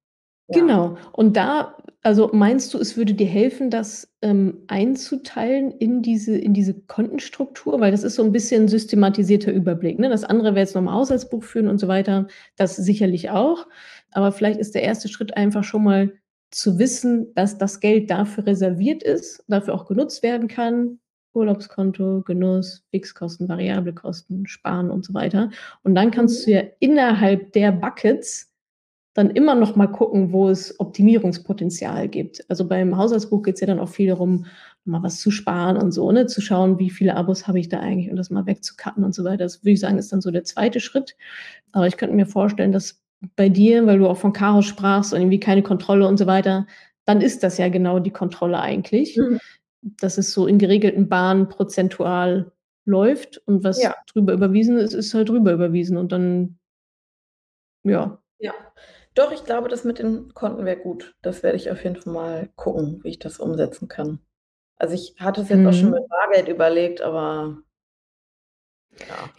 ja. 0.50 0.60
Genau. 0.60 0.96
Und 1.12 1.36
da, 1.36 1.76
also 2.02 2.30
meinst 2.32 2.72
du, 2.72 2.78
es 2.78 2.96
würde 2.96 3.12
dir 3.12 3.26
helfen, 3.26 3.70
das 3.70 4.10
ähm, 4.22 4.62
einzuteilen 4.68 5.72
in 5.72 6.00
diese, 6.00 6.38
in 6.38 6.54
diese 6.54 6.74
Kontenstruktur? 6.74 7.80
Weil 7.80 7.90
das 7.90 8.04
ist 8.04 8.14
so 8.14 8.22
ein 8.22 8.32
bisschen 8.32 8.68
systematisierter 8.68 9.52
Überblick. 9.52 9.98
Ne? 9.98 10.08
Das 10.08 10.24
andere 10.24 10.54
wäre 10.54 10.60
jetzt 10.60 10.74
nochmal 10.74 10.94
Haushaltsbuch 10.94 11.42
führen 11.42 11.68
und 11.68 11.78
so 11.78 11.88
weiter. 11.88 12.28
Das 12.56 12.76
sicherlich 12.76 13.30
auch. 13.30 13.66
Aber 14.12 14.32
vielleicht 14.32 14.60
ist 14.60 14.74
der 14.74 14.84
erste 14.84 15.08
Schritt 15.08 15.36
einfach 15.36 15.64
schon 15.64 15.84
mal 15.84 16.12
zu 16.50 16.78
wissen, 16.78 17.34
dass 17.34 17.58
das 17.58 17.80
Geld 17.80 18.10
dafür 18.10 18.46
reserviert 18.46 19.02
ist, 19.02 19.44
dafür 19.48 19.74
auch 19.74 19.86
genutzt 19.86 20.22
werden 20.22 20.48
kann, 20.48 20.98
Urlaubskonto, 21.34 22.22
Genuss, 22.22 22.84
Fixkosten, 22.90 23.48
variable 23.48 23.92
Kosten, 23.92 24.46
Sparen 24.46 24.90
und 24.90 25.04
so 25.04 25.14
weiter. 25.14 25.50
Und 25.82 25.94
dann 25.94 26.10
kannst 26.10 26.46
du 26.46 26.52
ja 26.52 26.62
innerhalb 26.80 27.52
der 27.52 27.72
Buckets 27.72 28.52
dann 29.14 29.30
immer 29.30 29.54
noch 29.54 29.74
mal 29.74 29.88
gucken, 29.88 30.32
wo 30.32 30.48
es 30.48 30.78
Optimierungspotenzial 30.78 32.08
gibt. 32.08 32.48
Also 32.48 32.68
beim 32.68 32.96
Haushaltsbuch 32.96 33.42
geht 33.42 33.56
es 33.56 33.60
ja 33.60 33.66
dann 33.66 33.80
auch 33.80 33.88
viel 33.88 34.08
darum, 34.08 34.46
mal 34.84 35.02
was 35.02 35.20
zu 35.20 35.30
sparen 35.30 35.76
und 35.76 35.92
so, 35.92 36.10
ne? 36.12 36.26
zu 36.26 36.40
schauen, 36.40 36.78
wie 36.78 36.88
viele 36.88 37.16
Abos 37.16 37.48
habe 37.48 37.58
ich 37.58 37.68
da 37.68 37.80
eigentlich 37.80 38.10
und 38.10 38.16
das 38.16 38.30
mal 38.30 38.46
wegzukatten 38.46 39.04
und 39.04 39.14
so 39.14 39.24
weiter. 39.24 39.38
Das 39.44 39.62
würde 39.62 39.72
ich 39.72 39.80
sagen, 39.80 39.98
ist 39.98 40.12
dann 40.12 40.20
so 40.20 40.30
der 40.30 40.44
zweite 40.44 40.80
Schritt. 40.80 41.16
Aber 41.72 41.86
ich 41.86 41.96
könnte 41.96 42.14
mir 42.14 42.26
vorstellen, 42.26 42.72
dass 42.72 43.02
bei 43.36 43.48
dir, 43.48 43.86
weil 43.86 43.98
du 43.98 44.08
auch 44.08 44.16
von 44.16 44.32
Chaos 44.32 44.66
sprachst 44.66 45.12
und 45.12 45.20
irgendwie 45.20 45.40
keine 45.40 45.62
Kontrolle 45.62 46.06
und 46.06 46.18
so 46.18 46.26
weiter, 46.26 46.66
dann 47.04 47.20
ist 47.20 47.42
das 47.42 47.58
ja 47.58 47.68
genau 47.68 47.98
die 47.98 48.10
Kontrolle 48.10 48.60
eigentlich. 48.60 49.16
Mhm 49.16 49.40
dass 49.82 50.18
es 50.18 50.32
so 50.32 50.46
in 50.46 50.58
geregelten 50.58 51.08
Bahnen 51.08 51.48
prozentual 51.48 52.52
läuft 52.84 53.38
und 53.46 53.64
was 53.64 53.82
ja. 53.82 53.94
drüber 54.06 54.32
überwiesen 54.32 54.78
ist, 54.78 54.94
ist 54.94 55.14
halt 55.14 55.28
drüber 55.28 55.52
überwiesen 55.52 55.96
und 55.96 56.12
dann, 56.12 56.58
ja. 57.84 58.20
Ja, 58.38 58.54
doch, 59.14 59.32
ich 59.32 59.44
glaube, 59.44 59.68
das 59.68 59.84
mit 59.84 59.98
den 59.98 60.32
Konten 60.32 60.64
wäre 60.64 60.78
gut. 60.78 61.16
Das 61.22 61.42
werde 61.42 61.56
ich 61.56 61.70
auf 61.70 61.82
jeden 61.82 61.96
Fall 61.96 62.12
mal 62.12 62.48
gucken, 62.54 63.00
wie 63.02 63.08
ich 63.08 63.18
das 63.18 63.40
umsetzen 63.40 63.88
kann. 63.88 64.20
Also 64.76 64.94
ich 64.94 65.16
hatte 65.18 65.40
es 65.40 65.48
jetzt 65.48 65.58
mhm. 65.58 65.66
auch 65.66 65.72
schon 65.72 65.88
mhm. 65.88 65.94
mit 65.94 66.08
Bargeld 66.08 66.48
überlegt, 66.48 67.00
aber 67.00 67.58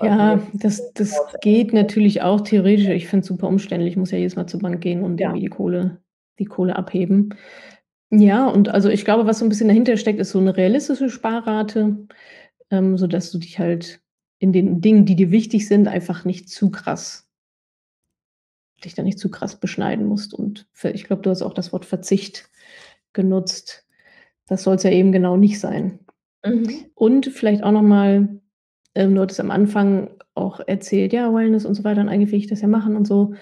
ja, 0.02 0.06
ja 0.06 0.48
das, 0.54 0.93
das 0.93 1.15
geht 1.41 1.74
natürlich 1.74 2.22
auch 2.22 2.41
theoretisch. 2.41 2.88
Ich 2.88 3.08
finde 3.08 3.22
es 3.22 3.28
super 3.28 3.48
umständlich. 3.48 3.91
Ich 3.91 3.98
muss 3.98 4.12
ja 4.12 4.17
jedes 4.17 4.36
Mal 4.36 4.48
zur 4.48 4.60
Bank 4.60 4.82
gehen 4.82 5.04
und 5.04 5.19
ja. 5.19 5.28
irgendwie 5.28 5.45
die 5.45 5.50
Kohle, 5.50 5.98
die 6.39 6.45
Kohle 6.45 6.76
abheben. 6.76 7.36
Ja, 8.12 8.48
und 8.48 8.69
also 8.69 8.89
ich 8.89 9.06
glaube, 9.06 9.28
was 9.28 9.39
so 9.39 9.45
ein 9.45 9.50
bisschen 9.50 9.67
dahinter 9.67 9.98
steckt, 9.98 10.19
ist 10.19 10.32
so 10.32 10.39
eine 10.39 10.58
realistische 10.58 11.10
Sparrate, 11.10 12.08
ähm, 12.72 12.98
sodass 12.98 13.32
du 13.32 13.38
dich 13.38 13.60
halt 13.60 14.02
in 14.39 14.52
den 14.54 14.82
Dingen, 14.82 15.06
die 15.06 15.15
dir 15.15 15.32
wichtig 15.32 15.67
sind, 15.67 15.88
einfach 15.88 16.26
nicht 16.26 16.50
zu 16.50 16.72
krass 16.72 17.30
dich 18.84 18.95
da 18.95 19.04
nicht 19.04 19.19
zu 19.19 19.30
krass 19.30 19.56
beschneiden 19.56 20.06
musst. 20.06 20.34
Und 20.34 20.67
ich 20.84 21.04
glaube, 21.04 21.22
du 21.22 21.30
hast 21.30 21.41
auch 21.41 21.54
das 21.54 21.72
Wort 21.74 21.86
Verzicht 21.86 22.50
genutzt. 23.13 23.86
Das 24.48 24.63
soll 24.63 24.76
es 24.76 24.84
ja 24.84 24.91
eben 24.91 25.12
genau 25.12 25.38
nicht 25.38 25.60
sein. 25.60 26.00
Mhm. 26.45 26.86
Und 26.95 27.28
vielleicht 27.28 27.63
auch 27.63 27.72
nochmal, 27.72 28.41
ähm, 28.95 29.15
du 29.15 29.21
hattest 29.21 29.39
am 29.39 29.52
Anfang 29.52 30.10
auch 30.36 30.60
erzählt, 30.60 31.13
ja, 31.13 31.34
Wellness 31.34 31.65
und 31.65 31.75
so 31.75 31.84
weiter, 31.84 32.02
und 32.02 32.10
eigentlich 32.10 32.32
will 32.32 32.39
ich 32.39 32.47
das 32.47 32.62
ja 32.62 32.67
machen 32.67 32.95
und 32.95 33.06
so. 33.06 33.34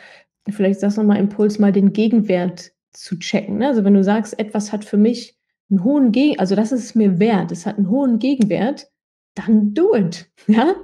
Vielleicht 0.49 0.79
sagst 0.79 0.97
du 0.97 1.01
nochmal 1.01 1.19
Impuls, 1.19 1.59
mal 1.59 1.71
den 1.71 1.93
Gegenwert 1.93 2.71
zu 2.91 3.19
checken. 3.19 3.57
Ne? 3.57 3.67
Also 3.67 3.83
wenn 3.83 3.93
du 3.93 4.03
sagst, 4.03 4.39
etwas 4.39 4.71
hat 4.71 4.85
für 4.85 4.97
mich 4.97 5.37
einen 5.69 5.83
hohen 5.83 6.11
Gegen, 6.11 6.39
also 6.39 6.55
das 6.55 6.71
ist 6.71 6.85
es 6.85 6.95
mir 6.95 7.19
wert, 7.19 7.51
es 7.51 7.65
hat 7.65 7.77
einen 7.77 7.89
hohen 7.89 8.19
Gegenwert, 8.19 8.89
dann 9.35 9.73
do 9.73 9.95
it. 9.95 10.29
Ja? 10.47 10.75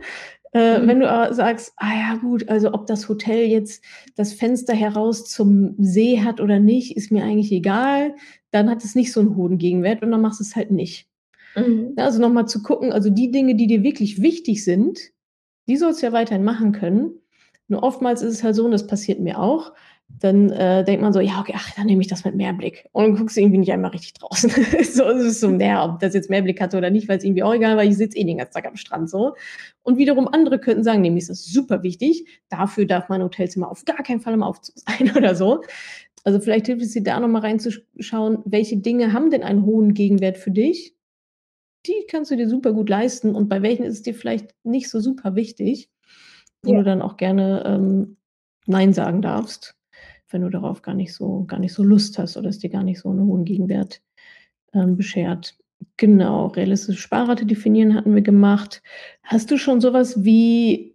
Äh, 0.53 0.79
mhm. 0.79 0.87
Wenn 0.87 0.99
du 0.99 1.07
äh, 1.07 1.33
sagst, 1.33 1.73
ah 1.77 1.93
ja 1.93 2.15
gut, 2.15 2.47
also 2.47 2.73
ob 2.73 2.85
das 2.85 3.09
Hotel 3.09 3.47
jetzt 3.47 3.83
das 4.15 4.33
Fenster 4.33 4.73
heraus 4.73 5.25
zum 5.25 5.75
See 5.79 6.21
hat 6.21 6.39
oder 6.39 6.59
nicht, 6.59 6.95
ist 6.95 7.11
mir 7.11 7.23
eigentlich 7.23 7.51
egal, 7.51 8.15
dann 8.51 8.69
hat 8.69 8.83
es 8.83 8.93
nicht 8.93 9.11
so 9.11 9.19
einen 9.19 9.35
hohen 9.35 9.57
Gegenwert 9.57 10.03
und 10.03 10.11
dann 10.11 10.21
machst 10.21 10.39
du 10.39 10.43
es 10.43 10.55
halt 10.55 10.69
nicht. 10.69 11.07
Mhm. 11.55 11.93
Also 11.97 12.19
nochmal 12.19 12.47
zu 12.47 12.63
gucken, 12.63 12.91
also 12.91 13.09
die 13.09 13.31
Dinge, 13.31 13.55
die 13.55 13.67
dir 13.67 13.83
wirklich 13.83 14.21
wichtig 14.21 14.63
sind, 14.63 14.99
die 15.67 15.77
sollst 15.77 16.01
du 16.01 16.07
ja 16.07 16.13
weiterhin 16.13 16.43
machen 16.43 16.71
können. 16.71 17.19
Nur 17.67 17.83
oftmals 17.83 18.21
ist 18.21 18.33
es 18.33 18.43
halt 18.43 18.55
so, 18.55 18.65
und 18.65 18.71
das 18.71 18.87
passiert 18.87 19.19
mir 19.19 19.39
auch, 19.39 19.73
dann 20.19 20.51
äh, 20.51 20.83
denkt 20.83 21.01
man 21.01 21.13
so, 21.13 21.19
ja, 21.19 21.39
okay, 21.39 21.53
ach, 21.55 21.71
dann 21.75 21.87
nehme 21.87 22.01
ich 22.01 22.07
das 22.07 22.23
mit 22.23 22.35
Mehrblick. 22.35 22.87
Und 22.91 23.03
dann 23.03 23.15
guckst 23.15 23.35
du 23.35 23.41
irgendwie 23.41 23.57
nicht 23.57 23.71
einmal 23.71 23.91
richtig 23.91 24.13
draußen. 24.13 24.49
so 24.83 25.03
ist 25.05 25.23
es 25.23 25.39
so, 25.39 25.49
naja, 25.49 25.85
ob 25.85 25.99
das 25.99 26.13
jetzt 26.13 26.29
Mehrblick 26.29 26.61
hatte 26.61 26.77
oder 26.77 26.89
nicht, 26.89 27.07
weil 27.07 27.17
es 27.17 27.23
irgendwie 27.23 27.43
auch 27.43 27.53
egal, 27.53 27.77
weil 27.77 27.89
ich 27.89 27.97
sitze 27.97 28.17
eh 28.17 28.23
den 28.23 28.37
ganzen 28.37 28.53
Tag 28.53 28.67
am 28.67 28.75
Strand 28.75 29.09
so. 29.09 29.35
Und 29.81 29.97
wiederum 29.97 30.27
andere 30.27 30.59
könnten 30.59 30.83
sagen, 30.83 31.01
nämlich 31.01 31.23
ist 31.23 31.29
das 31.29 31.45
super 31.45 31.83
wichtig, 31.83 32.27
dafür 32.49 32.85
darf 32.85 33.09
mein 33.09 33.23
Hotelzimmer 33.23 33.71
auf 33.71 33.85
gar 33.85 34.03
keinen 34.03 34.19
Fall 34.19 34.33
im 34.33 34.43
Aufzug 34.43 34.75
sein 34.87 35.15
oder 35.15 35.35
so. 35.35 35.61
Also 36.23 36.39
vielleicht 36.39 36.67
hilft 36.67 36.83
es 36.83 36.91
dir 36.93 37.03
da 37.03 37.19
nochmal 37.19 37.41
reinzuschauen, 37.41 38.39
welche 38.45 38.77
Dinge 38.77 39.13
haben 39.13 39.29
denn 39.29 39.43
einen 39.43 39.65
hohen 39.65 39.93
Gegenwert 39.93 40.37
für 40.37 40.51
dich? 40.51 40.95
Die 41.85 42.05
kannst 42.09 42.31
du 42.31 42.37
dir 42.37 42.49
super 42.49 42.73
gut 42.73 42.89
leisten 42.89 43.35
und 43.35 43.49
bei 43.49 43.61
welchen 43.61 43.83
ist 43.83 43.95
es 43.95 44.01
dir 44.03 44.15
vielleicht 44.15 44.53
nicht 44.63 44.89
so 44.89 44.99
super 44.99 45.35
wichtig, 45.35 45.89
wo 46.63 46.73
ja. 46.73 46.79
du 46.79 46.85
dann 46.85 47.01
auch 47.01 47.17
gerne 47.17 47.63
ähm, 47.65 48.17
Nein 48.65 48.93
sagen 48.93 49.21
darfst 49.21 49.75
wenn 50.33 50.41
du 50.41 50.49
darauf 50.49 50.81
gar 50.81 50.95
nicht 50.95 51.13
so, 51.13 51.45
gar 51.45 51.59
nicht 51.59 51.73
so 51.73 51.83
Lust 51.83 52.17
hast 52.17 52.35
oder 52.35 52.49
es 52.49 52.59
dir 52.59 52.69
gar 52.69 52.83
nicht 52.83 52.99
so 52.99 53.09
einen 53.09 53.25
hohen 53.25 53.45
Gegenwert 53.45 54.01
ähm, 54.73 54.97
beschert. 54.97 55.55
Genau, 55.97 56.47
realistische 56.47 56.99
Sparrate 56.99 57.45
definieren 57.45 57.93
hatten 57.93 58.15
wir 58.15 58.21
gemacht. 58.21 58.81
Hast 59.21 59.51
du 59.51 59.57
schon 59.57 59.79
sowas 59.79 60.23
wie 60.23 60.92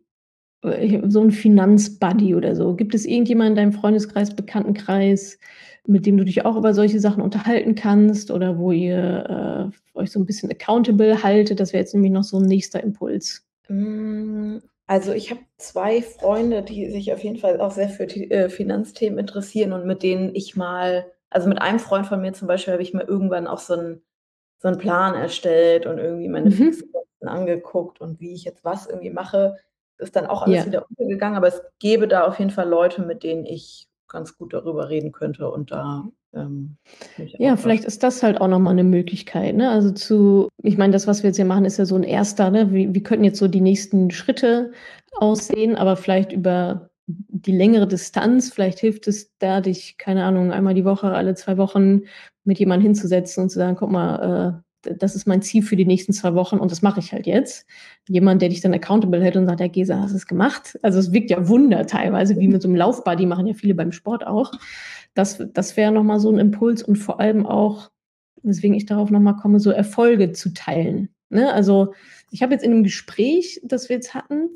so 0.62 1.20
ein 1.22 1.30
Finanzbuddy 1.30 2.34
oder 2.34 2.56
so? 2.56 2.74
Gibt 2.74 2.94
es 2.94 3.06
irgendjemanden 3.06 3.52
in 3.52 3.56
deinem 3.56 3.72
Freundeskreis, 3.72 4.34
Bekanntenkreis, 4.34 5.38
mit 5.86 6.04
dem 6.06 6.16
du 6.16 6.24
dich 6.24 6.44
auch 6.44 6.56
über 6.56 6.74
solche 6.74 7.00
Sachen 7.00 7.22
unterhalten 7.22 7.74
kannst 7.74 8.30
oder 8.30 8.58
wo 8.58 8.72
ihr 8.72 9.72
äh, 9.94 9.98
euch 9.98 10.10
so 10.10 10.18
ein 10.20 10.26
bisschen 10.26 10.50
accountable 10.50 11.22
haltet? 11.22 11.60
Das 11.60 11.72
wäre 11.72 11.82
jetzt 11.82 11.94
nämlich 11.94 12.12
noch 12.12 12.24
so 12.24 12.38
ein 12.38 12.46
nächster 12.46 12.82
Impuls. 12.82 13.44
Mm, 13.68 14.58
also 14.86 15.12
ich 15.12 15.30
habe 15.30 15.40
zwei 15.58 16.00
Freunde, 16.02 16.62
die 16.62 16.90
sich 16.90 17.12
auf 17.12 17.22
jeden 17.22 17.36
Fall 17.38 17.60
auch 17.60 17.70
sehr 17.70 17.88
für 17.90 18.06
die, 18.06 18.30
äh, 18.30 18.48
Finanzthemen 18.48 19.18
interessieren 19.18 19.72
und 19.72 19.86
mit 19.86 20.02
denen 20.02 20.34
ich 20.34 20.56
mal 20.56 21.10
also 21.30 21.46
mit 21.48 21.60
einem 21.60 21.78
Freund 21.78 22.06
von 22.06 22.22
mir 22.22 22.32
zum 22.32 22.48
Beispiel 22.48 22.72
habe 22.72 22.82
ich 22.82 22.94
mir 22.94 23.02
irgendwann 23.06 23.46
auch 23.46 23.58
so 23.58 23.74
'n 23.74 24.00
so 24.60 24.70
Plan 24.78 25.14
erstellt 25.14 25.86
und 25.86 25.98
irgendwie 25.98 26.28
meine 26.28 26.50
Mhm. 26.50 26.52
Fixkosten 26.52 27.28
angeguckt 27.28 28.00
und 28.00 28.20
wie 28.20 28.34
ich 28.34 28.44
jetzt 28.44 28.64
was 28.64 28.86
irgendwie 28.86 29.10
mache. 29.10 29.56
Ist 29.98 30.16
dann 30.16 30.26
auch 30.26 30.42
alles 30.42 30.60
Ja. 30.60 30.66
wieder 30.66 30.86
untergegangen, 30.88 31.36
aber 31.36 31.48
es 31.48 31.62
gäbe 31.80 32.08
da 32.08 32.24
auf 32.26 32.38
jeden 32.38 32.50
Fall 32.50 32.68
Leute, 32.68 33.02
mit 33.02 33.22
denen 33.22 33.44
ich 33.44 33.88
ganz 34.08 34.36
gut 34.38 34.52
darüber 34.54 34.88
reden 34.88 35.12
könnte 35.12 35.50
und 35.50 35.70
da 35.70 36.08
ähm, 36.34 36.76
ja, 37.38 37.56
vielleicht 37.56 37.84
ist 37.84 38.02
das 38.02 38.22
halt 38.22 38.40
auch 38.40 38.48
nochmal 38.48 38.72
eine 38.72 38.84
Möglichkeit, 38.84 39.54
ne? 39.56 39.70
Also 39.70 39.90
zu 39.92 40.48
ich 40.62 40.76
meine, 40.76 40.92
das, 40.92 41.06
was 41.06 41.22
wir 41.22 41.28
jetzt 41.30 41.36
hier 41.36 41.44
machen, 41.44 41.64
ist 41.64 41.78
ja 41.78 41.84
so 41.84 41.96
ein 41.96 42.02
erster, 42.02 42.50
ne? 42.50 42.72
Wie 42.72 42.94
wie 42.94 43.02
könnten 43.02 43.24
jetzt 43.24 43.38
so 43.38 43.48
die 43.48 43.60
nächsten 43.60 44.10
Schritte 44.10 44.72
aussehen, 45.18 45.76
aber 45.76 45.96
vielleicht 45.96 46.32
über 46.32 46.90
die 47.06 47.56
längere 47.56 47.86
Distanz, 47.86 48.52
vielleicht 48.52 48.80
hilft 48.80 49.08
es 49.08 49.34
da, 49.38 49.60
dich, 49.60 49.96
keine 49.98 50.24
Ahnung, 50.24 50.52
einmal 50.52 50.74
die 50.74 50.84
Woche, 50.84 51.12
alle 51.12 51.34
zwei 51.34 51.56
Wochen 51.56 52.02
mit 52.44 52.58
jemandem 52.58 52.88
hinzusetzen 52.88 53.44
und 53.44 53.50
zu 53.50 53.58
sagen: 53.58 53.76
„Guck 53.76 53.90
mal, 53.90 54.62
äh, 54.62 54.67
das 54.98 55.14
ist 55.14 55.26
mein 55.26 55.42
Ziel 55.42 55.62
für 55.62 55.76
die 55.76 55.84
nächsten 55.84 56.12
zwei 56.12 56.34
Wochen 56.34 56.58
und 56.58 56.70
das 56.70 56.82
mache 56.82 57.00
ich 57.00 57.12
halt 57.12 57.26
jetzt.“ 57.26 57.66
Jemand, 58.08 58.42
der 58.42 58.48
dich 58.48 58.60
dann 58.60 58.74
accountable 58.74 59.22
hält 59.22 59.36
und 59.36 59.46
sagt: 59.46 59.60
„Ja, 59.60 59.68
Gesa, 59.68 60.00
hast 60.00 60.12
du 60.12 60.16
es 60.16 60.26
gemacht?“ 60.26 60.78
Also, 60.82 60.98
es 60.98 61.12
wirkt 61.12 61.30
ja 61.30 61.48
Wunder 61.48 61.86
teilweise, 61.86 62.38
wie 62.38 62.48
mit 62.48 62.62
so 62.62 62.68
einem 62.68 62.76
Laufbuddy, 62.76 63.26
machen 63.26 63.46
ja 63.46 63.54
viele 63.54 63.74
beim 63.74 63.92
Sport 63.92 64.26
auch. 64.26 64.52
Das, 65.14 65.42
das 65.52 65.76
wäre 65.76 65.92
nochmal 65.92 66.20
so 66.20 66.30
ein 66.30 66.38
Impuls 66.38 66.82
und 66.82 66.96
vor 66.96 67.20
allem 67.20 67.46
auch, 67.46 67.90
weswegen 68.42 68.76
ich 68.76 68.86
darauf 68.86 69.10
nochmal 69.10 69.36
komme, 69.36 69.60
so 69.60 69.70
Erfolge 69.70 70.32
zu 70.32 70.52
teilen. 70.54 71.08
Ne? 71.30 71.52
Also 71.52 71.94
ich 72.30 72.42
habe 72.42 72.52
jetzt 72.52 72.64
in 72.64 72.70
dem 72.70 72.84
Gespräch, 72.84 73.60
das 73.64 73.88
wir 73.88 73.96
jetzt 73.96 74.14
hatten, 74.14 74.48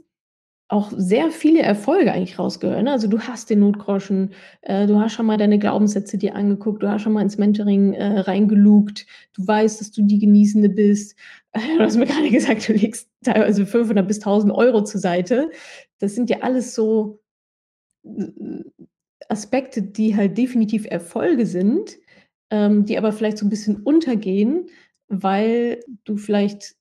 auch 0.73 0.91
sehr 0.97 1.31
viele 1.31 1.61
Erfolge 1.61 2.13
eigentlich 2.13 2.39
rausgehört. 2.39 2.83
Ne? 2.83 2.91
Also 2.91 3.07
du 3.07 3.21
hast 3.21 3.51
den 3.51 3.61
Notgroschen, 3.61 4.33
äh, 4.63 4.87
du 4.87 4.99
hast 4.99 5.13
schon 5.13 5.27
mal 5.27 5.37
deine 5.37 5.59
Glaubenssätze 5.59 6.17
dir 6.17 6.35
angeguckt, 6.35 6.83
du 6.83 6.89
hast 6.89 7.03
schon 7.03 7.13
mal 7.13 7.21
ins 7.21 7.37
Mentoring 7.39 7.93
äh, 7.93 8.21
reingelugt, 8.21 9.07
du 9.35 9.47
weißt, 9.47 9.81
dass 9.81 9.93
du 9.93 10.03
die 10.03 10.19
Genießende 10.19 10.71
bist. 10.71 11.17
du 11.53 11.79
hast 11.79 11.97
mir 11.97 12.07
gerade 12.07 12.31
gesagt, 12.31 12.69
du 12.69 12.73
legst 12.73 13.09
teilweise 13.23 13.67
500 13.67 14.09
bis 14.09 14.19
1000 14.19 14.53
Euro 14.53 14.83
zur 14.83 15.01
Seite. 15.01 15.51
Das 15.99 16.15
sind 16.15 16.31
ja 16.31 16.39
alles 16.41 16.75
so 16.75 17.21
Aspekte, 19.29 19.83
die 19.83 20.17
halt 20.17 20.39
definitiv 20.39 20.87
Erfolge 20.87 21.47
sind, 21.47 21.99
ähm, 22.51 22.87
die 22.87 22.97
aber 22.97 23.13
vielleicht 23.13 23.39
so 23.39 23.47
ein 23.47 23.51
bisschen 23.51 23.83
untergehen, 23.83 24.67
weil 25.09 25.81
du 26.05 26.17
vielleicht, 26.17 26.77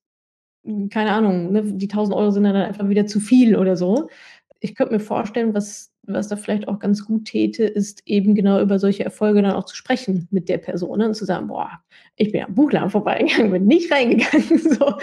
keine 0.89 1.12
Ahnung, 1.13 1.52
ne, 1.52 1.63
die 1.63 1.88
1.000 1.88 2.13
Euro 2.15 2.32
sind 2.32 2.43
dann 2.43 2.56
einfach 2.56 2.88
wieder 2.89 3.06
zu 3.08 3.19
viel 3.19 3.56
oder 3.56 3.76
so. 3.76 4.10
Ich 4.62 4.76
könnte 4.76 4.93
mir 4.93 5.00
vorstellen, 5.00 5.54
was 5.54 5.91
was 6.04 6.28
da 6.28 6.36
vielleicht 6.36 6.67
auch 6.67 6.80
ganz 6.80 7.06
gut 7.06 7.26
täte, 7.26 7.63
ist 7.63 8.02
eben 8.08 8.34
genau 8.34 8.60
über 8.60 8.80
solche 8.80 9.04
Erfolge 9.04 9.41
dann 9.41 9.54
auch 9.54 9.65
zu 9.65 9.76
sprechen 9.76 10.28
mit 10.32 10.50
der 10.50 10.58
Person 10.58 10.97
ne? 10.97 11.08
und 11.08 11.13
zu 11.13 11.26
sagen, 11.26 11.47
boah, 11.47 11.69
ich 12.15 12.32
bin 12.32 12.43
am 12.43 12.56
Buchladen 12.56 12.89
vorbeigegangen, 12.89 13.52
bin 13.52 13.67
nicht 13.67 13.91
reingegangen. 13.91 14.60
So. 14.71 14.93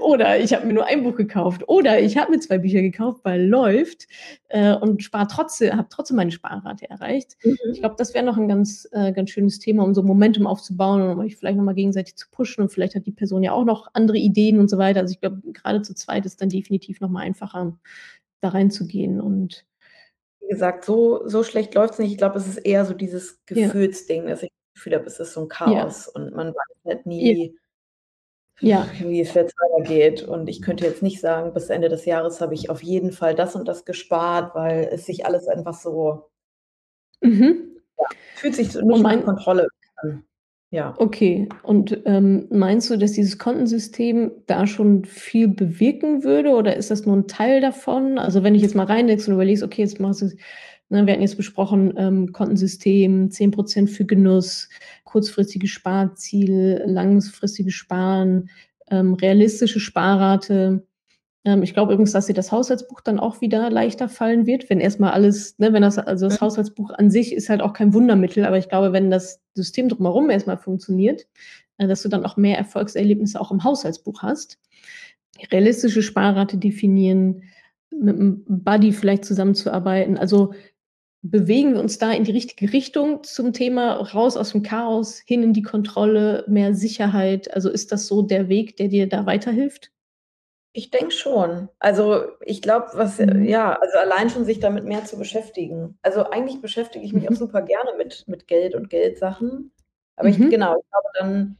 Oder 0.00 0.38
ich 0.38 0.54
habe 0.54 0.66
mir 0.66 0.74
nur 0.74 0.86
ein 0.86 1.02
Buch 1.02 1.14
gekauft. 1.14 1.68
Oder 1.68 2.00
ich 2.00 2.16
habe 2.16 2.30
mir 2.30 2.40
zwei 2.40 2.58
Bücher 2.58 2.80
gekauft, 2.80 3.20
weil 3.24 3.46
läuft 3.46 4.06
äh, 4.48 4.74
und 4.74 5.02
spare 5.02 5.26
trotzdem, 5.28 5.76
habe 5.76 5.88
trotzdem 5.90 6.16
meine 6.16 6.30
Sparrate 6.30 6.88
erreicht. 6.88 7.36
Mhm. 7.44 7.56
Ich 7.72 7.80
glaube, 7.80 7.96
das 7.98 8.14
wäre 8.14 8.24
noch 8.24 8.36
ein 8.36 8.48
ganz, 8.48 8.88
äh, 8.92 9.12
ganz 9.12 9.30
schönes 9.30 9.58
Thema, 9.58 9.84
um 9.84 9.94
so 9.94 10.02
Momentum 10.02 10.46
aufzubauen 10.46 11.02
und 11.02 11.10
um 11.10 11.18
euch 11.18 11.36
vielleicht 11.36 11.56
nochmal 11.56 11.74
gegenseitig 11.74 12.16
zu 12.16 12.26
pushen. 12.30 12.62
Und 12.62 12.70
vielleicht 12.70 12.94
hat 12.94 13.06
die 13.06 13.12
Person 13.12 13.42
ja 13.42 13.52
auch 13.52 13.64
noch 13.64 13.88
andere 13.92 14.18
Ideen 14.18 14.58
und 14.58 14.68
so 14.68 14.78
weiter. 14.78 15.00
Also 15.00 15.12
ich 15.12 15.20
glaube, 15.20 15.42
gerade 15.52 15.82
zu 15.82 15.94
zweit 15.94 16.26
ist 16.26 16.40
dann 16.40 16.48
definitiv 16.48 17.00
nochmal 17.00 17.24
einfacher, 17.24 17.76
da 18.42 18.50
reinzugehen 18.50 19.20
und 19.20 19.64
wie 20.40 20.48
gesagt, 20.48 20.84
so, 20.84 21.26
so 21.28 21.44
schlecht 21.44 21.74
läuft 21.74 21.94
es 21.94 21.98
nicht. 22.00 22.12
Ich 22.12 22.18
glaube, 22.18 22.36
es 22.38 22.46
ist 22.48 22.58
eher 22.58 22.84
so 22.84 22.94
dieses 22.94 23.40
Ja. 23.48 23.66
Gefühlsding, 23.66 24.26
dass 24.26 24.42
ich 24.42 24.50
das 24.50 24.74
Gefühl 24.74 24.94
habe, 24.96 25.06
es 25.06 25.18
ist 25.20 25.32
so 25.32 25.42
ein 25.42 25.48
Ja. 25.50 25.54
Chaos 25.84 26.08
und 26.08 26.34
man 26.34 26.48
weiß 26.48 26.76
halt 26.84 27.06
nie 27.06 27.56
Ja. 28.60 28.86
wie 29.00 29.20
es 29.20 29.32
jetzt 29.34 29.54
weitergeht. 29.58 30.22
Und 30.24 30.48
ich 30.48 30.60
könnte 30.62 30.84
jetzt 30.84 31.02
nicht 31.02 31.20
sagen, 31.20 31.54
bis 31.54 31.70
Ende 31.70 31.88
des 31.88 32.04
Jahres 32.04 32.40
habe 32.40 32.54
ich 32.54 32.70
auf 32.70 32.82
jeden 32.82 33.12
Fall 33.12 33.34
das 33.34 33.54
und 33.54 33.66
das 33.68 33.84
gespart, 33.84 34.54
weil 34.54 34.88
es 34.92 35.06
sich 35.06 35.24
alles 35.26 35.46
einfach 35.48 35.74
so 35.74 36.28
Mhm. 37.22 37.78
ja, 37.98 38.06
fühlt 38.34 38.56
sich 38.56 38.72
so 38.72 38.80
nicht 38.80 38.96
Und 38.96 39.02
nach 39.02 39.24
Kontrolle 39.24 39.68
an. 39.96 40.24
Ja. 40.72 40.94
Okay. 40.96 41.50
Und, 41.62 42.00
ähm, 42.06 42.46
meinst 42.50 42.88
du, 42.88 42.96
dass 42.96 43.12
dieses 43.12 43.36
Kontensystem 43.36 44.32
da 44.46 44.66
schon 44.66 45.04
viel 45.04 45.46
bewirken 45.46 46.24
würde 46.24 46.50
oder 46.50 46.76
ist 46.76 46.90
das 46.90 47.04
nur 47.04 47.14
ein 47.14 47.28
Teil 47.28 47.60
davon? 47.60 48.18
Also, 48.18 48.42
wenn 48.42 48.54
ich 48.54 48.62
jetzt 48.62 48.74
mal 48.74 48.86
reindenkst 48.86 49.28
und 49.28 49.34
überlegst, 49.34 49.62
okay, 49.62 49.82
jetzt 49.82 50.00
machst 50.00 50.22
du 50.22 50.30
ne, 50.88 51.06
wir 51.06 51.12
hatten 51.12 51.22
jetzt 51.22 51.36
besprochen, 51.36 51.92
ähm, 51.98 52.32
Kontensystem, 52.32 53.30
10% 53.30 53.90
für 53.90 54.06
Genuss, 54.06 54.70
kurzfristige 55.04 55.66
Sparziel, 55.66 56.82
langfristiges 56.86 57.74
Sparen, 57.74 58.48
ähm, 58.90 59.12
realistische 59.12 59.78
Sparrate. 59.78 60.86
Ähm, 61.44 61.62
ich 61.62 61.74
glaube 61.74 61.92
übrigens, 61.92 62.12
dass 62.12 62.26
dir 62.26 62.34
das 62.34 62.52
Haushaltsbuch 62.52 63.00
dann 63.00 63.18
auch 63.18 63.40
wieder 63.40 63.70
leichter 63.70 64.08
fallen 64.08 64.46
wird, 64.46 64.70
wenn 64.70 64.80
erstmal 64.80 65.12
alles, 65.12 65.58
ne, 65.58 65.72
wenn 65.72 65.82
das, 65.82 65.98
also 65.98 66.28
das 66.28 66.40
Haushaltsbuch 66.40 66.90
an 66.90 67.10
sich 67.10 67.34
ist 67.34 67.48
halt 67.48 67.62
auch 67.62 67.72
kein 67.72 67.94
Wundermittel, 67.94 68.44
aber 68.44 68.58
ich 68.58 68.68
glaube, 68.68 68.92
wenn 68.92 69.10
das 69.10 69.40
System 69.54 69.88
drumherum 69.88 70.30
erstmal 70.30 70.58
funktioniert, 70.58 71.26
äh, 71.78 71.86
dass 71.86 72.02
du 72.02 72.08
dann 72.08 72.24
auch 72.24 72.36
mehr 72.36 72.58
Erfolgserlebnisse 72.58 73.40
auch 73.40 73.50
im 73.50 73.64
Haushaltsbuch 73.64 74.22
hast. 74.22 74.58
Realistische 75.50 76.02
Sparrate 76.02 76.58
definieren, 76.58 77.42
mit 77.90 78.16
einem 78.16 78.44
Buddy 78.46 78.92
vielleicht 78.92 79.24
zusammenzuarbeiten. 79.24 80.16
Also 80.16 80.54
bewegen 81.22 81.74
wir 81.74 81.80
uns 81.80 81.98
da 81.98 82.12
in 82.12 82.24
die 82.24 82.32
richtige 82.32 82.72
Richtung 82.72 83.22
zum 83.22 83.52
Thema 83.52 83.92
raus 83.92 84.36
aus 84.36 84.52
dem 84.52 84.62
Chaos, 84.62 85.22
hin 85.24 85.42
in 85.42 85.52
die 85.52 85.62
Kontrolle, 85.62 86.44
mehr 86.48 86.74
Sicherheit. 86.74 87.52
Also 87.54 87.70
ist 87.70 87.92
das 87.92 88.06
so 88.06 88.22
der 88.22 88.48
Weg, 88.48 88.76
der 88.76 88.88
dir 88.88 89.08
da 89.08 89.26
weiterhilft? 89.26 89.91
Ich 90.74 90.90
denke 90.90 91.10
schon. 91.10 91.68
Also, 91.78 92.22
ich 92.40 92.62
glaube, 92.62 92.88
was 92.94 93.18
Mhm. 93.18 93.44
ja, 93.44 93.74
also 93.78 93.98
allein 93.98 94.30
schon 94.30 94.44
sich 94.44 94.58
damit 94.60 94.84
mehr 94.84 95.04
zu 95.04 95.18
beschäftigen. 95.18 95.98
Also, 96.02 96.24
eigentlich 96.30 96.60
beschäftige 96.62 97.04
ich 97.04 97.12
mich 97.12 97.26
auch 97.28 97.32
mhm. 97.32 97.36
super 97.36 97.62
gerne 97.62 97.90
mit 97.98 98.24
mit 98.26 98.48
Geld 98.48 98.74
und 98.74 98.88
Geldsachen. 98.88 99.72
Aber 100.16 100.28
ich 100.28 100.38
Mhm. 100.38 100.50
genau, 100.50 100.76
ich 100.78 100.90
glaube 100.90 101.08
dann 101.18 101.58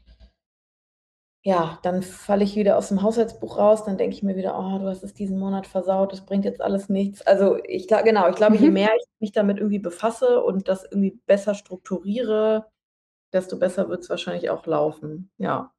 ja, 1.44 1.78
dann 1.82 2.02
falle 2.02 2.44
ich 2.44 2.54
wieder 2.56 2.76
aus 2.78 2.88
dem 2.88 3.02
Haushaltsbuch 3.02 3.58
raus, 3.58 3.84
dann 3.84 3.98
denke 3.98 4.14
ich 4.14 4.22
mir 4.22 4.36
wieder: 4.36 4.56
„Oh, 4.58 4.78
du 4.78 4.86
hast 4.88 5.02
es 5.02 5.12
diesen 5.14 5.38
Monat 5.38 5.66
versaut, 5.66 6.12
das 6.12 6.24
bringt 6.24 6.44
jetzt 6.44 6.60
alles 6.60 6.88
nichts.“ 6.88 7.22
Also, 7.22 7.58
ich 7.64 7.88
gla 7.88 8.02
genau, 8.02 8.28
ich 8.28 8.36
glaube, 8.36 8.56
je 8.56 8.70
mehr 8.70 8.90
ich 8.96 9.04
mich 9.20 9.32
damit 9.32 9.58
irgendwie 9.58 9.78
befasse 9.80 10.42
und 10.42 10.68
das 10.68 10.84
irgendwie 10.84 11.18
besser 11.26 11.54
strukturiere, 11.54 12.66
desto 13.32 13.58
besser 13.58 13.88
wird 13.90 14.02
es 14.02 14.10
wahrscheinlich 14.10 14.50
auch 14.50 14.66
laufen, 14.66 15.30
ja. 15.38 15.72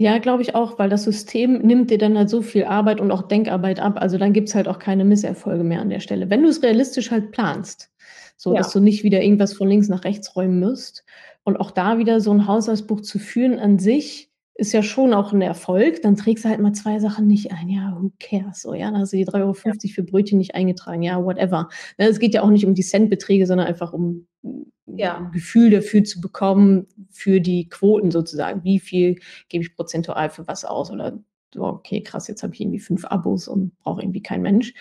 Ja, 0.00 0.18
glaube 0.18 0.42
ich 0.42 0.54
auch, 0.54 0.78
weil 0.78 0.88
das 0.88 1.02
System 1.02 1.58
nimmt 1.58 1.90
dir 1.90 1.98
dann 1.98 2.16
halt 2.16 2.30
so 2.30 2.40
viel 2.40 2.64
Arbeit 2.64 3.00
und 3.00 3.10
auch 3.10 3.22
Denkarbeit 3.22 3.80
ab. 3.80 3.96
Also 4.00 4.16
dann 4.16 4.32
gibt's 4.32 4.54
halt 4.54 4.68
auch 4.68 4.78
keine 4.78 5.04
Misserfolge 5.04 5.64
mehr 5.64 5.80
an 5.80 5.88
der 5.90 5.98
Stelle. 5.98 6.30
Wenn 6.30 6.42
du 6.44 6.48
es 6.48 6.62
realistisch 6.62 7.10
halt 7.10 7.32
planst, 7.32 7.90
so 8.36 8.54
dass 8.54 8.72
Ja. 8.72 8.72
du 8.72 8.78
nicht 8.80 9.02
wieder 9.02 9.20
irgendwas 9.22 9.54
von 9.54 9.66
links 9.68 9.88
nach 9.88 10.04
rechts 10.04 10.36
räumen 10.36 10.60
musst. 10.60 11.04
Und 11.42 11.56
auch 11.58 11.72
da 11.72 11.98
wieder 11.98 12.20
so 12.20 12.30
ein 12.32 12.46
Haushaltsbuch 12.46 13.00
zu 13.00 13.18
führen 13.18 13.58
an 13.58 13.78
sich 13.80 14.27
ist 14.58 14.72
ja 14.72 14.82
schon 14.82 15.14
auch 15.14 15.32
ein 15.32 15.40
Erfolg. 15.40 16.02
Dann 16.02 16.16
trägst 16.16 16.44
du 16.44 16.48
halt 16.48 16.60
mal 16.60 16.72
zwei 16.74 16.98
Sachen 16.98 17.26
nicht 17.28 17.52
ein. 17.52 17.68
Ja, 17.68 17.96
who 17.98 18.10
cares? 18.18 18.60
So, 18.62 18.74
ja, 18.74 18.90
dann 18.90 19.00
hast 19.00 19.12
du 19.12 19.16
die 19.16 19.24
3,50 19.26 19.40
Euro 19.44 19.94
für 19.94 20.02
Brötchen 20.02 20.38
nicht 20.38 20.54
eingetragen. 20.54 21.02
Ja, 21.02 21.24
whatever. 21.24 21.68
Ne, 21.98 22.08
es 22.08 22.18
geht 22.18 22.34
ja 22.34 22.42
auch 22.42 22.50
nicht 22.50 22.66
um 22.66 22.74
die 22.74 22.82
Centbeträge, 22.82 23.46
sondern 23.46 23.68
einfach 23.68 23.92
um 23.92 24.26
Ja. 24.86 25.18
ein 25.18 25.30
Gefühl 25.32 25.70
dafür 25.70 26.02
zu 26.04 26.20
bekommen, 26.20 26.86
für 27.10 27.40
die 27.40 27.68
Quoten 27.68 28.10
sozusagen. 28.10 28.64
Wie 28.64 28.80
viel 28.80 29.20
gebe 29.48 29.62
ich 29.64 29.74
prozentual 29.76 30.28
für 30.30 30.46
was 30.48 30.64
aus? 30.64 30.90
Oder 30.90 31.18
okay, 31.56 32.02
krass, 32.02 32.28
jetzt 32.28 32.42
habe 32.42 32.52
ich 32.54 32.60
irgendwie 32.60 32.80
fünf 32.80 33.04
Abos 33.06 33.48
und 33.48 33.78
brauche 33.78 34.02
irgendwie 34.02 34.22
kein 34.22 34.42
Mensch. 34.42 34.74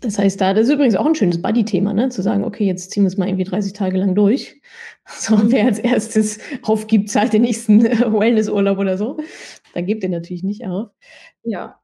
Das 0.00 0.18
heißt, 0.18 0.40
da, 0.40 0.54
das 0.54 0.68
ist 0.68 0.74
übrigens 0.74 0.96
auch 0.96 1.06
ein 1.06 1.14
schönes 1.14 1.42
Buddy-Thema, 1.42 1.92
ne? 1.92 2.08
Zu 2.08 2.22
sagen, 2.22 2.44
okay, 2.44 2.64
jetzt 2.64 2.90
ziehen 2.90 3.02
wir 3.02 3.08
es 3.08 3.16
mal 3.16 3.28
irgendwie 3.28 3.44
30 3.44 3.72
Tage 3.72 3.98
lang 3.98 4.14
durch. 4.14 4.60
So, 5.12 5.34
und 5.34 5.50
wer 5.50 5.64
als 5.64 5.80
erstes 5.80 6.38
aufgibt, 6.62 7.10
zahlt 7.10 7.32
den 7.32 7.42
nächsten 7.42 7.82
Wellnessurlaub 7.82 8.78
oder 8.78 8.96
so. 8.96 9.18
Dann 9.74 9.84
gebt 9.84 10.04
ihr 10.04 10.08
natürlich 10.08 10.44
nicht 10.44 10.64
auf. 10.64 10.90
Ja. 11.42 11.80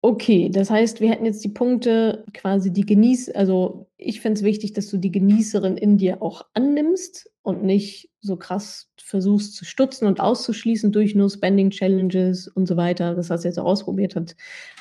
Okay, 0.00 0.48
das 0.48 0.70
heißt, 0.70 1.00
wir 1.00 1.10
hätten 1.10 1.26
jetzt 1.26 1.44
die 1.44 1.50
Punkte 1.50 2.24
quasi 2.32 2.72
die 2.72 2.86
genieß 2.86 3.30
also 3.30 3.88
ich 3.98 4.20
finde 4.20 4.38
es 4.38 4.44
wichtig, 4.44 4.72
dass 4.72 4.88
du 4.88 4.96
die 4.96 5.10
Genießerin 5.10 5.76
in 5.76 5.98
dir 5.98 6.22
auch 6.22 6.42
annimmst 6.54 7.30
und 7.48 7.64
nicht 7.64 8.10
so 8.20 8.36
krass 8.36 8.90
versuchst 8.98 9.54
zu 9.54 9.64
stutzen 9.64 10.06
und 10.06 10.20
auszuschließen 10.20 10.92
durch 10.92 11.14
nur 11.14 11.30
Spending 11.30 11.70
Challenges 11.70 12.46
und 12.46 12.66
so 12.66 12.76
weiter. 12.76 13.14
Das 13.14 13.30
hast 13.30 13.44
du 13.44 13.48
jetzt 13.48 13.58
auch 13.58 13.64
ausprobiert, 13.64 14.14
hat 14.14 14.36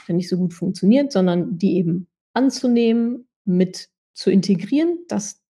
ja 0.08 0.14
nicht 0.14 0.28
so 0.28 0.38
gut 0.38 0.54
funktioniert, 0.54 1.12
sondern 1.12 1.58
die 1.58 1.78
eben 1.78 2.08
anzunehmen, 2.34 3.28
mit 3.46 3.90
zu 4.14 4.30
integrieren. 4.30 5.00
Das 5.08 5.42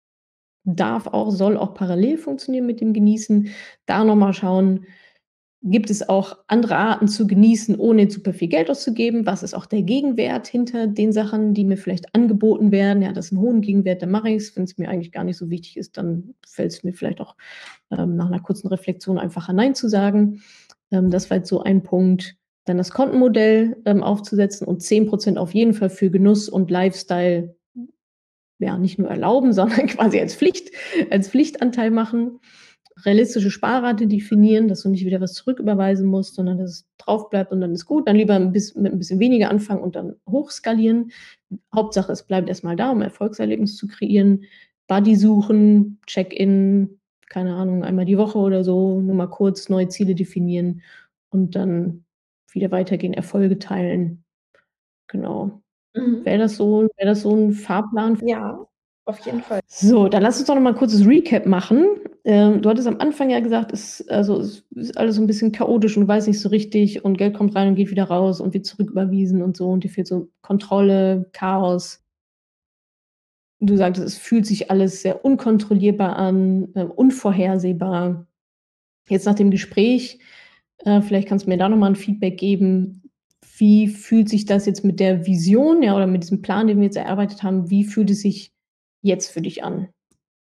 darf 0.64 1.06
auch, 1.06 1.30
soll 1.30 1.56
auch 1.56 1.72
parallel 1.72 2.18
funktionieren 2.18 2.66
mit 2.66 2.82
dem 2.82 2.92
Genießen. 2.92 3.48
Da 3.86 4.04
noch 4.04 4.16
mal 4.16 4.34
schauen, 4.34 4.84
gibt 5.70 5.90
es 5.90 6.08
auch 6.08 6.38
andere 6.48 6.76
Arten 6.76 7.08
zu 7.08 7.26
genießen, 7.26 7.76
ohne 7.78 8.10
super 8.10 8.32
viel 8.32 8.48
Geld 8.48 8.70
auszugeben? 8.70 9.26
Was 9.26 9.42
ist 9.42 9.54
auch 9.54 9.66
der 9.66 9.82
Gegenwert 9.82 10.46
hinter 10.48 10.86
den 10.86 11.12
Sachen, 11.12 11.54
die 11.54 11.64
mir 11.64 11.76
vielleicht 11.76 12.14
angeboten 12.14 12.72
werden? 12.72 13.02
Ja, 13.02 13.12
das 13.12 13.26
ist 13.26 13.32
'n 13.32 13.40
hohen 13.40 13.60
Gegenwert, 13.62 14.02
dann 14.02 14.10
mache 14.10 14.30
ich's. 14.30 14.56
Wenn's 14.56 14.78
mir 14.78 14.88
eigentlich 14.88 15.12
gar 15.12 15.24
nicht 15.24 15.36
so 15.38 15.50
wichtig 15.50 15.76
ist, 15.76 15.96
dann 15.98 16.34
fällt's 16.48 16.84
mir 16.84 16.92
vielleicht 16.94 17.20
auch, 17.20 17.36
ähm, 17.90 18.16
nach 18.16 18.30
'ner 18.30 18.40
kurzen 18.40 18.68
Reflexion 18.68 19.18
einfacher, 19.18 19.52
nein 19.52 19.74
zu 19.74 19.88
sagen. 19.88 20.42
Ähm, 20.92 21.10
das 21.10 21.30
war 21.30 21.38
jetzt 21.38 21.48
so 21.48 21.62
ein 21.62 21.82
Punkt. 21.82 22.36
Dann 22.66 22.78
das 22.78 22.90
Kontenmodell, 22.92 23.76
ähm, 23.86 24.02
aufzusetzen 24.02 24.66
und 24.66 24.82
10% 24.82 25.38
auf 25.38 25.54
jeden 25.54 25.74
Fall 25.74 25.90
für 25.90 26.10
Genuss 26.10 26.48
und 26.48 26.70
Lifestyle, 26.70 27.56
ja, 28.60 28.78
nicht 28.78 28.98
nur 28.98 29.08
erlauben, 29.10 29.52
sondern 29.54 29.86
quasi 29.88 30.20
als 30.20 30.34
Pflicht 30.36 30.70
als 31.10 31.28
Pflichtanteil 31.30 31.90
machen. 31.90 32.40
Realistische 33.04 33.50
Sparrate 33.50 34.06
definieren, 34.06 34.68
dass 34.68 34.82
du 34.82 34.88
nicht 34.88 35.04
wieder 35.04 35.20
was 35.20 35.34
zurücküberweisen 35.34 36.06
musst, 36.06 36.34
sondern 36.34 36.56
dass 36.58 36.70
es 36.70 36.86
drauf 36.96 37.28
bleibt 37.28 37.52
und 37.52 37.60
dann 37.60 37.72
ist 37.72 37.84
gut. 37.84 38.08
Dann 38.08 38.16
lieber 38.16 38.34
'n 38.34 38.52
biss 38.52 38.74
mit 38.74 38.90
'n 38.92 38.98
bisschen 38.98 39.20
weniger 39.20 39.50
anfangen 39.50 39.82
und 39.82 39.96
dann 39.96 40.14
hochskalieren. 40.26 41.10
Hauptsache, 41.74 42.10
es 42.12 42.22
bleibt 42.22 42.48
erst 42.48 42.64
mal 42.64 42.74
da, 42.76 42.90
um 42.90 43.02
Erfolgserlebnis 43.02 43.76
zu 43.76 43.86
kreieren. 43.86 44.44
Buddy 44.88 45.14
suchen, 45.16 46.00
Check-in, 46.06 46.98
keine 47.28 47.54
Ahnung, 47.54 47.84
einmal 47.84 48.06
die 48.06 48.16
Woche 48.16 48.38
oder 48.38 48.64
so, 48.64 49.00
nur 49.02 49.14
mal 49.14 49.26
kurz 49.28 49.68
neue 49.68 49.88
Ziele 49.88 50.14
definieren 50.14 50.80
und 51.30 51.54
dann 51.54 52.04
wieder 52.52 52.70
weitergehen, 52.70 53.12
Erfolge 53.12 53.58
teilen. 53.58 54.24
Genau. 55.08 55.62
Mhm. 55.94 56.24
Wäre 56.26 56.38
das 56.38 56.56
so 56.56 56.82
wäre 56.98 57.08
das 57.10 57.22
so 57.22 57.34
'n 57.36 57.52
Fahrplan? 57.52 58.18
Ja, 58.26 58.66
auf 59.06 59.18
jeden 59.20 59.42
Fall. 59.42 59.60
So, 59.68 60.08
dann 60.08 60.22
lass 60.22 60.38
uns 60.38 60.46
doch 60.46 60.54
noch 60.54 60.62
mal 60.62 60.70
'n 60.74 60.76
kurzes 60.76 61.06
Recap 61.06 61.46
machen. 61.46 61.86
Ähm, 62.24 62.62
du 62.62 62.68
hattest 62.70 62.86
am 62.88 62.98
Anfang 63.00 63.30
ja 63.30 63.40
gesagt, 63.40 63.72
es 63.72 64.06
also, 64.08 64.40
es 64.40 64.64
ist 64.74 64.96
alles 64.98 65.16
so 65.16 65.22
'n 65.22 65.26
bisschen 65.26 65.52
chaotisch 65.52 65.96
und 65.96 66.02
du 66.04 66.08
weißt 66.08 66.28
nicht 66.28 66.40
so 66.40 66.48
richtig 66.48 67.04
und 67.04 67.18
Geld 67.18 67.34
kommt 67.34 67.54
rein 67.56 67.68
und 67.68 67.74
geht 67.76 67.90
wieder 67.90 68.04
raus 68.04 68.40
und 68.40 68.54
wird 68.54 68.66
zurücküberwiesen 68.66 69.42
und 69.42 69.56
so 69.56 69.68
und 69.70 69.84
dir 69.84 69.88
fehlt 69.90 70.06
so 70.06 70.28
Kontrolle, 70.42 71.28
Chaos. 71.32 71.98
Du 73.60 73.76
sagtest, 73.76 74.06
es 74.06 74.18
fühlt 74.18 74.44
sich 74.46 74.70
alles 74.70 75.00
sehr 75.02 75.24
unkontrollierbar 75.24 76.16
an, 76.16 76.68
äh, 76.74 76.82
unvorhersehbar. 76.84 78.26
Jetzt 79.08 79.26
nach 79.26 79.34
dem 79.34 79.50
Gespräch, 79.50 80.20
äh, 80.84 81.02
vielleicht 81.02 81.28
kannst 81.28 81.46
du 81.46 81.50
mir 81.50 81.58
da 81.58 81.68
noch 81.68 81.78
mal 81.78 81.88
'n 81.90 81.96
Feedback 81.96 82.38
geben. 82.38 83.02
Wie 83.58 83.88
fühlt 83.88 84.28
sich 84.30 84.46
das 84.46 84.66
jetzt 84.66 84.84
mit 84.84 85.00
der 85.00 85.26
Vision, 85.26 85.82
ja, 85.82 85.96
oder 85.96 86.06
mit 86.08 86.24
diesem 86.24 86.42
Plan, 86.42 86.66
den 86.68 86.78
wir 86.78 86.84
jetzt 86.86 86.96
erarbeitet 86.98 87.42
haben 87.44 87.70
wie 87.70 87.84
fühlt 87.84 88.10
es 88.10 88.22
sich 88.22 88.50
jetzt 89.06 89.30
für 89.30 89.40
dich 89.42 89.64
an? 89.64 89.88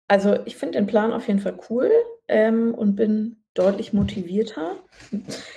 Also, 0.08 0.38
ich 0.46 0.56
finde 0.58 0.80
den 0.80 0.88
Plan 0.88 1.14
auf 1.14 1.28
jeden 1.28 1.40
Fall 1.40 1.58
cool, 1.70 1.92
ähm, 2.28 2.74
und 2.74 2.96
bin 2.96 3.44
deutlich 3.54 3.94
motivierter. 3.94 4.78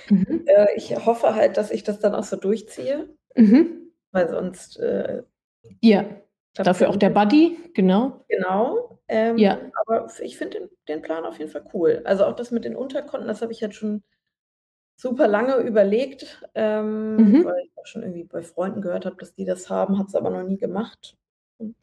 Mhm. 0.09 0.43
Äh, 0.45 0.67
ich 0.75 0.95
hoffe 1.05 1.35
halt, 1.35 1.57
dass 1.57 1.71
ich 1.71 1.83
das 1.83 1.99
dann 1.99 2.15
auch 2.15 2.23
so 2.23 2.35
durchziehe. 2.35 3.09
Mhm. 3.35 3.91
Weil 4.11 4.29
sonst, 4.29 4.79
äh 4.79 5.23
Ja, 5.81 6.05
dafür 6.55 6.89
auch 6.89 6.97
der. 6.97 7.09
Buddy, 7.09 7.57
genau. 7.73 8.23
Genau, 8.29 8.99
ähm, 9.07 9.37
Ja. 9.37 9.59
aber 9.85 10.07
ich 10.21 10.37
finde 10.37 10.59
den 10.59 10.69
den 10.87 11.01
Plan 11.01 11.25
auf 11.25 11.39
jeden 11.39 11.49
Fall 11.51 11.65
cool. 11.73 12.01
Also, 12.05 12.25
auch 12.25 12.35
das 12.35 12.51
mit 12.51 12.65
den 12.65 12.75
Unterkonten, 12.75 13.27
das 13.27 13.41
habe 13.41 13.51
ich 13.53 13.59
jetzt 13.61 13.75
schon 13.75 14.03
super 14.97 15.27
lange 15.27 15.57
überlegt, 15.57 16.43
ähm, 16.55 17.17
Mhm. 17.17 17.45
weil 17.45 17.63
ich 17.65 17.71
auch 17.77 17.87
schon 17.87 18.03
irgendwie 18.03 18.25
bei 18.25 18.43
Freunden 18.43 18.81
gehört 18.81 19.05
habe, 19.07 19.17
dass 19.17 19.33
die 19.35 19.45
das 19.45 19.69
haben, 19.69 19.97
habe 19.99 20.07
es 20.09 20.15
aber 20.15 20.29
noch 20.31 20.43
nie 20.43 20.57
gemacht. 20.57 21.15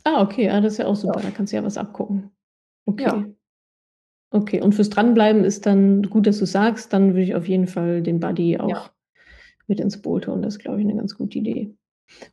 Ah, 0.05 0.23
okay, 0.23 0.49
ah, 0.51 0.61
das 0.61 0.75
ist 0.75 0.79
ja 0.79 0.87
auch 0.87 0.97
super. 0.97 1.21
Ja. 1.21 1.27
Da 1.27 1.31
kannst 1.31 1.53
du 1.53 1.57
ja 1.57 1.65
was 1.65 1.77
abgucken. 1.79 2.31
Ja. 2.99 3.15
Okay. 3.15 3.35
Okay, 4.33 4.61
und 4.63 4.75
fürs 4.75 4.91
Dranbleiben 4.91 5.45
ist 5.45 5.67
dann 5.67 6.03
gut, 6.05 6.27
dass 6.27 6.39
du's 6.39 6.53
sagst, 6.53 6.93
dann 6.93 7.11
würde 7.11 7.23
ich 7.23 7.35
auf 7.35 7.49
jeden 7.49 7.67
Fall 7.69 8.03
den 8.03 8.21
Buddy 8.21 8.53
Ja. 8.53 8.61
auch 8.65 8.91
mit 9.69 9.81
ins 9.81 10.03
Boot 10.03 10.29
holen. 10.29 10.43
Das 10.43 10.55
ist, 10.57 10.61
glaube 10.61 10.81
ich, 10.81 10.87
'ne 10.87 10.97
ganz 10.97 11.17
gute 11.17 11.39
Idee. 11.39 11.75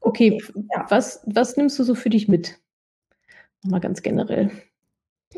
Okay, 0.01 0.37
Okay, 0.39 0.53
ja. 0.75 0.85
was 0.89 1.23
was 1.27 1.57
nimmst 1.57 1.79
du 1.79 1.83
so 1.83 1.95
für 1.95 2.09
dich 2.09 2.27
mit? 2.27 2.59
Mal 3.63 3.79
ganz 3.79 4.01
generell 4.01 4.51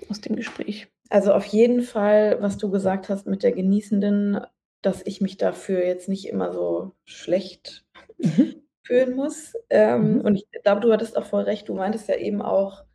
aus 0.10 0.22
dem 0.22 0.36
Gespräch. 0.36 0.88
Also, 1.10 1.34
auf 1.34 1.46
jeden 1.46 1.82
Fall, 1.82 2.38
was 2.42 2.58
du 2.58 2.70
gesagt 2.70 3.10
hast 3.10 3.28
mit 3.28 3.44
der 3.44 3.52
Genießenden, 3.52 4.42
dass 4.82 5.02
ich 5.06 5.22
mich 5.22 5.38
dafür 5.38 5.86
jetzt 5.86 6.10
nicht 6.10 6.28
immer 6.28 6.54
so 6.54 6.94
schlecht 7.06 7.86
Mhm. 8.20 8.62
Fühlen 8.90 9.16
muss. 9.16 9.54
Ähm, 9.72 10.22
Mhm. 10.22 10.26
und 10.26 10.36
ich 10.38 10.48
glaube, 10.64 10.82
du 10.82 10.94
hattest 10.94 11.18
auch 11.18 11.26
voll 11.26 11.44
recht. 11.46 11.70
Du 11.70 11.76
meintest 11.76 12.10
ja 12.10 12.18
eben 12.18 12.42
auch, 12.44 12.86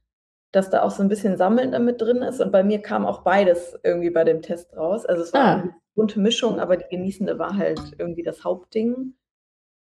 dass 0.53 0.71
da 0.71 0.83
auch 0.85 0.91
so 0.93 1.03
'n 1.05 1.09
bisschen 1.11 1.37
Sammeln 1.39 1.73
da 1.73 1.79
mit 1.81 2.01
drin 2.03 2.19
ist 2.23 2.41
und 2.41 2.53
bei 2.53 2.65
mir 2.65 2.83
kam 2.83 3.07
auch 3.07 3.23
beides 3.25 3.79
irgendwie 3.85 4.11
bei 4.11 4.25
dem 4.25 4.43
Test 4.43 4.77
raus. 4.77 5.07
Also, 5.07 5.23
es 5.25 5.35
war 5.35 5.43
Ah. 5.43 5.63
'ne 5.65 5.75
bunte 5.97 6.21
Mischung, 6.21 6.61
aber 6.61 6.77
die 6.79 6.87
Genießende 6.91 7.39
war 7.41 7.57
halt 7.59 7.95
irgendwie 7.99 8.23
das 8.25 8.45
Hauptding. 8.45 9.15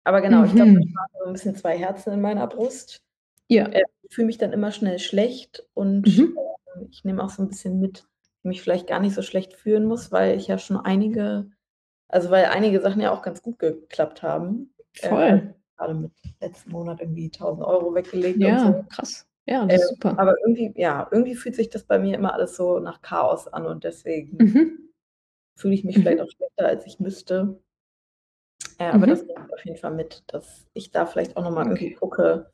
Aber 0.05 0.21
genau, 0.23 0.45
ich 0.45 0.55
glaube, 0.57 0.73
Mhm. 0.73 0.89
schlagen 0.93 1.12
so 1.25 1.27
'n 1.31 1.35
bisschen 1.35 1.57
2 1.57 1.79
Herzen 1.79 2.12
in 2.15 2.21
meiner 2.23 2.47
Brust. 2.49 3.01
Ja. 3.51 3.75
Äh, 3.75 3.83
ich 4.03 4.15
fühle 4.17 4.27
mich 4.29 4.39
dann 4.39 4.53
immer 4.55 4.73
schnell 4.73 4.99
schlecht 5.01 5.67
und, 5.75 6.07
Mhm. 6.07 6.45
ähm, 6.77 6.89
ich 6.91 7.05
nehme 7.05 7.23
auch 7.25 7.31
so 7.31 7.43
'n 7.43 7.49
bisschen 7.49 7.81
mit, 7.81 8.07
mich 8.45 8.62
vielleicht 8.62 8.87
gar 8.89 9.01
nicht 9.01 9.15
so 9.15 9.23
schlecht 9.23 9.55
fühlen 9.55 9.87
muss, 9.87 10.12
weil 10.12 10.37
ich 10.39 10.49
ja 10.49 10.59
schon 10.59 10.79
einige 10.79 11.51
also, 12.09 12.31
weil 12.31 12.47
einige 12.47 12.81
Sachen 12.83 13.01
ja 13.03 13.12
auch 13.12 13.23
ganz 13.23 13.43
gut 13.43 13.59
geklappt 13.61 14.23
haben. 14.23 14.75
Äh, 15.03 15.09
also, 15.11 15.43
Grade 15.79 15.95
mit 15.95 16.12
letzten 16.41 16.70
Monat 16.72 17.01
irgendwie 17.01 17.31
1.000 17.31 17.62
€ 17.64 17.95
weggelegt 17.95 18.45
und 18.45 18.59
Ja, 18.59 18.61
so. 18.61 18.87
krass. 18.89 19.27
Ja, 19.47 19.66
Äh, 19.66 19.79
das 19.79 19.83
ist 19.83 19.89
super. 19.89 20.18
aber 20.18 20.35
irgendwie 20.47 20.72
ja, 20.81 21.09
irgendwie 21.12 21.37
fühlt 21.37 21.57
sich 21.57 21.70
das 21.70 21.85
bei 21.85 21.99
mir 21.99 22.16
immer 22.16 22.35
alles 22.35 22.57
so 22.57 22.81
nach 22.81 23.03
Chaos 23.03 23.49
an 23.49 23.66
und 23.66 23.85
deswegen 23.85 24.41
Mhm. 24.41 24.89
fühle 25.57 25.75
ich 25.75 25.85
mich 25.85 25.99
vielleicht 26.01 26.20
Mhm. 26.20 26.22
auch 26.22 26.31
schlechter, 26.31 26.66
als 26.66 26.87
ich 26.87 26.99
müsste. 27.01 27.61
Äh, 28.81 28.87
aber 28.91 29.07
das 29.07 29.20
Mhm. 29.20 29.27
nehme 29.27 29.41
ich 29.47 29.53
auf 29.55 29.64
jeden 29.64 29.77
Fall 29.79 29.93
mit, 29.93 30.25
dass 30.29 30.66
ich 30.75 30.91
da 30.91 31.07
vielleicht 31.07 31.37
auch 31.37 31.43
noch 31.43 31.51
mal 31.53 31.66
irgendwie 31.66 31.91
Okay. 31.91 31.99
gucke 32.01 32.51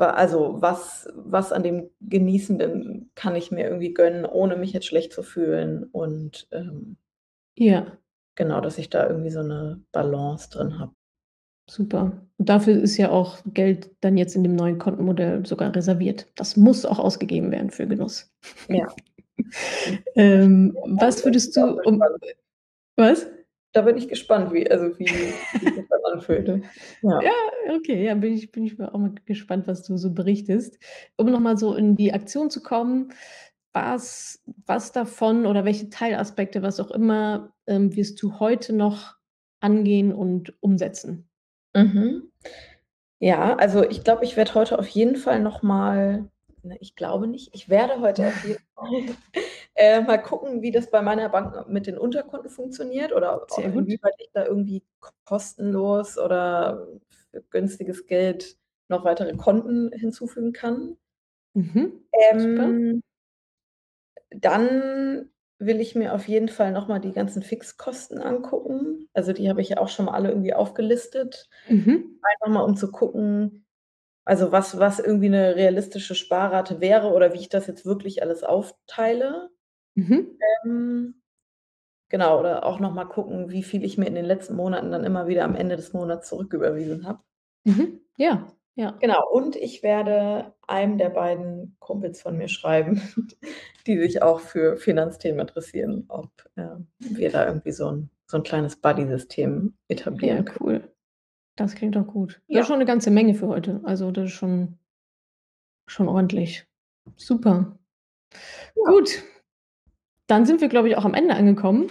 also, 0.00 0.60
was 0.60 1.08
was 1.14 1.52
an 1.52 1.62
dem 1.62 1.90
Genießenden 2.00 3.10
kann 3.14 3.34
ich 3.34 3.50
mir 3.50 3.64
irgendwie 3.64 3.94
gönnen, 3.94 4.26
ohne 4.26 4.56
mich 4.56 4.72
jetzt 4.74 4.86
schlecht 4.86 5.12
zu 5.12 5.22
fühlen 5.22 5.84
und, 5.84 6.48
ähm 6.52 6.96
Ja. 7.58 7.98
genau, 8.38 8.60
dass 8.60 8.76
ich 8.78 8.90
da 8.90 9.06
irgendwie 9.08 9.30
so 9.30 9.42
'ne 9.42 9.82
Balance 9.92 10.50
drin 10.50 10.78
habe. 10.78 10.95
Super. 11.68 12.12
Und 12.38 12.48
dafür 12.48 12.80
ist 12.80 12.96
ja 12.96 13.10
auch 13.10 13.38
Geld 13.46 13.90
dann 14.00 14.16
jetzt 14.16 14.36
in 14.36 14.42
dem 14.44 14.54
neuen 14.54 14.78
Kontenmodell 14.78 15.44
sogar 15.44 15.74
reserviert. 15.74 16.26
Das 16.36 16.56
muss 16.56 16.84
auch 16.84 16.98
ausgegeben 16.98 17.50
werden 17.50 17.70
für 17.70 17.86
Genuss. 17.86 18.30
Ja. 18.68 18.86
Ähm, 20.14 20.74
was 20.86 21.22
würdest 21.22 21.54
du 21.54 21.78
um 21.84 22.02
was? 22.96 23.26
Da 23.72 23.82
bin 23.82 23.98
ich 23.98 24.08
gespannt, 24.08 24.50
wie 24.54 24.68
also, 24.68 24.98
wie 24.98 25.04
wie 25.04 25.58
sich 25.58 25.76
das 25.76 25.88
dann 25.88 26.12
anfühlte. 26.14 26.62
Ja. 27.02 27.20
Ja, 27.20 27.76
okay, 27.76 28.02
ja, 28.02 28.14
bin 28.14 28.32
ich 28.32 28.50
bin 28.50 28.64
ich 28.64 28.80
auch 28.80 28.98
mal 28.98 29.12
gespannt, 29.26 29.66
was 29.66 29.82
du 29.82 29.98
so 29.98 30.14
berichtest. 30.14 30.78
Um 31.16 31.30
noch 31.30 31.40
mal 31.40 31.58
so 31.58 31.74
in 31.74 31.96
die 31.96 32.14
Aktion 32.14 32.48
zu 32.48 32.62
kommen, 32.62 33.12
was, 33.74 34.42
was 34.64 34.92
davon 34.92 35.44
oder 35.44 35.66
welche 35.66 35.90
Teilaspekte, 35.90 36.62
was 36.62 36.80
auch 36.80 36.90
immer, 36.90 37.52
ähm, 37.66 37.94
wirst 37.94 38.22
du 38.22 38.40
heute 38.40 38.72
noch 38.72 39.16
angehen 39.60 40.14
und 40.14 40.54
umsetzen? 40.62 41.25
Mhm. 41.76 42.30
Ja, 43.18 43.56
also 43.56 43.82
ich 43.88 44.04
glaube, 44.04 44.24
ich 44.24 44.36
werde 44.36 44.54
heute 44.54 44.78
auf 44.78 44.88
jeden 44.88 45.16
Fall 45.16 45.40
noch 45.40 45.62
mal 45.62 46.28
ne, 46.66 46.76
ich 46.80 46.94
glaube 46.96 47.26
nicht, 47.26 47.54
ich 47.54 47.68
werde 47.68 48.00
heute 48.00 48.28
auf 48.28 48.44
jeden 48.44 48.62
Fall 48.74 49.16
äh, 49.74 50.00
mal 50.00 50.18
gucken, 50.18 50.62
wie 50.62 50.70
das 50.70 50.90
bei 50.90 51.02
meiner 51.02 51.28
Bank 51.28 51.68
mit 51.68 51.86
den 51.86 51.98
Unterkonten 51.98 52.50
funktioniert 52.50 53.12
oder 53.12 53.46
Sehr 53.48 53.70
gut. 53.70 53.84
inwieweit 53.84 54.14
ich 54.18 54.30
da 54.32 54.44
irgendwie 54.44 54.82
kostenlos 55.24 56.18
oder 56.18 56.86
für 57.30 57.42
günstiges 57.50 58.06
Geld 58.06 58.56
noch 58.88 59.04
weitere 59.04 59.34
Konten 59.36 59.92
hinzufügen 59.92 60.52
kann. 60.52 60.96
Mhm. 61.54 62.04
Super. 62.36 62.64
Ähm, 62.64 63.02
dann 64.30 65.30
will 65.58 65.80
ich 65.80 65.94
mir 65.94 66.14
auf 66.14 66.28
jeden 66.28 66.48
Fall 66.48 66.72
noch 66.72 66.88
mal 66.88 67.00
die 67.00 67.12
ganzen 67.12 67.42
Fixkosten 67.42 68.18
angucken. 68.20 69.08
Also, 69.14 69.32
die 69.32 69.48
habe 69.48 69.60
ich 69.62 69.70
ja 69.70 69.78
auch 69.78 69.88
schon 69.88 70.06
mal 70.06 70.14
alle 70.14 70.30
irgendwie 70.30 70.54
aufgelistet. 70.54 71.48
Mhm. 71.68 72.18
Einfach 72.22 72.52
mal, 72.54 72.62
um 72.64 72.76
zu 72.76 72.90
gucken, 72.92 73.66
also 74.26 74.52
was 74.52 74.78
was 74.80 75.00
irgendwie 75.00 75.28
'ne 75.30 75.56
realistische 75.56 76.14
Sparrate 76.16 76.80
wäre 76.80 77.12
oder 77.12 77.34
wie 77.34 77.38
ich 77.40 77.48
das 77.50 77.66
jetzt 77.68 77.86
wirklich 77.86 78.22
alles 78.22 78.44
aufteile. 78.44 79.50
Mhm. 79.96 80.38
Ähm, 80.66 81.22
genau, 82.10 82.40
oder 82.40 82.66
auch 82.66 82.80
noch 82.80 82.94
mal 82.94 83.06
gucken, 83.06 83.50
wie 83.50 83.62
viel 83.64 83.84
ich 83.84 83.98
mir 83.98 84.06
in 84.06 84.14
den 84.16 84.24
letzten 84.26 84.56
Monaten 84.56 84.90
dann 84.92 85.04
immer 85.04 85.28
wieder 85.28 85.44
am 85.44 85.56
Ende 85.56 85.76
des 85.76 85.92
Monats 85.94 86.28
zurücküberwiesen 86.30 87.06
habe. 87.06 87.20
Mhm. 87.64 88.00
Ja, 88.18 88.48
ja. 88.76 88.92
Genau, 89.00 89.22
und 89.32 89.56
ich 89.56 89.82
werde 89.82 90.54
einem 90.68 90.98
der 90.98 91.10
beiden 91.10 91.76
Kumpels 91.80 92.22
von 92.22 92.36
mir 92.38 92.48
schreiben, 92.48 93.02
die 93.86 93.98
sich 93.98 94.22
auch 94.22 94.40
für 94.40 94.76
Finanzthemen 94.76 95.40
interessieren, 95.40 96.04
ob, 96.08 96.30
ähm, 96.56 96.88
wir 97.00 97.30
da 97.30 97.46
irgendwie 97.46 97.72
so 97.72 97.88
'n 97.88 98.10
so 98.26 98.36
'n 98.38 98.42
kleines 98.42 98.76
Buddy-System 98.76 99.74
Ja, 99.88 99.94
etablieren 99.96 100.44
können. 100.44 100.58
cool. 100.60 100.90
Das 101.56 101.74
klingt 101.74 101.96
doch 101.96 102.06
gut. 102.06 102.42
Ja. 102.48 102.64
schon 102.64 102.78
'ne 102.80 102.86
ganze 102.86 103.10
Menge 103.10 103.34
für 103.34 103.48
heute. 103.48 103.80
Also, 103.84 104.10
das 104.12 104.26
ist 104.26 104.32
schon 104.34 104.78
schon 105.88 106.08
ordentlich. 106.08 106.66
Super. 107.16 107.78
Ja. 108.76 108.90
Gut. 108.92 109.22
Dann 110.28 110.46
sind 110.46 110.60
wir, 110.60 110.68
glaube 110.68 110.88
ich, 110.88 110.96
auch 110.96 111.04
am 111.04 111.14
Ende 111.14 111.34
angekommen. 111.36 111.90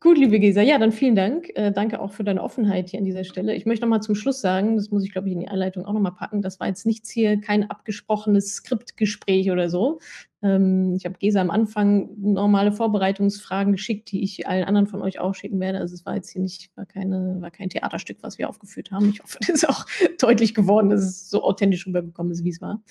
Gut, 0.00 0.18
liebe 0.18 0.38
Gesa, 0.40 0.62
ja, 0.62 0.78
dann 0.78 0.92
vielen 0.92 1.16
Dank. 1.16 1.50
Äh, 1.56 1.72
danke 1.72 2.00
auch 2.00 2.12
für 2.12 2.24
deine 2.24 2.42
Offenheit 2.42 2.90
hier 2.90 3.00
an 3.00 3.04
dieser 3.06 3.24
Stelle. 3.24 3.54
Ich 3.56 3.66
möchte 3.66 3.84
noch 3.86 3.90
mal 3.90 4.00
zum 4.02 4.14
Schluss 4.14 4.40
sagen, 4.40 4.76
das 4.76 4.90
muss 4.90 5.04
ich, 5.04 5.12
glaube 5.12 5.28
ich, 5.28 5.34
in 5.34 5.40
die 5.40 5.48
Einleitung 5.48 5.86
auch 5.86 5.92
noch 5.94 6.00
mal 6.00 6.12
packen, 6.12 6.42
das 6.42 6.60
war 6.60 6.68
jetzt 6.68 6.86
nichts 6.86 7.10
hier 7.10 7.40
kein 7.40 7.70
abgesprochenes 7.70 8.54
Skriptgespräch 8.56 9.50
oder 9.50 9.70
so. 9.70 10.00
Ähm, 10.42 10.94
ich 10.96 11.04
habe 11.06 11.16
Gesa 11.18 11.40
am 11.40 11.50
Anfang 11.50 12.10
normale 12.18 12.70
Vorbereitungsfragen 12.72 13.72
geschickt, 13.72 14.10
die 14.12 14.22
ich 14.22 14.46
allen 14.46 14.64
anderen 14.64 14.86
von 14.86 15.02
euch 15.02 15.18
auch 15.18 15.34
schicken 15.34 15.60
werde. 15.60 15.78
Also, 15.80 15.94
es 15.94 16.04
war 16.06 16.14
jetzt 16.16 16.30
hier 16.30 16.42
nicht 16.42 16.70
war 16.76 16.86
keine 16.86 17.36
war 17.40 17.50
kein 17.50 17.70
Theaterstück, 17.70 18.18
was 18.22 18.38
wir 18.38 18.48
aufgeführt 18.48 18.90
haben. 18.90 19.08
Ich 19.10 19.22
hoffe, 19.22 19.38
das 19.40 19.48
ist 19.50 19.68
auch 19.68 19.86
deutlich 20.20 20.54
geworden, 20.54 20.90
dass 20.90 21.00
es 21.02 21.30
so 21.30 21.42
authentisch 21.42 21.86
rübergekommen 21.86 22.32
ist, 22.32 22.44
wie's 22.44 22.60
war. 22.60 22.82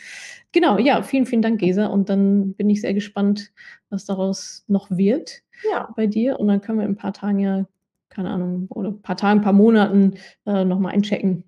Genau, 0.53 0.77
ja, 0.79 1.03
vielen, 1.03 1.25
vielen 1.27 1.41
Dank, 1.43 1.59
Gesa. 1.59 1.87
Und 1.87 2.09
dann 2.09 2.53
bin 2.55 2.69
ich 2.69 2.81
sehr 2.81 2.93
gespannt, 2.95 3.51
was 3.89 4.05
daraus 4.05 4.63
noch 4.67 4.89
wird 4.91 5.41
Ja. 5.71 5.89
bei 5.95 6.07
dir. 6.07 6.39
Und 6.39 6.47
dann 6.47 6.61
können 6.61 6.79
wir 6.79 6.85
in 6.85 6.93
'n 6.93 6.97
paar 6.97 7.13
Tagen 7.13 7.39
ja, 7.39 7.67
keine 8.09 8.29
Ahnung, 8.31 8.67
oder 8.69 8.91
paar 8.91 9.17
Tagen, 9.17 9.41
paar 9.41 9.53
Monaten, 9.53 10.15
äh, 10.45 10.65
noch 10.65 10.79
mal 10.79 10.89
einchecken, 10.91 11.43